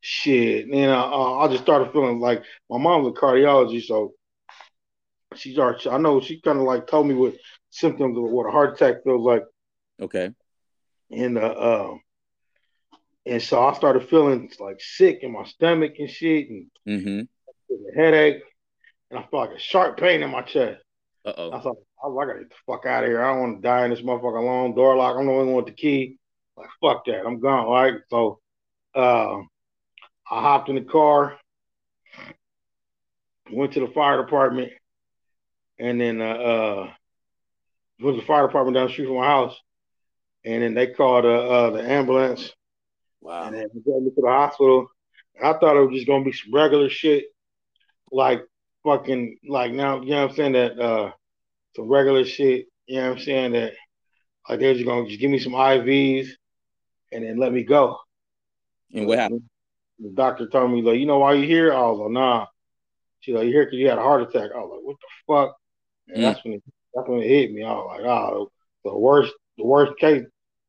shit. 0.00 0.64
And 0.64 0.74
then 0.74 0.88
uh, 0.90 1.04
uh, 1.04 1.38
I 1.38 1.48
just 1.48 1.62
started 1.62 1.92
feeling 1.92 2.20
like 2.20 2.42
my 2.70 2.78
mom's 2.78 3.08
a 3.08 3.10
cardiologist, 3.20 3.84
so 3.84 4.14
she 5.34 5.52
started. 5.52 5.90
I 5.90 5.98
know 5.98 6.20
she 6.20 6.40
kind 6.40 6.58
of 6.58 6.64
like 6.64 6.86
told 6.86 7.06
me 7.06 7.14
what 7.14 7.34
symptoms 7.70 8.16
of 8.16 8.24
what 8.24 8.46
a 8.46 8.50
heart 8.50 8.74
attack 8.74 9.04
feels 9.04 9.24
like. 9.24 9.44
Okay. 10.00 10.30
And 11.10 11.38
uh, 11.38 11.90
um, 11.90 12.00
and 13.26 13.42
so 13.42 13.62
I 13.62 13.74
started 13.74 14.08
feeling 14.08 14.50
like 14.60 14.80
sick 14.80 15.20
in 15.22 15.32
my 15.32 15.44
stomach 15.44 15.94
and 15.98 16.10
shit, 16.10 16.48
and 16.48 16.66
mm-hmm 16.86 17.20
a 17.70 17.94
headache, 17.94 18.42
and 19.10 19.18
I 19.18 19.22
felt 19.22 19.48
like 19.48 19.56
a 19.56 19.60
sharp 19.60 19.98
pain 19.98 20.22
in 20.22 20.30
my 20.30 20.42
chest. 20.42 20.80
Uh 21.24 21.32
oh. 21.36 21.52
I 21.52 21.60
thought, 21.60 21.76
I 22.02 22.06
was 22.06 22.16
like, 22.16 22.26
I 22.26 22.30
gotta 22.30 22.44
get 22.44 22.50
the 22.50 22.56
fuck 22.66 22.86
out 22.86 23.04
of 23.04 23.10
here. 23.10 23.22
I 23.22 23.32
don't 23.32 23.40
want 23.40 23.62
to 23.62 23.68
die 23.68 23.84
in 23.84 23.90
this 23.90 24.00
motherfucker 24.00 24.38
alone. 24.38 24.74
Door 24.74 24.96
lock. 24.96 25.16
I'm 25.16 25.26
the 25.26 25.32
only 25.32 25.46
one 25.46 25.56
with 25.56 25.66
the 25.66 25.72
key. 25.72 26.18
Like, 26.56 26.68
fuck 26.80 27.04
that. 27.06 27.26
I'm 27.26 27.40
gone. 27.40 27.68
Right. 27.68 27.94
So, 28.10 28.40
uh, 28.94 29.38
I 30.30 30.40
hopped 30.40 30.68
in 30.68 30.74
the 30.74 30.82
car, 30.82 31.38
went 33.50 33.72
to 33.72 33.80
the 33.80 33.88
fire 33.88 34.22
department, 34.22 34.72
and 35.78 36.00
then 36.00 36.20
uh, 36.20 36.24
uh 36.24 36.90
to 38.00 38.16
the 38.16 38.22
fire 38.22 38.46
department 38.46 38.76
down 38.76 38.86
the 38.86 38.92
street 38.92 39.06
from 39.06 39.16
my 39.16 39.26
house, 39.26 39.56
and 40.44 40.62
then 40.62 40.74
they 40.74 40.88
called 40.88 41.24
uh, 41.24 41.28
uh 41.28 41.70
the 41.70 41.82
ambulance. 41.82 42.52
Wow. 43.20 43.44
And 43.46 43.54
then 43.56 43.68
they 43.74 43.80
got 43.90 44.02
me 44.02 44.10
to 44.10 44.20
the 44.20 44.28
hospital. 44.28 44.88
I 45.42 45.52
thought 45.54 45.76
it 45.76 45.86
was 45.86 45.94
just 45.94 46.06
gonna 46.06 46.24
be 46.24 46.32
some 46.32 46.52
regular 46.52 46.88
shit 46.88 47.26
like 48.12 48.42
fucking 48.84 49.38
like 49.48 49.72
now, 49.72 50.00
you 50.00 50.10
know 50.10 50.22
what 50.22 50.30
I'm 50.30 50.36
saying? 50.36 50.52
That 50.52 50.78
uh 50.78 51.12
some 51.76 51.88
regular 51.88 52.24
shit, 52.24 52.66
you 52.86 52.96
know 52.96 53.10
what 53.10 53.18
I'm 53.18 53.24
saying? 53.24 53.52
That 53.52 53.72
like 54.48 54.60
they're 54.60 54.74
just 54.74 54.86
gonna 54.86 55.06
just 55.08 55.20
give 55.20 55.30
me 55.30 55.38
some 55.38 55.52
IVs 55.52 56.28
and 57.12 57.24
then 57.24 57.38
let 57.38 57.52
me 57.52 57.62
go. 57.62 57.98
And 58.94 59.06
what 59.06 59.18
happened? 59.18 59.42
The 59.98 60.10
doctor 60.10 60.48
told 60.48 60.70
me, 60.70 60.82
like, 60.82 60.98
you 60.98 61.06
know 61.06 61.18
why 61.18 61.34
you 61.34 61.46
here? 61.46 61.72
I 61.72 61.80
was 61.82 61.98
like, 61.98 62.10
nah. 62.10 62.46
She's 63.20 63.34
like, 63.34 63.46
you 63.46 63.52
here 63.52 63.64
because 63.64 63.78
you 63.78 63.88
had 63.88 63.98
a 63.98 64.02
heart 64.02 64.22
attack. 64.22 64.50
I 64.54 64.58
was 64.58 64.70
like, 64.72 64.84
what 64.84 64.96
the 65.00 65.08
fuck? 65.26 65.56
And 66.08 66.16
mm. 66.18 66.22
that's 66.22 66.44
when 66.44 66.54
it, 66.54 66.62
that's 66.94 67.08
when 67.08 67.20
it 67.20 67.28
hit 67.28 67.52
me. 67.52 67.64
I 67.64 67.72
was 67.72 67.98
like, 67.98 68.06
oh, 68.06 68.50
The 68.84 68.96
worst, 68.96 69.32
the 69.56 69.64
worst 69.64 69.98
case, 69.98 70.24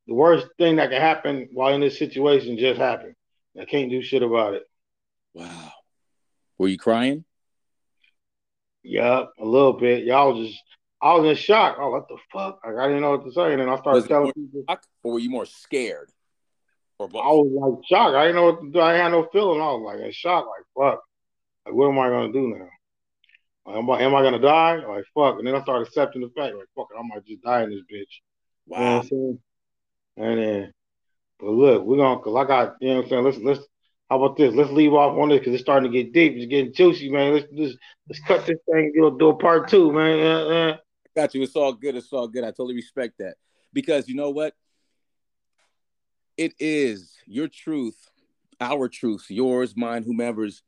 the 0.08 0.14
worst 0.16 0.48
thing 0.58 0.78
that 0.78 0.90
can 0.90 1.00
happen 1.00 1.50
while 1.54 1.74
in 1.74 1.82
this 1.82 2.00
situation 2.00 2.58
just 2.58 2.80
happened. 2.80 3.16
I 3.60 3.66
can't 3.66 3.92
do 3.92 4.02
shit 4.02 4.24
about 4.24 4.56
it. 4.56 4.64
Wow. 5.34 5.72
Were 6.58 6.68
you 6.68 6.78
crying? 6.78 7.24
Yeah, 8.84 9.26
a 9.40 9.46
little 9.46 9.74
bit. 9.74 10.06
Y'all 10.06 10.34
was 10.34 10.50
just 10.50 10.64
I 11.02 11.14
was 11.14 11.30
in 11.30 11.36
shock. 11.36 11.78
Oh, 11.80 11.92
what 11.92 12.08
the 12.08 12.18
fuck? 12.32 12.60
Like, 12.66 12.76
I 12.76 12.88
didn't 12.88 13.02
know 13.02 13.12
what 13.12 13.26
to 13.26 13.32
say. 13.32 13.54
And 13.54 13.62
then 13.62 13.70
I 13.70 13.78
started 13.78 14.08
telling 14.08 14.34
people. 14.34 14.64
Or 15.04 15.14
were 15.14 15.20
you 15.20 15.30
more 15.30 15.46
scared? 15.46 16.12
Or 17.00 17.08
both? 17.08 17.24
I 17.24 17.30
was 17.30 17.78
like 17.78 17.88
shocked. 17.88 18.16
I 18.16 18.26
didn't 18.26 18.36
know 18.36 18.46
what 18.46 18.62
to 18.62 18.72
do. 18.72 18.80
I 18.80 18.94
had 18.94 19.10
no 19.10 19.28
feeling. 19.32 19.62
I 19.62 19.66
was 19.66 19.82
like 19.86 20.06
in 20.06 20.12
shock. 20.12 20.46
Like, 20.46 20.66
fuck. 20.94 21.02
Like, 21.66 21.76
what 21.76 21.90
am 21.90 22.00
I 22.00 22.10
going 22.10 22.32
to 22.32 22.40
do 22.40 22.48
now? 22.48 22.68
Like, 23.66 23.78
am 23.78 23.90
I, 23.90 24.02
am 24.02 24.16
I 24.16 24.22
going 24.22 24.34
to 24.34 24.40
die? 24.40 24.76
Like, 24.86 25.06
fuck. 25.16 25.40
And 25.40 25.48
then 25.48 25.56
I 25.56 25.62
started 25.62 25.88
accepting 25.88 26.22
the 26.22 26.30
fact, 26.36 26.56
like, 26.56 26.68
fuck 26.76 26.88
it, 26.92 27.00
I 27.00 27.02
might 27.04 27.26
just 27.26 27.42
die 27.42 27.64
in 27.64 27.70
this 27.70 27.82
bitch. 27.92 28.22
Wow. 28.68 29.02
You 29.10 29.40
know 30.18 30.24
and 30.24 30.40
then, 30.40 30.74
but 31.40 31.52
look, 31.52 31.84
we're 31.86 31.96
going 31.96 32.18
to, 32.18 32.24
because 32.24 32.36
I 32.36 32.48
got, 32.48 32.76
you 32.82 32.90
know 32.90 32.96
what 32.96 33.04
I'm 33.04 33.10
saying? 33.10 33.24
Let's, 33.24 33.38
let's, 33.38 33.68
how 34.10 34.22
about 34.22 34.38
this? 34.38 34.54
Let's 34.54 34.72
leave 34.72 34.94
off 34.94 35.18
on 35.18 35.30
this 35.30 35.40
because 35.40 35.54
it's 35.54 35.64
starting 35.64 35.92
to 35.92 35.98
get 35.98 36.14
deep. 36.14 36.34
It's 36.36 36.48
getting 36.48 36.74
juicy, 36.74 37.12
man. 37.12 37.34
Let's 37.34 37.46
just 37.56 37.78
let's 38.08 38.20
cut 38.22 38.46
this 38.46 38.58
thing. 38.70 38.92
Do, 38.96 39.16
do 39.20 39.30
a 39.30 39.36
part 39.36 39.70
two, 39.70 39.94
man. 39.94 40.18
Yeah, 40.18 40.48
yeah. 40.48 40.76
Got 41.16 41.36
you. 41.36 41.44
It's 41.44 41.56
all 41.56 41.74
good. 41.74 41.96
It's 41.96 42.12
all 42.12 42.28
good. 42.28 42.44
I 42.44 42.48
totally 42.48 42.74
respect 42.74 43.20
that 43.20 43.36
because 43.72 44.08
you 44.08 44.16
know 44.16 44.32
what? 44.32 44.56
It 46.40 46.54
is 46.58 47.18
your 47.26 47.50
truth, 47.50 47.98
our 48.62 48.88
truth, 48.88 49.26
yours, 49.28 49.76
mine, 49.76 50.04
whomever's. 50.04 50.64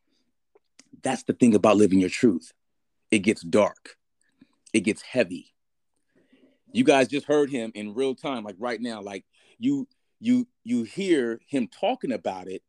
That's 1.01 1.23
the 1.23 1.31
thing 1.31 1.55
about 1.55 1.77
living 1.77 2.01
your 2.01 2.09
truth. 2.09 2.51
It 3.09 3.19
gets 3.19 3.41
dark. 3.41 3.95
It 4.73 4.81
gets 4.81 5.01
heavy. 5.01 5.53
You 6.73 6.83
guys 6.83 7.07
just 7.07 7.25
heard 7.25 7.49
him 7.49 7.71
in 7.73 7.93
real 7.93 8.15
time, 8.15 8.43
like 8.43 8.57
right 8.59 8.81
now. 8.81 9.01
Like 9.01 9.23
you, 9.59 9.87
you, 10.19 10.45
you 10.65 10.83
hear 10.83 11.39
him 11.47 11.69
talking 11.69 12.11
about 12.11 12.49
it, 12.49 12.63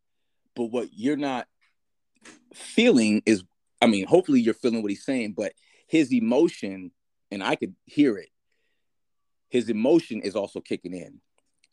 but 0.54 0.66
what 0.66 0.90
you're 0.92 1.16
not 1.16 1.48
feeling 2.54 3.20
is, 3.26 3.42
I 3.80 3.88
mean, 3.88 4.06
hopefully 4.06 4.40
you're 4.40 4.54
feeling 4.54 4.80
what 4.80 4.92
he's 4.92 5.04
saying, 5.04 5.34
but 5.36 5.54
his 5.88 6.12
emotion 6.12 6.92
and 7.32 7.42
I 7.42 7.56
could 7.56 7.74
hear 7.84 8.16
it. 8.16 8.28
His 9.48 9.70
emotion 9.70 10.20
is 10.20 10.36
also 10.36 10.60
kicking 10.60 10.94
in. 10.94 11.20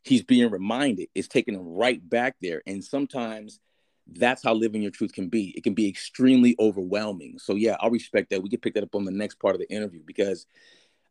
He's 0.04 0.24
being 0.24 0.50
reminded. 0.50 1.10
It's 1.14 1.28
taking 1.28 1.56
him 1.56 1.68
right 1.68 2.08
back 2.08 2.36
there. 2.42 2.62
And 2.66 2.84
sometimes 2.84 3.60
that's 4.08 4.44
how 4.44 4.54
living 4.54 4.82
your 4.82 4.92
truth 4.92 5.14
can 5.14 5.30
be. 5.30 5.54
It 5.56 5.64
can 5.64 5.74
be 5.74 5.88
extremely 5.88 6.56
overwhelming. 6.60 7.38
So 7.40 7.56
yeah, 7.56 7.76
I'll 7.80 7.92
respect 7.92 8.30
that. 8.30 8.42
We 8.42 8.50
can 8.50 8.60
pick 8.60 8.74
that 8.76 8.84
up 8.84 8.96
on 8.96 9.06
the 9.06 9.12
next 9.12 9.36
part 9.36 9.56
of 9.56 9.62
the 9.62 9.70
interview 9.72 10.02
because 10.06 10.46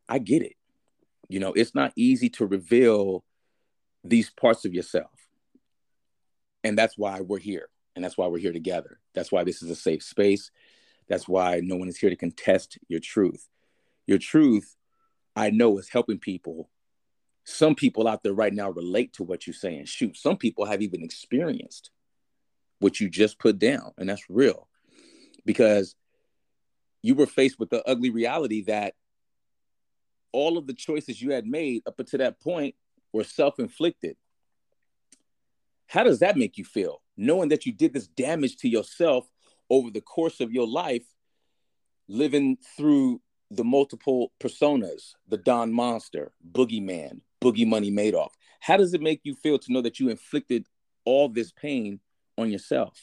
I 0.09 0.19
get 0.19 0.43
it. 0.43 0.57
You 1.29 1.41
know, 1.41 1.53
it's 1.53 1.75
not 1.75 1.93
easy 1.97 2.31
to 2.31 2.47
reveal 2.47 3.25
these 4.03 4.31
parts 4.31 4.65
of 4.65 4.75
yourself. 4.75 5.11
And 6.65 6.77
that's 6.77 6.97
why 6.97 7.21
we're 7.21 7.39
here. 7.39 7.69
And 7.95 8.05
that's 8.05 8.17
why 8.17 8.27
we're 8.27 8.39
here 8.39 8.53
together. 8.53 9.01
That's 9.15 9.31
why 9.31 9.45
this 9.45 9.63
is 9.63 9.71
a 9.71 9.77
safe 9.77 10.03
space. 10.03 10.51
That's 11.09 11.29
why 11.29 11.61
no 11.63 11.77
one 11.77 11.89
is 11.89 11.99
here 11.99 12.11
to 12.11 12.17
contest 12.17 12.79
your 12.89 13.01
truth 13.01 13.49
your 14.09 14.19
truth, 14.19 14.75
I 15.37 15.51
know, 15.51 15.79
is 15.79 15.91
helping 15.91 16.19
people. 16.19 16.71
Some 17.51 17.75
people 17.75 18.07
out 18.07 18.23
there 18.23 18.35
right 18.35 18.53
now 18.53 18.69
relate 18.69 19.15
to 19.15 19.25
what 19.25 19.47
you're 19.47 19.55
saying. 19.55 19.87
Shoot, 19.87 20.19
some 20.19 20.37
people 20.37 20.67
have 20.67 20.83
even 20.83 21.03
experienced 21.03 21.91
what 22.79 23.01
you 23.01 23.09
just 23.09 23.39
put 23.39 23.59
down, 23.59 23.93
and 23.97 24.11
that's 24.11 24.29
real 24.29 24.69
because 25.47 25.97
you 27.01 27.15
were 27.15 27.25
faced 27.25 27.59
with 27.59 27.71
the 27.71 27.83
ugly 27.89 28.11
reality 28.11 28.65
that 28.65 28.93
all 30.31 30.59
of 30.59 30.67
the 30.67 30.75
choices 30.75 31.23
you 31.23 31.33
had 31.33 31.47
made 31.47 31.83
up 31.87 31.99
until 31.99 32.19
that 32.19 32.39
point 32.39 32.75
were 33.15 33.25
self 33.25 33.59
inflicted. 33.59 34.19
How 35.87 36.05
does 36.05 36.19
that 36.19 36.37
make 36.37 36.59
you 36.59 36.67
feel? 36.67 37.01
Knowing 37.17 37.49
that 37.49 37.65
you 37.65 37.73
did 37.73 37.95
this 37.95 38.09
damage 38.09 38.59
to 38.59 38.69
yourself 38.69 39.27
over 39.71 39.91
the 39.91 40.03
course 40.03 40.41
of 40.41 40.53
your 40.53 40.69
life, 40.69 41.07
living 42.09 42.59
through 42.77 43.23
the 43.51 43.65
multiple 43.65 44.33
personas, 44.39 45.15
the 45.27 45.39
Don 45.39 45.73
Monster, 45.73 46.33
Boogeyman, 46.53 47.23
Boogie 47.41 47.67
Money 47.67 47.91
Madoff. 47.91 48.31
How 48.61 48.77
does 48.77 48.95
it 48.95 49.01
make 49.01 49.21
you 49.25 49.35
feel 49.35 49.59
to 49.59 49.73
know 49.73 49.83
that 49.83 50.01
you 50.01 50.09
inflicted 50.09 50.67
all 51.05 51.29
this 51.29 51.53
pain 51.53 52.01
on 52.37 52.51
yourself? 52.51 52.99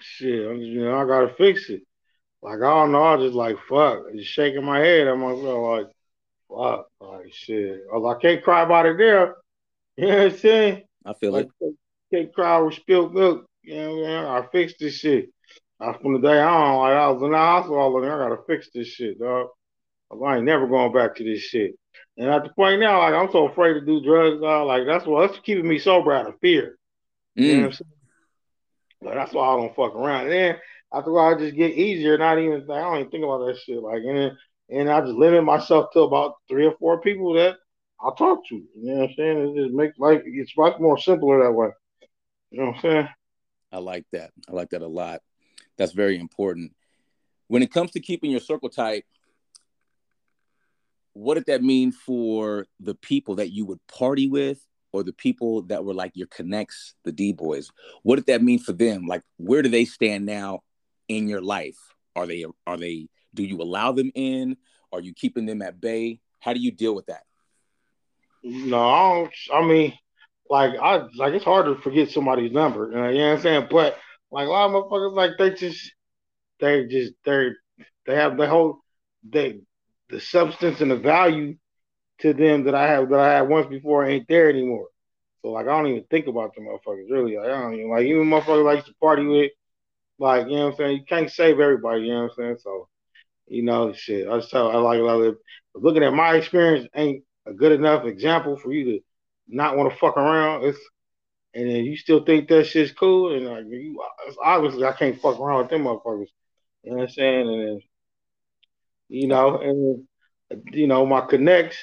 Shit, 0.00 0.48
I'm 0.48 0.58
just, 0.58 0.70
you 0.70 0.84
know, 0.84 0.96
I 0.96 1.06
gotta 1.06 1.34
fix 1.34 1.70
it. 1.70 1.82
Like 2.42 2.58
I 2.58 2.70
don't 2.70 2.92
know, 2.92 3.02
I 3.02 3.16
just 3.16 3.34
like 3.34 3.56
fuck, 3.68 4.12
just 4.14 4.30
shaking 4.30 4.64
my 4.64 4.78
head 4.78 5.08
at 5.08 5.16
myself, 5.16 5.78
like 5.78 5.86
fuck, 6.48 6.88
like 7.00 7.32
shit. 7.32 7.80
I, 7.92 7.96
I 7.96 8.14
can't 8.20 8.44
cry 8.44 8.62
about 8.62 8.86
it 8.86 8.98
there. 8.98 9.36
You 9.98 10.06
know 10.06 10.16
what 10.16 10.32
I'm 10.32 10.38
saying? 10.38 10.82
I 11.04 11.12
feel 11.14 11.32
like, 11.32 11.48
it. 11.60 11.74
Can't 12.14 12.32
cry 12.32 12.60
with 12.60 12.74
spilled 12.74 13.12
milk. 13.12 13.46
You 13.62 13.74
know 13.74 13.96
what 13.96 14.10
I 14.10 14.22
mean? 14.22 14.44
I 14.44 14.46
fixed 14.52 14.76
this 14.78 14.94
shit. 14.94 15.30
I, 15.80 15.92
from 16.00 16.12
the 16.12 16.20
day 16.20 16.40
on, 16.40 16.76
like 16.76 16.92
I 16.92 17.08
was 17.08 17.20
in 17.20 17.32
the 17.32 17.36
hospital, 17.36 17.96
I 17.96 18.06
gotta 18.06 18.36
fix 18.46 18.68
this 18.72 18.86
shit, 18.86 19.18
dog. 19.18 19.48
I 20.12 20.36
ain't 20.36 20.44
never 20.44 20.66
going 20.66 20.92
back 20.92 21.16
to 21.16 21.24
this 21.24 21.40
shit. 21.40 21.78
And 22.16 22.28
at 22.28 22.42
the 22.42 22.50
point 22.50 22.80
now, 22.80 22.98
like 22.98 23.14
I'm 23.14 23.30
so 23.30 23.48
afraid 23.48 23.74
to 23.74 23.80
do 23.80 24.02
drugs, 24.02 24.40
dog. 24.40 24.66
Like 24.66 24.86
that's 24.86 25.06
what 25.06 25.26
that's 25.28 25.40
keeping 25.40 25.68
me 25.68 25.78
sober 25.78 26.12
out 26.12 26.28
of 26.28 26.38
fear. 26.40 26.78
Mm. 27.38 27.42
You 27.42 27.52
know 27.52 27.58
what 27.60 27.66
I'm 27.66 27.72
saying? 27.72 27.92
But 29.00 29.14
that's 29.14 29.32
why 29.32 29.48
I 29.48 29.56
don't 29.56 29.76
fuck 29.76 29.94
around. 29.94 30.24
And 30.24 30.32
then 30.32 30.56
after 30.92 31.10
a 31.10 31.12
while, 31.12 31.34
I 31.34 31.38
just 31.38 31.56
get 31.56 31.72
easier. 31.72 32.18
Not 32.18 32.38
even 32.38 32.62
I 32.70 32.80
don't 32.80 32.98
even 32.98 33.10
think 33.10 33.24
about 33.24 33.46
that 33.46 33.58
shit. 33.58 33.80
Like 33.80 34.02
and 34.02 34.16
then, 34.16 34.38
and 34.70 34.90
I 34.90 35.00
just 35.00 35.12
limit 35.12 35.44
myself 35.44 35.92
to 35.92 36.00
about 36.00 36.34
three 36.48 36.66
or 36.66 36.74
four 36.78 37.00
people 37.00 37.34
that 37.34 37.56
I'll 38.00 38.14
talk 38.14 38.46
to. 38.48 38.54
You 38.54 38.68
know 38.76 38.94
what 38.94 39.10
I'm 39.10 39.14
saying? 39.16 39.56
It 39.56 39.62
just 39.62 39.74
makes 39.74 39.98
life 39.98 40.22
it's 40.24 40.56
much 40.56 40.78
more 40.80 40.98
simpler 40.98 41.44
that 41.44 41.52
way. 41.52 41.68
You 42.50 42.60
know 42.60 42.66
what 42.66 42.76
I'm 42.76 42.82
saying? 42.82 43.08
I 43.70 43.78
like 43.78 44.06
that. 44.12 44.30
I 44.48 44.52
like 44.52 44.70
that 44.70 44.82
a 44.82 44.86
lot. 44.86 45.20
That's 45.76 45.92
very 45.92 46.18
important. 46.18 46.74
When 47.48 47.62
it 47.62 47.72
comes 47.72 47.92
to 47.92 48.00
keeping 48.00 48.30
your 48.30 48.40
circle 48.40 48.68
tight, 48.68 49.04
what 51.18 51.34
did 51.34 51.46
that 51.46 51.64
mean 51.64 51.90
for 51.90 52.64
the 52.78 52.94
people 52.94 53.34
that 53.34 53.50
you 53.50 53.66
would 53.66 53.84
party 53.88 54.28
with 54.28 54.64
or 54.92 55.02
the 55.02 55.12
people 55.12 55.62
that 55.62 55.84
were 55.84 55.92
like 55.92 56.12
your 56.14 56.28
connects, 56.28 56.94
the 57.04 57.10
D 57.10 57.32
boys? 57.32 57.72
What 58.04 58.16
did 58.16 58.26
that 58.26 58.40
mean 58.40 58.60
for 58.60 58.72
them? 58.72 59.06
Like, 59.06 59.22
where 59.36 59.62
do 59.62 59.68
they 59.68 59.84
stand 59.84 60.26
now 60.26 60.60
in 61.08 61.26
your 61.26 61.40
life? 61.42 61.76
Are 62.14 62.24
they, 62.24 62.44
are 62.68 62.76
they, 62.76 63.08
do 63.34 63.42
you 63.42 63.60
allow 63.60 63.90
them 63.90 64.12
in? 64.14 64.56
Are 64.92 65.00
you 65.00 65.12
keeping 65.12 65.44
them 65.44 65.60
at 65.60 65.80
bay? 65.80 66.20
How 66.38 66.52
do 66.52 66.60
you 66.60 66.70
deal 66.70 66.94
with 66.94 67.06
that? 67.06 67.24
No, 68.44 68.88
I, 68.88 69.14
don't, 69.14 69.34
I 69.52 69.66
mean, 69.66 69.94
like 70.48 70.74
I 70.80 71.02
like 71.16 71.34
it's 71.34 71.44
hard 71.44 71.66
to 71.66 71.82
forget 71.82 72.10
somebody's 72.10 72.52
number. 72.52 72.90
You 72.90 72.96
know, 72.96 73.02
what 73.02 73.36
I'm 73.36 73.40
saying? 73.40 73.66
But 73.68 73.98
like 74.30 74.46
a 74.46 74.50
lot 74.50 74.66
of 74.66 74.72
motherfuckers, 74.72 75.14
like 75.14 75.32
they 75.36 75.50
just, 75.50 75.92
they 76.60 76.86
just, 76.86 77.14
they 77.24 77.48
they 78.06 78.14
have 78.14 78.36
the 78.36 78.46
whole, 78.46 78.78
they, 79.28 79.60
the 80.10 80.20
substance 80.20 80.80
and 80.80 80.90
the 80.90 80.96
value 80.96 81.56
to 82.20 82.32
them 82.32 82.64
that 82.64 82.74
I 82.74 82.88
have 82.88 83.08
that 83.10 83.20
I 83.20 83.34
had 83.34 83.48
once 83.48 83.66
before 83.66 84.04
ain't 84.04 84.28
there 84.28 84.48
anymore. 84.48 84.88
So 85.42 85.50
like 85.50 85.66
I 85.66 85.70
don't 85.70 85.86
even 85.86 86.04
think 86.10 86.26
about 86.26 86.54
the 86.54 86.62
motherfuckers 86.62 87.10
really. 87.10 87.36
Like, 87.36 87.46
I 87.46 87.60
don't 87.60 87.74
even 87.74 87.90
like 87.90 88.06
even 88.06 88.24
motherfuckers 88.24 88.74
used 88.76 88.86
to 88.88 88.94
party 88.94 89.26
with. 89.26 89.52
Like 90.18 90.48
you 90.48 90.56
know 90.56 90.64
what 90.64 90.70
I'm 90.72 90.76
saying. 90.76 90.96
You 90.98 91.04
can't 91.04 91.30
save 91.30 91.60
everybody. 91.60 92.02
You 92.02 92.12
know 92.12 92.22
what 92.22 92.30
I'm 92.32 92.36
saying. 92.36 92.56
So 92.60 92.88
you 93.46 93.62
know 93.62 93.92
shit. 93.92 94.28
I 94.28 94.38
just 94.38 94.50
tell 94.50 94.70
I 94.70 94.76
like, 94.76 95.00
like 95.00 95.34
looking 95.74 96.02
at 96.02 96.12
my 96.12 96.34
experience 96.34 96.88
ain't 96.94 97.24
a 97.46 97.52
good 97.52 97.72
enough 97.72 98.04
example 98.04 98.56
for 98.56 98.72
you 98.72 98.84
to 98.84 99.00
not 99.46 99.76
want 99.76 99.92
to 99.92 99.98
fuck 99.98 100.16
around. 100.16 100.64
It's 100.64 100.78
and 101.54 101.68
then 101.68 101.84
you 101.84 101.96
still 101.96 102.24
think 102.24 102.48
that 102.48 102.66
shit's 102.66 102.92
cool, 102.92 103.34
and 103.34 103.46
like 103.46 103.64
you, 103.68 104.00
obviously 104.44 104.84
I 104.84 104.92
can't 104.92 105.20
fuck 105.20 105.40
around 105.40 105.62
with 105.62 105.70
them 105.70 105.84
motherfuckers. 105.84 106.26
You 106.82 106.90
know 106.90 106.98
what 106.98 107.02
I'm 107.04 107.08
saying? 107.10 107.48
And 107.48 107.62
then, 107.62 107.80
you 109.08 109.28
know, 109.28 109.58
and 109.58 110.06
you 110.74 110.86
know 110.86 111.06
my 111.06 111.22
connects, 111.22 111.76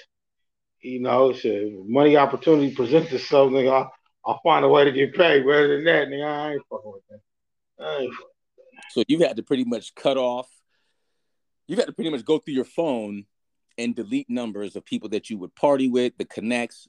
you 0.81 0.99
know, 0.99 1.33
shit, 1.33 1.73
money 1.87 2.17
opportunity 2.17 2.73
presents 2.73 3.11
itself, 3.11 3.51
nigga. 3.51 3.71
I'll, 3.71 3.91
I'll 4.25 4.41
find 4.43 4.65
a 4.65 4.69
way 4.69 4.85
to 4.85 4.91
get 4.91 5.13
paid. 5.13 5.45
Better 5.45 5.75
than 5.75 5.85
that, 5.85 6.07
nigga, 6.07 6.25
I 6.25 6.53
ain't 6.53 6.61
fucking 6.69 6.91
with 6.91 7.03
that. 7.09 7.85
I 7.85 8.07
So 8.91 9.03
you 9.07 9.19
had 9.19 9.37
to 9.37 9.43
pretty 9.43 9.65
much 9.65 9.95
cut 9.95 10.17
off. 10.17 10.49
You 11.67 11.75
had 11.77 11.87
to 11.87 11.93
pretty 11.93 12.11
much 12.11 12.25
go 12.25 12.39
through 12.39 12.53
your 12.53 12.65
phone 12.65 13.25
and 13.77 13.95
delete 13.95 14.29
numbers 14.29 14.75
of 14.75 14.85
people 14.85 15.09
that 15.09 15.29
you 15.29 15.37
would 15.39 15.55
party 15.55 15.89
with, 15.89 16.17
the 16.17 16.25
connects. 16.25 16.87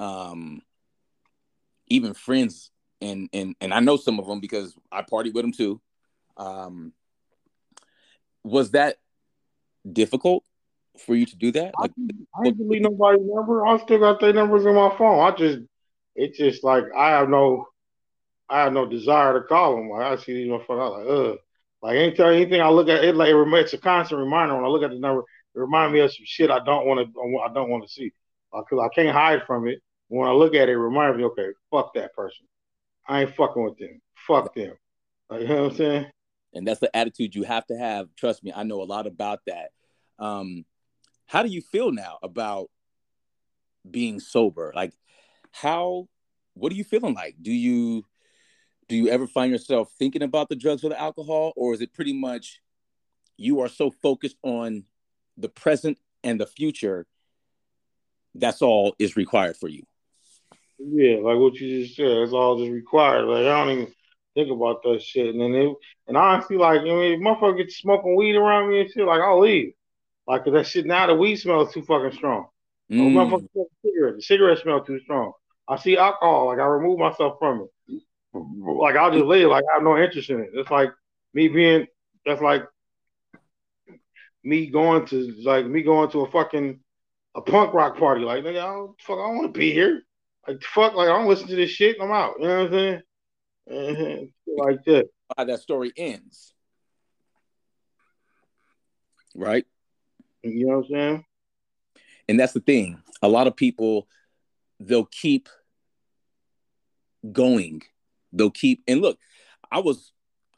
Um, 0.00 0.60
even 1.86 2.14
friends 2.14 2.70
and 3.00 3.28
and 3.32 3.54
and 3.60 3.72
I 3.72 3.80
know 3.80 3.96
some 3.96 4.18
of 4.18 4.26
them 4.26 4.40
because 4.40 4.74
I 4.90 5.02
party 5.02 5.30
with 5.30 5.44
them 5.44 5.52
too. 5.52 5.80
Um, 6.36 6.92
was 8.42 8.72
that 8.72 8.96
difficult 9.90 10.44
for 10.98 11.14
you 11.14 11.26
to 11.26 11.36
do 11.36 11.52
that? 11.52 11.74
Like, 11.78 11.92
I, 12.36 12.40
I 12.40 12.44
didn't 12.44 12.82
nobody's 12.82 13.22
number. 13.24 13.66
I 13.66 13.78
still 13.78 13.98
got 13.98 14.20
their 14.20 14.32
numbers 14.32 14.64
in 14.64 14.74
my 14.74 14.94
phone. 14.96 15.20
I 15.20 15.36
just 15.36 15.60
it's 16.14 16.38
just 16.38 16.64
like 16.64 16.84
I 16.96 17.10
have 17.10 17.28
no 17.28 17.66
I 18.48 18.62
have 18.62 18.72
no 18.72 18.86
desire 18.86 19.34
to 19.34 19.46
call 19.46 19.76
them. 19.76 19.90
Like 19.90 20.02
I 20.02 20.22
see 20.22 20.34
these 20.34 20.48
motherfuckers, 20.48 21.00
I'm 21.00 21.06
like, 21.06 21.08
ugh. 21.08 21.38
Like 21.82 21.96
anytime 21.96 22.34
anything 22.34 22.60
I 22.60 22.68
look 22.68 22.88
at 22.88 23.04
it, 23.04 23.16
like 23.16 23.28
it, 23.28 23.36
it's 23.36 23.72
a 23.72 23.78
constant 23.78 24.20
reminder 24.20 24.54
when 24.54 24.64
I 24.64 24.68
look 24.68 24.82
at 24.82 24.90
the 24.90 24.98
number. 24.98 25.20
It 25.20 25.60
reminds 25.60 25.92
me 25.92 26.00
of 26.00 26.12
some 26.12 26.24
shit 26.24 26.50
I 26.50 26.64
don't 26.64 26.86
want 26.86 27.00
to 27.00 27.20
I 27.44 27.52
don't 27.52 27.70
want 27.70 27.86
to 27.86 27.92
see 27.92 28.12
uh, 28.52 28.60
because 28.60 28.84
I 28.84 28.94
can't 28.94 29.14
hide 29.14 29.42
from 29.46 29.68
it. 29.68 29.80
When 30.08 30.28
I 30.28 30.32
look 30.32 30.54
at 30.54 30.68
it, 30.68 30.72
it 30.72 30.78
reminds 30.78 31.16
me, 31.16 31.24
okay, 31.24 31.48
fuck 31.70 31.94
that 31.94 32.14
person. 32.14 32.46
I 33.08 33.22
ain't 33.22 33.34
fucking 33.34 33.62
with 33.62 33.78
them. 33.78 34.00
Fuck 34.26 34.54
them. 34.54 34.74
Like, 35.28 35.42
you 35.42 35.48
know 35.48 35.64
what 35.64 35.72
I'm 35.72 35.76
saying? 35.76 36.06
And 36.54 36.66
that's 36.66 36.80
the 36.80 36.94
attitude 36.96 37.34
you 37.34 37.42
have 37.42 37.66
to 37.66 37.76
have. 37.76 38.08
Trust 38.16 38.44
me, 38.44 38.52
I 38.54 38.62
know 38.62 38.80
a 38.80 38.84
lot 38.84 39.06
about 39.06 39.40
that. 39.46 39.70
Um, 40.18 40.64
how 41.26 41.42
do 41.42 41.48
you 41.48 41.60
feel 41.60 41.90
now 41.90 42.18
about 42.22 42.70
being 43.88 44.20
sober? 44.20 44.72
Like, 44.74 44.92
how? 45.50 46.08
What 46.54 46.70
are 46.70 46.76
you 46.76 46.84
feeling 46.84 47.14
like? 47.14 47.34
Do 47.42 47.52
you 47.52 48.04
do 48.88 48.96
you 48.96 49.08
ever 49.08 49.26
find 49.26 49.50
yourself 49.50 49.90
thinking 49.98 50.22
about 50.22 50.48
the 50.48 50.56
drugs 50.56 50.84
or 50.84 50.90
the 50.90 51.00
alcohol, 51.00 51.52
or 51.56 51.74
is 51.74 51.80
it 51.80 51.92
pretty 51.92 52.12
much 52.12 52.60
you 53.36 53.60
are 53.60 53.68
so 53.68 53.90
focused 53.90 54.36
on 54.42 54.84
the 55.36 55.48
present 55.48 55.98
and 56.22 56.40
the 56.40 56.46
future? 56.46 57.06
That's 58.34 58.62
all 58.62 58.94
is 58.98 59.16
required 59.16 59.56
for 59.56 59.68
you. 59.68 59.84
Yeah, 60.78 61.16
like 61.16 61.38
what 61.38 61.54
you 61.54 61.84
just 61.84 61.96
said, 61.96 62.06
it's 62.06 62.32
all 62.32 62.58
just 62.58 62.70
required. 62.70 63.24
Like 63.24 63.46
I 63.46 63.64
don't 63.64 63.70
even 63.70 63.94
think 64.34 64.50
about 64.50 64.82
that 64.82 65.02
shit. 65.02 65.34
And 65.34 65.40
then 65.40 65.54
it, 65.54 65.76
and 66.08 66.16
honestly, 66.16 66.56
like 66.56 66.80
I 66.80 66.84
mean, 66.84 67.12
if 67.14 67.20
motherfucker 67.20 67.58
gets 67.58 67.78
smoking 67.78 68.16
weed 68.16 68.36
around 68.36 68.70
me 68.70 68.80
and 68.80 68.90
shit, 68.90 69.06
like 69.06 69.20
I'll 69.20 69.40
leave. 69.40 69.72
Like 70.26 70.44
that 70.44 70.66
shit 70.66 70.86
now 70.86 71.06
the 71.06 71.14
weed 71.14 71.36
smells 71.36 71.72
too 71.72 71.82
fucking 71.82 72.16
strong. 72.16 72.46
Mm. 72.90 73.12
motherfucker 73.12 73.66
cigarette, 73.84 74.16
the 74.16 74.22
cigarette 74.22 74.58
smell 74.58 74.84
too 74.84 75.00
strong. 75.00 75.32
I 75.66 75.76
see 75.76 75.96
alcohol, 75.96 76.46
like 76.46 76.58
I 76.58 76.66
remove 76.66 76.98
myself 76.98 77.36
from 77.38 77.66
it. 77.88 78.02
Like 78.34 78.96
I'll 78.96 79.12
just 79.12 79.24
leave, 79.24 79.48
like 79.48 79.64
I 79.70 79.74
have 79.74 79.82
no 79.82 79.96
interest 79.96 80.30
in 80.30 80.40
it. 80.40 80.50
It's 80.54 80.70
like 80.70 80.90
me 81.32 81.48
being 81.48 81.86
that's 82.26 82.42
like 82.42 82.64
me 84.42 84.66
going 84.66 85.06
to 85.06 85.34
like 85.42 85.66
me 85.66 85.82
going 85.82 86.10
to 86.10 86.20
a 86.20 86.30
fucking 86.30 86.80
a 87.34 87.40
punk 87.40 87.74
rock 87.74 87.98
party. 87.98 88.22
Like 88.24 88.44
nigga, 88.44 88.60
I 88.60 88.72
don't 88.72 89.00
fuck 89.00 89.18
I 89.18 89.26
don't 89.26 89.36
want 89.36 89.54
to 89.54 89.58
be 89.58 89.72
here. 89.72 90.02
Like 90.46 90.62
fuck, 90.62 90.94
like 90.94 91.08
I 91.08 91.12
don't 91.12 91.28
listen 91.28 91.48
to 91.48 91.56
this 91.56 91.70
shit. 91.70 91.96
I'm 92.00 92.10
out. 92.12 92.34
You 92.38 92.46
know 92.46 92.58
what 92.58 92.66
I'm 92.66 92.72
saying? 92.72 93.02
Mm-hmm. 93.70 94.24
Like 94.56 94.84
that. 94.84 95.08
How 95.36 95.44
that 95.44 95.60
story 95.60 95.92
ends, 95.96 96.52
right? 99.34 99.64
You 100.42 100.66
know 100.66 100.78
what 100.78 100.84
I'm 100.86 100.90
saying? 100.90 101.24
And 102.28 102.40
that's 102.40 102.52
the 102.52 102.60
thing. 102.60 103.02
A 103.22 103.28
lot 103.28 103.46
of 103.46 103.56
people, 103.56 104.06
they'll 104.80 105.06
keep 105.06 105.48
going. 107.32 107.82
They'll 108.32 108.50
keep 108.50 108.82
and 108.86 109.00
look. 109.00 109.18
I 109.70 109.80
was. 109.80 110.12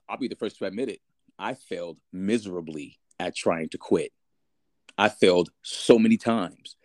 I'll 0.09 0.19
be 0.19 0.29
the 0.29 0.37
first 0.37 0.59
to 0.59 0.67
admit 0.67 0.89
it. 0.89 1.01
I 1.39 1.55
failed 1.55 1.99
miserably 2.13 2.99
at 3.19 3.37
trying 3.37 3.69
to 3.71 3.79
quit. 3.79 4.13
I 4.99 5.09
failed 5.09 5.51
so 5.63 5.99
many 5.99 6.17
times. 6.17 6.77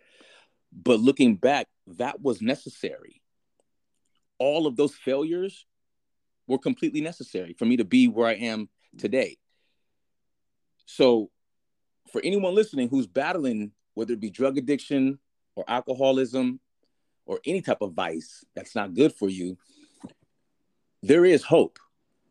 But 0.72 1.00
looking 1.00 1.36
back, 1.36 1.68
that 1.86 2.20
was 2.20 2.40
necessary. 2.40 3.22
All 4.38 4.66
of 4.66 4.76
those 4.76 4.94
failures 4.94 5.66
were 6.52 6.58
completely 6.58 7.00
necessary 7.00 7.54
for 7.58 7.64
me 7.64 7.78
to 7.78 7.84
be 7.84 8.06
where 8.06 8.28
I 8.28 8.34
am 8.34 8.68
today. 8.98 9.38
So, 10.84 11.30
for 12.12 12.20
anyone 12.22 12.54
listening 12.54 12.88
who's 12.88 13.06
battling, 13.06 13.72
whether 13.94 14.12
it 14.12 14.20
be 14.20 14.30
drug 14.30 14.58
addiction 14.58 15.18
or 15.56 15.64
alcoholism 15.66 16.60
or 17.24 17.40
any 17.46 17.62
type 17.62 17.80
of 17.80 17.94
vice 17.94 18.44
that's 18.54 18.74
not 18.74 18.92
good 18.92 19.14
for 19.14 19.30
you, 19.30 19.56
there 21.02 21.24
is 21.24 21.42
hope. 21.42 21.78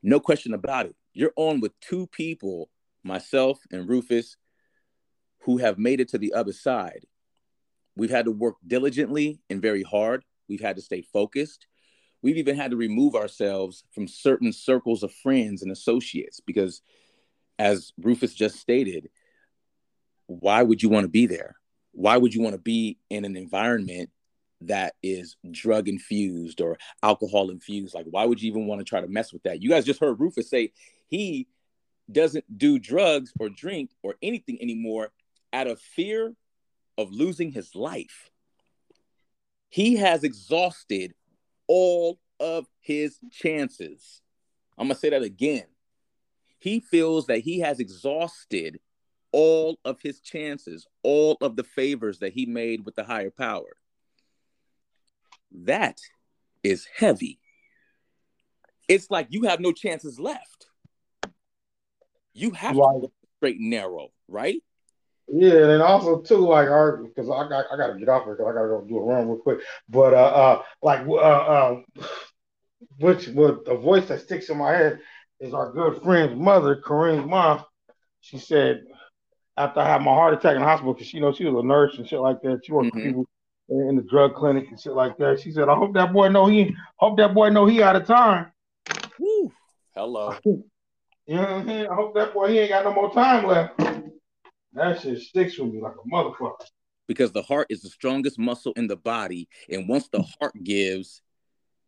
No 0.04 0.20
question 0.20 0.54
about 0.54 0.86
it. 0.86 0.96
You're 1.14 1.34
on 1.36 1.60
with 1.60 1.78
two 1.80 2.06
people, 2.08 2.70
myself 3.04 3.60
and 3.72 3.90
Rufus, 3.90 4.38
who 5.46 5.58
have 5.58 5.80
made 5.80 6.00
it 6.00 6.10
to 6.10 6.20
the 6.20 6.34
other 6.34 6.54
side. 6.54 7.06
We've 7.96 8.12
had 8.12 8.26
to 8.26 8.32
work 8.32 8.56
diligently 8.66 9.42
and 9.50 9.62
very 9.62 9.82
hard. 9.82 10.24
We've 10.48 10.62
had 10.62 10.76
to 10.76 10.82
stay 10.82 11.02
focused. 11.02 11.66
We've 12.22 12.38
even 12.38 12.56
had 12.56 12.72
to 12.72 12.78
remove 12.78 13.16
ourselves 13.16 13.84
from 13.92 14.08
certain 14.08 14.54
circles 14.54 15.04
of 15.04 15.12
friends 15.12 15.64
and 15.64 15.72
associates 15.72 16.40
because, 16.40 16.82
as 17.58 17.94
Rufus 18.00 18.34
just 18.34 18.58
stated, 18.58 19.10
why 20.28 20.64
would 20.64 20.82
you 20.82 20.90
want 20.90 21.06
to 21.06 21.10
be 21.10 21.26
there? 21.26 21.56
Why 21.94 22.18
would 22.18 22.34
you 22.34 22.42
want 22.42 22.56
to 22.56 22.62
be 22.62 22.98
in 23.10 23.26
an 23.26 23.36
environment 23.36 24.10
that 24.62 24.94
is 25.02 25.36
drug 25.50 25.90
infused 25.90 26.62
or 26.62 26.78
alcohol 27.04 27.50
infused? 27.50 27.94
Like, 27.94 28.06
why 28.10 28.26
would 28.26 28.42
you 28.42 28.50
even 28.50 28.68
want 28.68 28.80
to 28.80 28.86
try 28.86 29.02
to 29.02 29.08
mess 29.08 29.34
with 29.34 29.44
that? 29.44 29.62
You 29.62 29.70
guys 29.70 29.86
just 29.86 30.00
heard 30.00 30.20
Rufus 30.20 30.50
say 30.50 30.72
he 31.08 31.48
doesn't 32.12 32.46
do 32.58 32.80
drugs 32.80 33.34
or 33.40 33.50
drink 33.50 33.92
or 34.04 34.16
anything 34.22 34.58
anymore 34.62 35.10
out 35.54 35.68
of 35.68 35.80
fear 35.80 36.34
of 36.98 37.12
losing 37.12 37.52
his 37.52 37.76
life. 37.76 38.30
He 39.70 39.96
has 39.98 40.24
exhausted 40.24 41.14
all 41.74 42.20
of 42.42 42.68
his 42.82 43.18
chances. 43.32 44.22
I'm 44.78 44.88
going 44.88 44.96
to 44.96 45.00
say 45.00 45.12
that 45.12 45.22
again. 45.22 45.68
He 46.60 46.82
feels 46.82 47.28
that 47.28 47.40
he 47.40 47.62
has 47.62 47.80
exhausted 47.80 48.82
all 49.32 49.80
of 49.86 50.02
his 50.02 50.20
chances, 50.20 50.86
all 51.02 51.38
of 51.40 51.56
the 51.56 51.64
favors 51.64 52.20
that 52.20 52.34
he 52.34 52.46
made 52.46 52.86
with 52.86 52.96
the 52.96 53.06
higher 53.06 53.32
power. 53.32 53.78
That 55.64 56.02
is 56.62 56.86
heavy. 56.94 57.40
It's 58.90 59.10
like 59.10 59.28
you 59.30 59.44
have 59.44 59.62
no 59.62 59.72
chances 59.72 60.20
left. 60.20 60.66
You 62.34 62.52
have 62.52 62.76
right. 62.76 63.02
to 63.02 63.12
straight 63.38 63.60
and 63.62 63.70
narrow, 63.70 64.10
right? 64.28 64.62
Yeah, 65.28 65.70
and 65.70 65.82
also 65.82 66.22
too, 66.22 66.38
like, 66.38 66.68
our 66.68 66.98
because 66.98 67.30
I 67.30 67.48
got 67.48 67.66
I 67.72 67.78
got 67.78 67.94
to 67.94 68.00
get 68.00 68.10
off 68.10 68.26
here 68.26 68.36
because 68.36 68.50
I 68.50 68.54
got 68.54 68.64
to 68.64 68.68
go 68.68 68.86
do 68.88 68.98
a 68.98 69.04
run 69.04 69.28
real 69.28 69.38
quick. 69.38 69.60
But 69.88 70.14
uh, 70.14 70.18
uh 70.18 70.64
like, 70.82 71.08
uh, 71.08 71.72
um, 71.72 71.86
which 73.00 73.28
what 73.30 73.66
the 73.66 73.76
voice 73.76 74.08
that 74.08 74.22
sticks 74.22 74.50
in 74.50 74.58
my 74.58 74.72
head 74.72 75.00
is 75.40 75.54
our 75.54 75.72
good 75.72 76.02
friend's 76.02 76.40
mother, 76.40 76.76
Kareem's 76.76 77.28
mom. 77.28 77.64
She 78.20 78.38
said 78.38 78.84
after 79.58 79.80
I 79.80 79.88
had 79.88 80.02
my 80.02 80.14
heart 80.14 80.34
attack 80.34 80.56
in 80.56 80.62
the 80.62 80.68
hospital, 80.68 80.94
because 80.94 81.14
you 81.14 81.22
know 81.22 81.34
she 81.34 81.46
was 81.46 81.64
a 81.64 81.68
nurse 81.68 81.98
and 81.98 82.08
shit 82.08 82.20
like 82.20 82.42
that. 82.42 82.62
She 82.66 82.72
worked 82.72 82.96
mm-hmm. 82.96 82.98
with 82.98 83.06
people 83.06 83.28
in 83.70 83.96
the 83.96 84.02
drug 84.02 84.36
clinic 84.36 84.68
and 84.70 84.80
shit 84.80 84.94
like 84.94 85.18
that. 85.18 85.40
She 85.40 85.52
said, 85.52 85.70
"I 85.70 85.76
hope 85.76 85.94
that 85.94 86.14
boy 86.14 86.30
know 86.30 86.46
he 86.46 86.76
hope 86.98 87.18
that 87.18 87.34
boy 87.34 87.50
know 87.50 87.66
he 87.66 87.82
out 87.82 87.96
of 87.96 88.06
time." 88.06 88.52
Woo. 89.20 89.52
Hello. 89.96 90.36
you 90.46 90.66
know 91.28 91.42
what 91.42 91.50
I 91.50 91.64
mean? 91.64 91.88
I 91.88 91.96
hope 91.96 92.16
that 92.16 92.34
boy 92.34 92.50
he 92.50 92.60
ain't 92.60 92.70
got 92.70 92.86
no 92.86 92.94
more 92.94 93.14
time 93.14 93.46
left. 93.46 93.80
That 94.74 95.02
shit 95.02 95.20
sticks 95.20 95.58
with 95.58 95.74
me 95.74 95.82
like 95.82 95.94
a 95.94 96.10
motherfucker. 96.10 96.66
Because 97.08 97.32
the 97.32 97.42
heart 97.42 97.68
is 97.70 97.82
the 97.82 97.90
strongest 97.90 98.40
muscle 98.40 98.74
in 98.76 98.88
the 98.88 98.96
body, 98.96 99.50
and 99.70 99.90
once 99.90 100.08
the 100.08 100.24
heart 100.40 100.54
gives, 100.64 101.22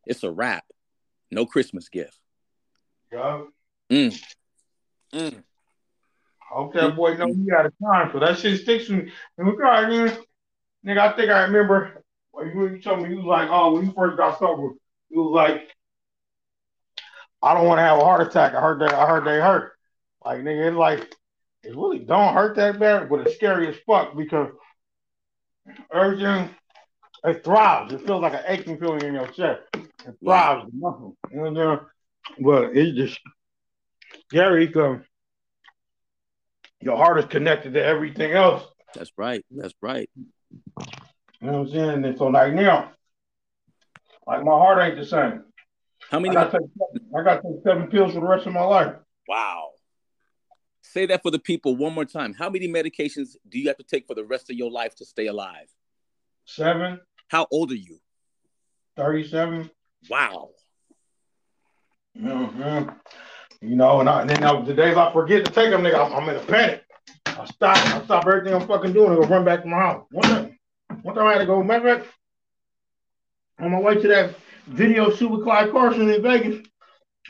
it's 0.06 0.24
a 0.24 0.32
wrap. 0.32 0.66
No 1.32 1.46
Christmas 1.46 1.88
gift. 1.90 2.20
Yeah. 3.12 3.44
Mm. 3.90 4.24
Mm. 5.14 5.44
I 6.54 6.56
hope 6.56 6.74
that 6.74 6.96
boy 6.96 7.16
know 7.16 7.28
he 7.28 7.50
got 7.50 7.66
a 7.66 7.74
time, 7.84 8.10
so 8.12 8.20
that 8.20 8.38
shit 8.38 8.62
sticks 8.62 8.90
with 8.90 9.06
me. 9.06 9.12
And 9.38 9.48
look, 9.48 9.58
all 9.58 9.64
right, 9.64 9.90
man. 9.90 10.18
Nigga, 10.86 10.98
I 10.98 11.16
think 11.16 11.32
I 11.32 11.44
remember 11.44 12.04
when 12.32 12.48
you 12.50 12.82
told 12.82 13.02
me 13.02 13.10
you 13.10 13.18
was 13.18 13.26
like, 13.26 13.50
oh, 13.50 13.74
when 13.74 13.86
you 13.86 13.94
first 13.94 14.18
got 14.18 14.38
sober, 14.38 14.74
you 15.10 15.22
was 15.22 15.34
like, 15.34 15.70
I 17.42 17.54
don't 17.54 17.68
want 17.68 17.80
to 17.80 17.84
have 17.84 18.00
a 18.00 18.04
heart 18.04 18.28
attack. 18.28 18.54
I 18.54 18.62
heard 18.62 18.82
that. 18.82 18.94
I 18.94 19.08
heard 19.08 19.26
they 19.26 19.40
hurt. 19.40 19.74
Like 20.26 20.40
nigga, 20.42 20.68
it's 20.68 20.78
like 20.78 21.16
it 21.64 21.76
really 21.76 22.00
don't 22.00 22.34
hurt 22.34 22.56
that 22.58 22.80
bad, 22.80 23.10
but 23.10 23.22
it's 23.22 23.36
scary 23.36 23.68
as 23.68 23.76
fuck 23.86 24.16
because 24.16 24.50
everything 25.92 26.50
it 27.26 27.44
throbs. 27.44 27.94
It 27.94 28.06
feels 28.06 28.22
like 28.22 28.34
an 28.34 28.44
aching 28.48 28.78
feeling 28.78 29.04
in 29.04 29.14
your 29.14 29.28
chest. 29.28 29.62
It 29.74 30.16
throbs, 30.24 30.70
muscle. 30.74 31.16
You 31.32 31.52
know, 31.52 31.82
but 32.40 32.76
it's 32.76 32.98
just 32.98 33.20
scary 34.28 34.68
because 34.68 35.00
your 36.82 36.98
heart 36.98 37.20
is 37.20 37.26
connected 37.26 37.74
to 37.74 37.84
everything 37.84 38.34
else. 38.34 38.64
That's 38.94 39.12
right. 39.18 39.46
That's 39.52 39.74
right. 39.82 40.10
You 40.18 40.28
know 41.42 41.60
what 41.60 41.68
I'm 41.68 41.70
saying? 41.70 42.06
And 42.06 42.18
so 42.18 42.28
like 42.28 42.54
now, 42.54 42.92
like 44.28 44.44
my 44.44 44.52
heart 44.52 44.82
ain't 44.82 44.98
the 44.98 45.06
same. 45.06 45.44
How 46.12 46.20
many? 46.20 46.36
I 46.36 46.44
got 46.44 46.52
to 46.52 46.60
take 47.42 47.64
seven 47.64 47.88
pills 47.88 48.14
for 48.14 48.20
the 48.20 48.28
rest 48.28 48.46
of 48.48 48.54
my 48.54 48.64
life. 48.64 48.96
Wow. 49.28 49.73
Say 50.94 51.08
that 51.08 51.24
for 51.24 51.32
the 51.32 51.40
people 51.40 51.76
one 51.76 51.96
more 51.96 52.06
time. 52.06 52.36
How 52.36 52.52
many 52.52 52.68
medications 52.68 53.36
do 53.50 53.58
you 53.58 53.68
have 53.68 53.78
to 53.78 53.84
take 53.84 54.06
for 54.06 54.14
the 54.14 54.24
rest 54.24 54.52
of 54.52 54.56
your 54.56 54.70
life 54.70 54.94
to 54.98 55.06
stay 55.06 55.26
alive? 55.26 55.66
Seven. 56.46 57.00
How 57.30 57.48
old 57.50 57.72
are 57.72 57.76
you? 57.76 58.00
37. 58.98 59.72
Wow. 60.08 60.50
Mm-hmm. 62.16 62.92
You 63.68 63.76
know, 63.76 64.02
and, 64.02 64.08
I, 64.08 64.22
and 64.22 64.30
then 64.30 64.44
I, 64.44 64.62
the 64.62 64.76
days 64.76 64.96
I 64.96 65.12
forget 65.12 65.44
to 65.46 65.52
take 65.52 65.72
them, 65.72 65.82
nigga, 65.82 65.96
I'm, 65.96 66.14
I'm 66.14 66.30
in 66.30 66.36
a 66.36 66.46
panic. 66.46 66.84
I 67.26 67.46
stop, 67.46 67.76
I 67.76 68.06
stop 68.06 68.28
everything 68.28 68.54
I'm 68.54 68.68
fucking 68.68 68.94
doing 68.94 69.14
and 69.14 69.20
go 69.20 69.28
run 69.28 69.44
back 69.44 69.64
to 69.64 69.68
my 69.68 69.80
house. 69.80 70.06
One 70.12 70.24
time, 70.26 70.60
one 71.02 71.16
time 71.16 71.26
I 71.26 71.32
had 71.32 71.40
to 71.40 71.48
go, 71.48 71.64
matter 71.64 71.88
of 71.88 72.08
on 73.58 73.72
my 73.72 73.80
way 73.80 73.96
to 73.96 74.08
that 74.10 74.36
video 74.68 75.10
shoot 75.10 75.32
with 75.32 75.44
Clyde 75.44 75.72
Carson 75.72 76.08
in 76.08 76.22
Vegas, 76.22 76.64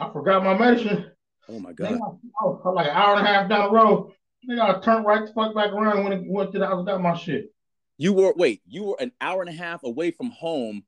I 0.01 0.11
forgot 0.11 0.43
my 0.43 0.57
medicine. 0.57 1.12
Oh 1.49 1.59
my 1.59 1.73
god! 1.73 1.99
Oh, 2.41 2.61
I'm 2.65 2.75
like 2.75 2.87
an 2.87 2.95
hour 2.95 3.15
and 3.17 3.27
a 3.27 3.29
half 3.29 3.49
down 3.49 3.65
the 3.65 3.71
road. 3.71 4.13
Nigga, 4.49 4.77
I 4.77 4.79
turned 4.81 5.05
right 5.05 5.25
the 5.25 5.33
fuck 5.33 5.55
back 5.55 5.71
around 5.71 6.03
when 6.03 6.13
it 6.13 6.23
went 6.25 6.51
to 6.51 6.59
the 6.59 6.67
house 6.67 6.85
got 6.85 7.01
my 7.01 7.15
shit. 7.15 7.53
You 7.97 8.13
were 8.13 8.33
wait, 8.35 8.61
you 8.67 8.83
were 8.83 8.97
an 8.99 9.11
hour 9.21 9.41
and 9.41 9.49
a 9.49 9.53
half 9.53 9.83
away 9.83 10.11
from 10.11 10.31
home 10.31 10.83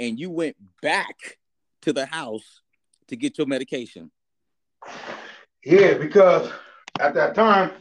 and 0.00 0.18
you 0.18 0.30
went 0.30 0.56
back 0.82 1.38
to 1.82 1.92
the 1.92 2.06
house 2.06 2.60
to 3.08 3.16
get 3.16 3.38
your 3.38 3.46
medication. 3.46 4.10
Yeah, 5.64 5.94
because 5.94 6.50
at 7.00 7.14
that 7.14 7.34
time, 7.34 7.72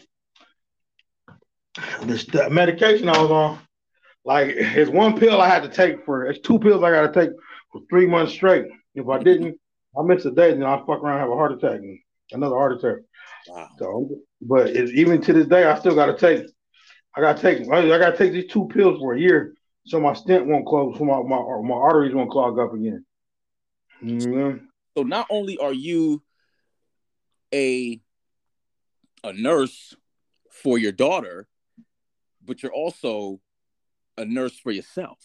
the 2.02 2.48
medication 2.52 3.10
I 3.10 3.22
was 3.22 3.32
on, 3.32 3.60
like 4.26 4.50
it's 4.50 4.90
one 4.90 5.18
pill 5.18 5.42
I 5.42 5.48
had 5.48 5.64
to 5.64 5.70
take 5.70 6.04
for 6.06 6.26
it's 6.26 6.40
two 6.40 6.60
pills 6.60 6.84
I 6.84 6.92
gotta 6.92 7.14
take 7.14 7.36
for 7.72 7.82
three 7.90 8.08
months 8.08 8.34
straight. 8.34 8.66
If 8.96 9.08
I 9.08 9.22
didn't, 9.22 9.60
I 9.98 10.04
miss 10.04 10.26
a 10.26 10.32
day, 10.32 10.52
and 10.52 10.62
then 10.62 10.70
I'd 10.70 10.86
fuck 10.86 11.02
around 11.02 11.20
and 11.20 11.22
have 11.22 11.30
a 11.30 11.36
heart 11.36 11.52
attack 11.52 11.80
and 11.80 12.00
another 12.32 12.56
heart 12.56 12.74
attack. 12.74 13.04
Wow. 13.48 13.70
So, 13.80 14.10
but 14.42 14.68
it's, 14.68 14.92
even 14.94 15.22
to 15.22 15.34
this 15.34 15.48
day, 15.48 15.66
I 15.66 15.78
still 15.80 15.96
gotta 15.96 16.18
take. 16.18 16.46
I 17.16 17.22
gotta 17.22 17.42
take. 17.42 17.68
I 17.72 17.88
gotta 17.88 18.18
take 18.18 18.32
these 18.32 18.52
two 18.52 18.68
pills 18.68 19.00
for 19.00 19.14
a 19.14 19.20
year, 19.20 19.56
so 19.86 20.00
my 20.00 20.14
stent 20.14 20.46
won't 20.46 20.66
close, 20.66 20.98
so 20.98 21.06
my 21.06 21.22
my, 21.22 21.40
my 21.62 21.76
arteries 21.76 22.14
won't 22.14 22.32
clog 22.32 22.60
up 22.60 22.74
again. 22.74 23.06
Mm-hmm. 24.04 24.66
So 24.96 25.04
not 25.04 25.28
only 25.30 25.58
are 25.58 25.74
you 25.74 26.22
a 27.54 28.00
a 29.24 29.34
nurse 29.34 29.96
for 30.52 30.78
your 30.78 30.92
daughter, 30.92 31.48
but 32.44 32.62
you're 32.62 32.74
also 32.74 33.40
a 34.18 34.26
nurse 34.26 34.58
for 34.58 34.72
yourself. 34.72 35.20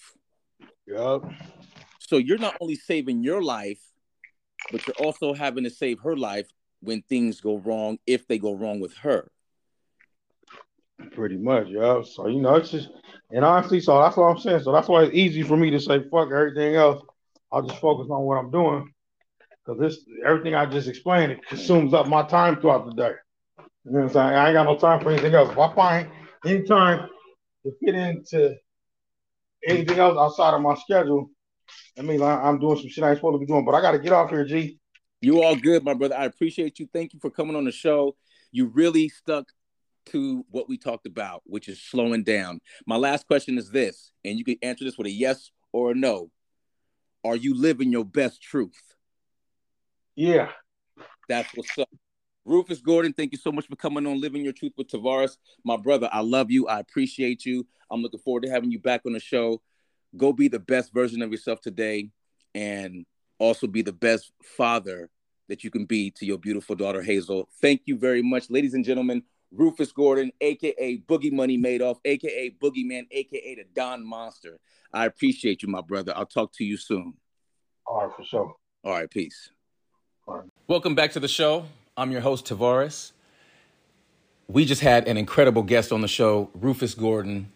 Yep. 0.86 1.22
So 1.98 2.16
you're 2.18 2.38
not 2.38 2.56
only 2.60 2.76
saving 2.76 3.22
your 3.22 3.42
life, 3.42 3.80
but 4.70 4.86
you're 4.86 4.96
also 4.96 5.32
having 5.34 5.64
to 5.64 5.70
save 5.70 6.00
her 6.00 6.16
life 6.16 6.48
when 6.82 7.02
things 7.02 7.40
go 7.40 7.58
wrong, 7.58 7.98
if 8.06 8.26
they 8.26 8.38
go 8.38 8.54
wrong 8.54 8.80
with 8.80 8.94
her. 8.98 9.30
Pretty 11.12 11.36
much, 11.36 11.68
yeah. 11.68 12.02
So 12.02 12.26
you 12.26 12.40
know, 12.40 12.56
it's 12.56 12.70
just 12.70 12.90
and 13.30 13.44
honestly, 13.44 13.80
so 13.80 13.98
that's 14.00 14.16
what 14.16 14.24
I'm 14.24 14.38
saying. 14.38 14.60
So 14.60 14.72
that's 14.72 14.88
why 14.88 15.04
it's 15.04 15.14
easy 15.14 15.42
for 15.42 15.56
me 15.56 15.70
to 15.70 15.80
say 15.80 16.00
fuck 16.10 16.30
everything 16.30 16.74
else. 16.74 17.02
I'll 17.50 17.62
just 17.62 17.80
focus 17.80 18.08
on 18.10 18.22
what 18.22 18.36
I'm 18.36 18.50
doing 18.50 18.92
because 19.64 19.80
this 19.80 20.04
everything 20.26 20.54
I 20.54 20.66
just 20.66 20.88
explained 20.88 21.32
it 21.32 21.46
consumes 21.46 21.94
up 21.94 22.08
my 22.08 22.22
time 22.22 22.60
throughout 22.60 22.86
the 22.86 22.92
day. 22.92 23.14
You 23.84 23.92
know 23.92 23.98
what 24.00 24.02
I'm 24.02 24.12
saying? 24.12 24.26
I 24.26 24.46
ain't 24.48 24.54
got 24.54 24.64
no 24.64 24.76
time 24.76 25.00
for 25.00 25.10
anything 25.10 25.34
else. 25.34 25.50
If 25.50 25.58
I 25.58 25.74
find 25.74 26.08
any 26.46 26.62
time 26.62 27.08
to 27.64 27.72
fit 27.84 27.94
into 27.94 28.54
anything 29.66 29.98
else 29.98 30.16
outside 30.18 30.54
of 30.54 30.62
my 30.62 30.74
schedule, 30.74 31.30
I 31.98 32.02
mean, 32.02 32.22
I'm 32.22 32.58
doing 32.58 32.78
some 32.78 32.88
shit 32.88 33.04
I 33.04 33.10
ain't 33.10 33.18
supposed 33.18 33.34
to 33.34 33.38
be 33.38 33.46
doing. 33.46 33.64
But 33.64 33.74
I 33.74 33.80
got 33.80 33.92
to 33.92 33.98
get 33.98 34.12
off 34.12 34.30
here, 34.30 34.44
G. 34.44 34.78
You 35.22 35.40
all 35.40 35.54
good, 35.54 35.84
my 35.84 35.94
brother. 35.94 36.16
I 36.18 36.24
appreciate 36.24 36.80
you. 36.80 36.88
Thank 36.92 37.14
you 37.14 37.20
for 37.20 37.30
coming 37.30 37.54
on 37.54 37.64
the 37.64 37.70
show. 37.70 38.16
You 38.50 38.66
really 38.66 39.08
stuck 39.08 39.46
to 40.06 40.44
what 40.50 40.68
we 40.68 40.76
talked 40.76 41.06
about, 41.06 41.42
which 41.44 41.68
is 41.68 41.80
slowing 41.80 42.24
down. 42.24 42.60
My 42.88 42.96
last 42.96 43.28
question 43.28 43.56
is 43.56 43.70
this, 43.70 44.10
and 44.24 44.36
you 44.36 44.44
can 44.44 44.56
answer 44.62 44.84
this 44.84 44.98
with 44.98 45.06
a 45.06 45.12
yes 45.12 45.52
or 45.72 45.92
a 45.92 45.94
no. 45.94 46.32
Are 47.24 47.36
you 47.36 47.56
living 47.56 47.92
your 47.92 48.04
best 48.04 48.42
truth? 48.42 48.82
Yeah. 50.16 50.48
That's 51.28 51.48
what's 51.54 51.78
up. 51.78 51.88
Rufus 52.44 52.80
Gordon, 52.80 53.12
thank 53.12 53.30
you 53.30 53.38
so 53.38 53.52
much 53.52 53.68
for 53.68 53.76
coming 53.76 54.04
on 54.08 54.20
Living 54.20 54.42
Your 54.42 54.52
Truth 54.52 54.72
with 54.76 54.88
Tavares. 54.88 55.36
My 55.64 55.76
brother, 55.76 56.10
I 56.12 56.22
love 56.22 56.50
you. 56.50 56.66
I 56.66 56.80
appreciate 56.80 57.46
you. 57.46 57.64
I'm 57.92 58.02
looking 58.02 58.18
forward 58.18 58.42
to 58.42 58.50
having 58.50 58.72
you 58.72 58.80
back 58.80 59.02
on 59.06 59.12
the 59.12 59.20
show. 59.20 59.62
Go 60.16 60.32
be 60.32 60.48
the 60.48 60.58
best 60.58 60.92
version 60.92 61.22
of 61.22 61.30
yourself 61.30 61.60
today 61.60 62.10
and 62.56 63.06
also 63.38 63.68
be 63.68 63.82
the 63.82 63.92
best 63.92 64.32
father 64.42 65.08
that 65.48 65.64
you 65.64 65.70
can 65.70 65.84
be 65.84 66.10
to 66.12 66.26
your 66.26 66.38
beautiful 66.38 66.76
daughter, 66.76 67.02
Hazel. 67.02 67.48
Thank 67.60 67.82
you 67.86 67.96
very 67.96 68.22
much, 68.22 68.50
ladies 68.50 68.74
and 68.74 68.84
gentlemen. 68.84 69.22
Rufus 69.54 69.92
Gordon, 69.92 70.32
aka 70.40 70.98
Boogie 71.06 71.32
Money 71.32 71.58
Madoff, 71.58 71.98
aka 72.04 72.50
Boogeyman, 72.50 73.06
aka 73.10 73.54
the 73.54 73.64
Don 73.74 74.04
Monster. 74.04 74.58
I 74.92 75.06
appreciate 75.06 75.62
you, 75.62 75.68
my 75.68 75.82
brother. 75.82 76.12
I'll 76.16 76.26
talk 76.26 76.52
to 76.54 76.64
you 76.64 76.76
soon. 76.76 77.14
All 77.86 78.06
right, 78.06 78.16
for 78.16 78.24
sure. 78.24 78.54
All 78.84 78.92
right, 78.92 79.10
peace. 79.10 79.50
All 80.26 80.38
right. 80.38 80.48
Welcome 80.68 80.94
back 80.94 81.12
to 81.12 81.20
the 81.20 81.28
show. 81.28 81.66
I'm 81.96 82.10
your 82.12 82.20
host, 82.22 82.46
Tavares. 82.46 83.12
We 84.48 84.64
just 84.64 84.80
had 84.80 85.06
an 85.06 85.16
incredible 85.16 85.62
guest 85.62 85.92
on 85.92 86.00
the 86.00 86.08
show, 86.08 86.50
Rufus 86.54 86.94
Gordon. 86.94 87.50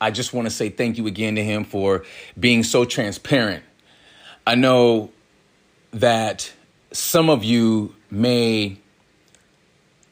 I 0.00 0.10
just 0.10 0.32
want 0.32 0.46
to 0.46 0.50
say 0.50 0.70
thank 0.70 0.96
you 0.96 1.06
again 1.06 1.34
to 1.34 1.44
him 1.44 1.64
for 1.64 2.04
being 2.38 2.62
so 2.62 2.84
transparent. 2.84 3.64
I 4.46 4.54
know 4.54 5.10
that 5.92 6.52
some 6.92 7.30
of 7.30 7.44
you 7.44 7.94
may 8.10 8.78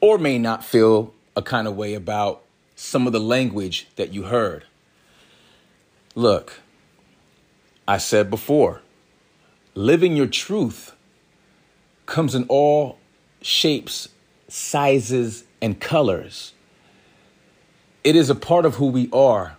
or 0.01 0.19
may 0.19 0.39
not 0.39 0.65
feel 0.65 1.13
a 1.37 1.43
kind 1.43 1.67
of 1.67 1.77
way 1.77 1.95
about 1.95 2.43
some 2.77 3.07
of 3.07 3.13
the 3.13 3.21
language 3.21 3.89
that 3.97 4.13
you 4.13 4.25
heard. 4.25 4.65
Look, 6.15 6.61
I 7.87 7.99
said 7.99 8.31
before, 8.31 8.83
living 9.75 10.17
your 10.17 10.27
truth 10.27 10.95
comes 12.07 12.35
in 12.35 12.45
all 12.49 12.99
shapes, 13.43 14.09
sizes, 14.49 15.45
and 15.61 15.81
colors. 15.81 16.53
It 18.05 18.15
is 18.15 18.31
a 18.31 18.35
part 18.35 18.65
of 18.65 18.77
who 18.77 18.87
we 18.87 19.09
are. 19.13 19.57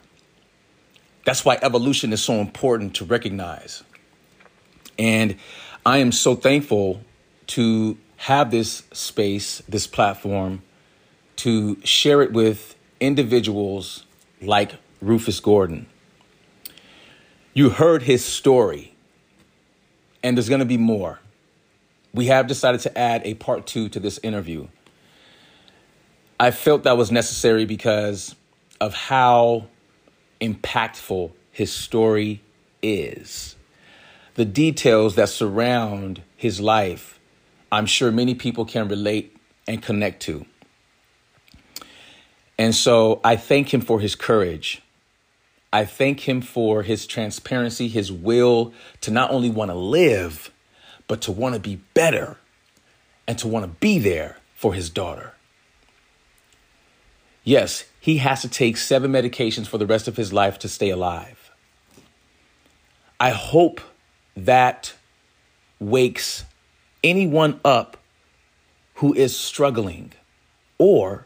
That's 1.25 1.43
why 1.43 1.59
evolution 1.61 2.13
is 2.13 2.23
so 2.23 2.35
important 2.35 2.95
to 2.95 3.05
recognize. 3.05 3.83
And 4.97 5.35
I 5.85 5.97
am 5.97 6.11
so 6.11 6.35
thankful 6.35 7.01
to 7.49 7.97
have 8.17 8.51
this 8.51 8.83
space, 8.91 9.61
this 9.69 9.87
platform, 9.87 10.61
to 11.37 11.79
share 11.83 12.21
it 12.21 12.33
with 12.33 12.75
individuals 12.99 14.05
like 14.41 14.73
Rufus 15.01 15.39
Gordon. 15.39 15.87
You 17.53 17.69
heard 17.69 18.03
his 18.03 18.23
story, 18.23 18.93
and 20.23 20.37
there's 20.37 20.49
going 20.49 20.59
to 20.59 20.65
be 20.65 20.77
more 20.77 21.19
we 22.13 22.27
have 22.27 22.47
decided 22.47 22.81
to 22.81 22.97
add 22.97 23.21
a 23.25 23.35
part 23.35 23.67
two 23.67 23.89
to 23.89 23.99
this 23.99 24.19
interview. 24.23 24.67
I 26.39 26.51
felt 26.51 26.83
that 26.83 26.97
was 26.97 27.11
necessary 27.11 27.65
because 27.65 28.35
of 28.79 28.93
how 28.93 29.67
impactful 30.41 31.31
his 31.51 31.71
story 31.71 32.41
is. 32.81 33.55
The 34.35 34.45
details 34.45 35.15
that 35.15 35.29
surround 35.29 36.21
his 36.37 36.61
life, 36.61 37.18
I'm 37.71 37.85
sure 37.85 38.11
many 38.11 38.35
people 38.35 38.65
can 38.65 38.87
relate 38.87 39.35
and 39.67 39.81
connect 39.81 40.21
to. 40.23 40.45
And 42.57 42.75
so 42.75 43.21
I 43.23 43.35
thank 43.35 43.73
him 43.73 43.81
for 43.81 43.99
his 43.99 44.15
courage. 44.15 44.81
I 45.71 45.85
thank 45.85 46.21
him 46.21 46.41
for 46.41 46.83
his 46.83 47.05
transparency, 47.05 47.87
his 47.87 48.11
will 48.11 48.73
to 49.01 49.11
not 49.11 49.31
only 49.31 49.49
want 49.49 49.71
to 49.71 49.75
live, 49.75 50.51
but 51.07 51.21
to 51.21 51.31
want 51.31 51.55
to 51.55 51.61
be 51.61 51.77
better 51.93 52.37
and 53.27 53.37
to 53.37 53.47
want 53.47 53.65
to 53.65 53.71
be 53.79 53.99
there 53.99 54.37
for 54.55 54.73
his 54.73 54.89
daughter. 54.89 55.33
Yes, 57.43 57.85
he 57.99 58.17
has 58.17 58.41
to 58.41 58.49
take 58.49 58.77
seven 58.77 59.11
medications 59.11 59.67
for 59.67 59.77
the 59.77 59.85
rest 59.85 60.07
of 60.07 60.17
his 60.17 60.33
life 60.33 60.59
to 60.59 60.67
stay 60.67 60.89
alive. 60.89 61.51
I 63.19 63.29
hope 63.29 63.81
that 64.35 64.93
wakes 65.79 66.45
anyone 67.03 67.59
up 67.63 67.97
who 68.95 69.13
is 69.13 69.37
struggling 69.37 70.11
or 70.77 71.25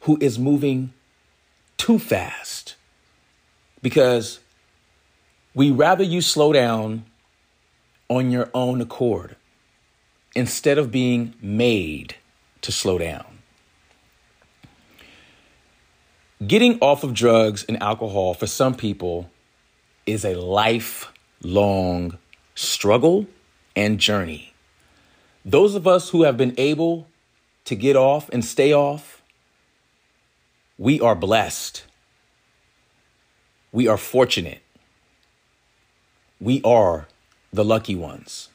who 0.00 0.18
is 0.20 0.38
moving 0.38 0.92
too 1.76 1.98
fast. 1.98 2.76
Because 3.82 4.40
we 5.54 5.70
rather 5.70 6.04
you 6.04 6.20
slow 6.20 6.52
down 6.52 7.04
on 8.08 8.30
your 8.30 8.50
own 8.54 8.80
accord 8.80 9.36
instead 10.34 10.78
of 10.78 10.90
being 10.90 11.34
made 11.40 12.16
to 12.62 12.72
slow 12.72 12.98
down. 12.98 13.38
Getting 16.44 16.78
off 16.80 17.04
of 17.04 17.14
drugs 17.14 17.64
and 17.64 17.82
alcohol 17.82 18.34
for 18.34 18.46
some 18.46 18.74
people 18.74 19.30
is 20.06 20.24
a 20.24 20.34
lifelong 20.34 22.18
struggle 22.54 23.26
and 23.76 23.98
journey. 23.98 24.53
Those 25.44 25.74
of 25.74 25.86
us 25.86 26.10
who 26.10 26.22
have 26.22 26.36
been 26.36 26.54
able 26.56 27.06
to 27.66 27.74
get 27.74 27.96
off 27.96 28.28
and 28.30 28.44
stay 28.44 28.72
off, 28.72 29.22
we 30.78 31.00
are 31.00 31.14
blessed. 31.14 31.84
We 33.70 33.86
are 33.86 33.98
fortunate. 33.98 34.62
We 36.40 36.62
are 36.62 37.08
the 37.52 37.64
lucky 37.64 37.94
ones. 37.94 38.48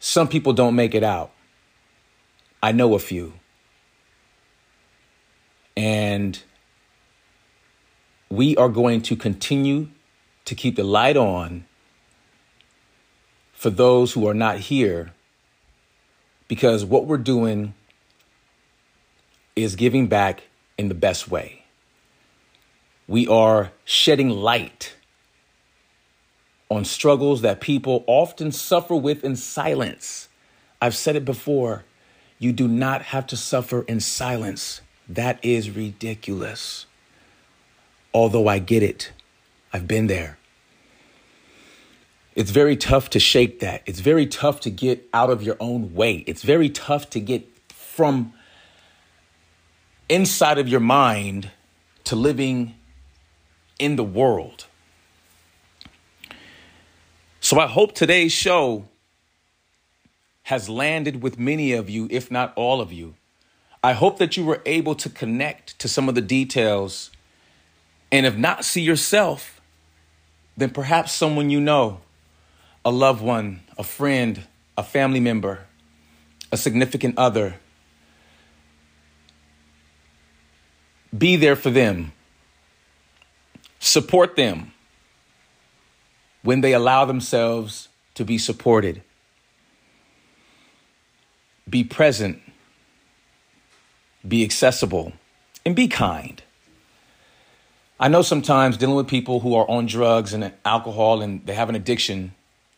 Some 0.00 0.28
people 0.28 0.52
don't 0.52 0.74
make 0.74 0.94
it 0.94 1.04
out. 1.04 1.30
I 2.62 2.72
know 2.72 2.94
a 2.94 2.98
few. 2.98 3.34
And 5.76 6.42
we 8.28 8.56
are 8.56 8.68
going 8.68 9.02
to 9.02 9.16
continue 9.16 9.88
to 10.44 10.54
keep 10.54 10.74
the 10.74 10.84
light 10.84 11.16
on 11.16 11.67
for 13.58 13.70
those 13.70 14.12
who 14.12 14.28
are 14.28 14.34
not 14.34 14.56
here 14.56 15.10
because 16.46 16.84
what 16.84 17.06
we're 17.06 17.16
doing 17.16 17.74
is 19.56 19.74
giving 19.74 20.06
back 20.06 20.44
in 20.78 20.86
the 20.86 20.94
best 20.94 21.28
way. 21.28 21.64
We 23.08 23.26
are 23.26 23.72
shedding 23.84 24.30
light 24.30 24.94
on 26.70 26.84
struggles 26.84 27.42
that 27.42 27.60
people 27.60 28.04
often 28.06 28.52
suffer 28.52 28.94
with 28.94 29.24
in 29.24 29.34
silence. 29.34 30.28
I've 30.80 30.94
said 30.94 31.16
it 31.16 31.24
before. 31.24 31.84
You 32.38 32.52
do 32.52 32.68
not 32.68 33.02
have 33.02 33.26
to 33.26 33.36
suffer 33.36 33.82
in 33.82 33.98
silence. 33.98 34.82
That 35.08 35.44
is 35.44 35.68
ridiculous. 35.72 36.86
Although 38.14 38.46
I 38.46 38.60
get 38.60 38.84
it, 38.84 39.10
I've 39.72 39.88
been 39.88 40.06
there. 40.06 40.37
It's 42.38 42.52
very 42.52 42.76
tough 42.76 43.10
to 43.10 43.18
shake 43.18 43.58
that. 43.58 43.82
It's 43.84 43.98
very 43.98 44.24
tough 44.24 44.60
to 44.60 44.70
get 44.70 45.08
out 45.12 45.28
of 45.28 45.42
your 45.42 45.56
own 45.58 45.92
way. 45.92 46.18
It's 46.18 46.44
very 46.44 46.70
tough 46.70 47.10
to 47.10 47.18
get 47.18 47.44
from 47.68 48.32
inside 50.08 50.56
of 50.56 50.68
your 50.68 50.78
mind 50.78 51.50
to 52.04 52.14
living 52.14 52.76
in 53.80 53.96
the 53.96 54.04
world. 54.04 54.66
So 57.40 57.58
I 57.58 57.66
hope 57.66 57.92
today's 57.92 58.30
show 58.30 58.84
has 60.44 60.68
landed 60.68 61.20
with 61.20 61.40
many 61.40 61.72
of 61.72 61.90
you, 61.90 62.06
if 62.08 62.30
not 62.30 62.52
all 62.54 62.80
of 62.80 62.92
you. 62.92 63.16
I 63.82 63.94
hope 63.94 64.20
that 64.20 64.36
you 64.36 64.44
were 64.44 64.62
able 64.64 64.94
to 64.94 65.10
connect 65.10 65.76
to 65.80 65.88
some 65.88 66.08
of 66.08 66.14
the 66.14 66.22
details. 66.22 67.10
And 68.12 68.24
if 68.24 68.36
not 68.36 68.64
see 68.64 68.82
yourself, 68.82 69.60
then 70.56 70.70
perhaps 70.70 71.10
someone 71.10 71.50
you 71.50 71.60
know, 71.60 72.00
a 72.88 72.90
loved 72.90 73.20
one, 73.20 73.60
a 73.76 73.84
friend, 73.84 74.44
a 74.78 74.82
family 74.82 75.20
member, 75.20 75.66
a 76.50 76.56
significant 76.56 77.18
other, 77.18 77.56
be 81.16 81.36
there 81.36 81.54
for 81.54 81.68
them, 81.68 82.12
support 83.78 84.36
them 84.36 84.72
when 86.40 86.62
they 86.62 86.72
allow 86.72 87.04
themselves 87.04 87.90
to 88.14 88.24
be 88.24 88.38
supported. 88.38 89.02
Be 91.68 91.84
present, 91.84 92.40
be 94.26 94.42
accessible, 94.42 95.12
and 95.66 95.76
be 95.76 95.88
kind. 95.88 96.42
I 98.00 98.08
know 98.08 98.22
sometimes 98.22 98.78
dealing 98.78 98.96
with 98.96 99.08
people 99.08 99.40
who 99.40 99.54
are 99.54 99.68
on 99.68 99.84
drugs 99.84 100.32
and 100.32 100.54
alcohol 100.64 101.20
and 101.20 101.44
they 101.44 101.52
have 101.52 101.68
an 101.68 101.74
addiction, 101.74 102.32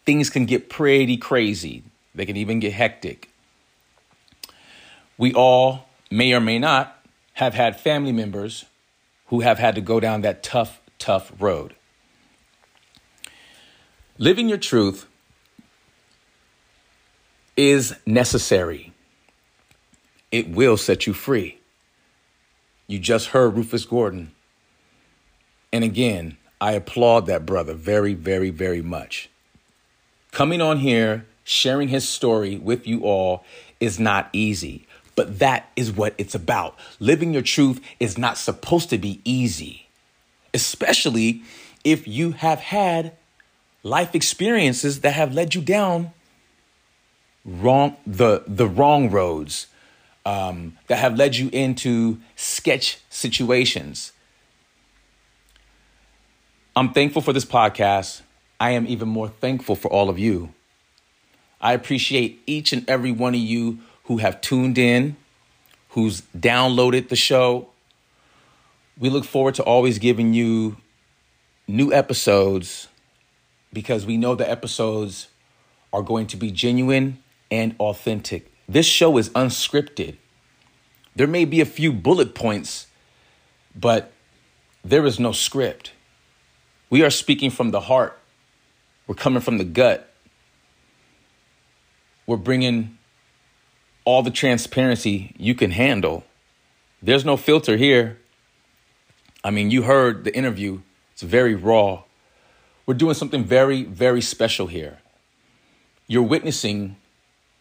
things 0.05 0.30
can 0.30 0.46
get 0.46 0.68
pretty 0.68 1.16
crazy. 1.16 1.84
They 2.14 2.26
can 2.26 2.36
even 2.36 2.61
get 2.61 2.72
hectic. 2.72 3.30
We 5.16 5.32
all 5.34 5.86
may 6.11 6.32
or 6.32 6.40
may 6.40 6.59
not 6.59 6.96
have 7.34 7.55
had 7.55 7.78
family 7.80 8.12
members 8.12 8.64
who 9.26 9.40
have 9.40 9.59
had 9.59 9.74
to 9.76 9.80
go 9.80 10.01
down 10.01 10.22
that 10.22 10.42
tough, 10.42 10.80
tough 10.98 11.32
road. 11.38 11.74
Living 14.18 14.48
your 14.48 14.59
truth 14.59 15.07
is 17.57 17.94
necessary. 18.07 18.92
It 20.32 20.51
will 20.51 20.76
set 20.76 21.07
you 21.07 21.12
free. 21.12 21.59
You 22.86 22.98
just 22.98 23.28
heard 23.28 23.57
Rufus 23.57 23.84
Gordon. 23.84 24.32
And 25.72 25.84
again, 25.84 26.36
I 26.61 26.72
applaud 26.72 27.26
that 27.26 27.46
brother 27.46 27.74
very, 27.74 28.14
very, 28.14 28.51
very 28.51 28.82
much. 28.82 29.30
Coming 30.33 30.61
on 30.61 30.78
here, 30.78 31.26
sharing 31.45 31.89
his 31.89 32.09
story 32.09 32.57
with 32.57 32.87
you 32.87 33.03
all 33.03 33.45
is 33.81 33.99
not 33.99 34.28
easy. 34.33 34.87
But 35.16 35.39
that 35.41 35.70
is 35.76 35.93
what 35.93 36.14
it's 36.18 36.35
about. 36.35 36.78
Living 36.99 37.33
your 37.33 37.43
truth 37.43 37.81
is 37.99 38.16
not 38.16 38.39
supposed 38.39 38.91
to 38.91 38.99
be 38.99 39.20
easy, 39.24 39.89
especially 40.55 41.43
if 41.85 42.07
you 42.07 42.33
have 42.33 42.61
had 42.61 43.12
life 43.83 44.14
experiences 44.14 45.01
that 45.01 45.12
have 45.12 45.35
led 45.35 45.55
you 45.55 45.61
down 45.61 46.12
wrong 47.45 47.97
the 48.07 48.43
the 48.47 48.66
wrong 48.66 49.11
roads 49.11 49.66
um, 50.26 50.76
that 50.87 50.99
have 50.99 51.16
led 51.16 51.37
you 51.37 51.49
into 51.53 52.18
sketch 52.37 52.99
situations. 53.09 54.12
I'm 56.76 56.93
thankful 56.93 57.22
for 57.22 57.33
this 57.33 57.45
podcast. 57.45 58.22
I 58.61 58.73
am 58.73 58.87
even 58.87 59.09
more 59.09 59.29
thankful 59.29 59.75
for 59.75 59.91
all 59.91 60.11
of 60.11 60.19
you. 60.19 60.53
I 61.63 61.73
appreciate 61.73 62.43
each 62.47 62.75
and 62.75 62.89
every 62.89 63.11
one 63.11 63.35
of 63.35 63.41
you 63.41 63.79
who 64.05 64.19
have 64.19 64.43
tuned 64.43 64.77
in, 64.77 65.17
who's 65.91 66.23
downloaded 66.37 67.09
the 67.09 67.17
show. 67.17 67.69
We 68.99 69.09
look 69.09 69.25
forward 69.25 69.55
to 69.55 69.63
always 69.63 69.99
giving 69.99 70.35
you 70.35 70.77
new 71.67 71.91
episodes 71.91 72.89
because 73.73 74.05
we 74.05 74.19
know 74.19 74.35
the 74.35 74.49
episodes 74.49 75.29
are 75.93 76.03
going 76.03 76.27
to 76.29 76.37
be 76.37 76.51
genuine 76.51 77.23
and 77.51 77.75
authentic. 77.81 78.53
This 78.69 78.87
show 78.87 79.17
is 79.17 79.31
unscripted. 79.31 80.17
There 81.17 81.27
may 81.27 81.45
be 81.45 81.61
a 81.61 81.67
few 81.67 81.93
bullet 81.93 82.35
points, 82.35 82.87
but 83.75 84.13
there 84.85 85.07
is 85.07 85.19
no 85.19 85.33
script. 85.33 85.93
We 86.91 87.03
are 87.03 87.11
speaking 87.11 87.51
from 87.51 87.71
the 87.71 87.81
heart. 87.81 88.20
We're 89.11 89.17
coming 89.17 89.41
from 89.41 89.59
the 89.59 89.65
gut. 89.65 90.09
We're 92.29 92.37
bringing 92.37 92.97
all 94.05 94.23
the 94.23 94.31
transparency 94.31 95.35
you 95.37 95.57
can 95.57 95.73
handle. 95.73 96.23
There's 97.03 97.25
no 97.25 97.37
filter 97.37 97.77
here. 97.77 98.21
I 99.43 99.51
mean, 99.51 99.73
you 99.73 99.83
heard 99.83 100.23
the 100.23 100.33
interview, 100.33 100.83
it's 101.13 101.23
very 101.23 101.57
raw. 101.57 102.05
We're 102.87 102.95
doing 102.95 103.15
something 103.15 103.43
very, 103.43 103.83
very 103.83 104.21
special 104.21 104.69
here. 104.69 105.01
You're 106.07 106.23
witnessing 106.23 106.95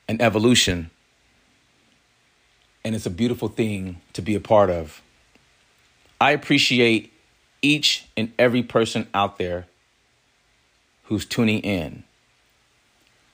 an 0.08 0.22
evolution, 0.22 0.91
and 2.86 2.93
it's 2.93 3.08
a 3.08 3.10
beautiful 3.10 3.47
thing 3.47 4.02
to 4.14 4.22
be 4.22 4.36
a 4.36 4.39
part 4.39 4.70
of. 4.70 5.02
I 6.22 6.30
appreciate 6.30 7.12
each 7.64 8.06
and 8.16 8.34
every 8.38 8.62
person 8.62 9.08
out 9.16 9.39
there 9.39 9.66
who's 11.10 11.26
tuning 11.26 11.60
in. 11.60 12.03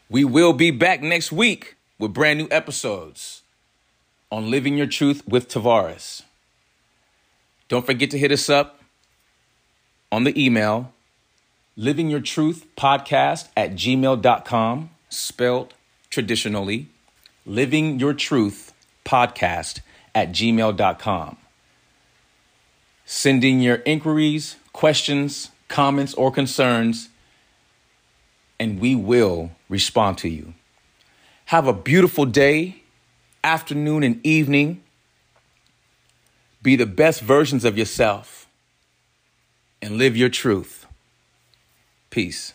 We 0.10 0.24
will 0.24 0.54
be 0.54 0.72
back 0.72 1.02
next 1.02 1.32
week 1.32 1.76
with 2.00 2.14
brand 2.14 2.40
new 2.40 2.48
episodes 2.50 3.44
on 4.32 4.50
Living 4.50 4.78
Your 4.78 4.88
Truth 4.88 5.28
with 5.28 5.50
Tavares. 5.50 6.24
Don't 7.68 7.86
forget 7.86 8.12
to 8.12 8.18
hit 8.18 8.32
us 8.32 8.50
up 8.50 8.82
on 10.12 10.24
the 10.24 10.44
email 10.44 10.94
living 11.76 12.10
your 12.10 12.22
truth 12.22 12.66
podcast 12.78 13.50
at 13.58 13.74
gmail.com 13.74 14.90
spelled 15.10 15.74
traditionally 16.10 16.88
living 17.46 18.00
your 18.00 18.14
truth 18.14 18.74
podcast 19.04 19.82
at 20.14 20.32
gmail.com 20.32 21.36
sending 23.06 23.60
your 23.60 23.76
inquiries 23.78 24.56
questions 24.72 25.52
comments 25.68 26.14
or 26.14 26.32
concerns 26.32 27.10
and 28.60 28.80
we 28.80 28.96
will 28.96 29.52
respond 29.70 30.18
to 30.20 30.30
you 30.30 30.54
have 31.46 31.68
a 31.68 31.74
beautiful 31.74 32.26
day, 32.26 32.82
afternoon, 33.44 34.04
and 34.04 34.26
evening. 34.26 34.82
Be 36.62 36.76
the 36.76 36.88
best 36.88 37.22
versions 37.22 37.64
of 37.64 37.78
yourself 37.78 38.48
and 39.82 39.98
live 39.98 40.18
your 40.18 40.30
truth. 40.30 40.88
Peace. 42.10 42.55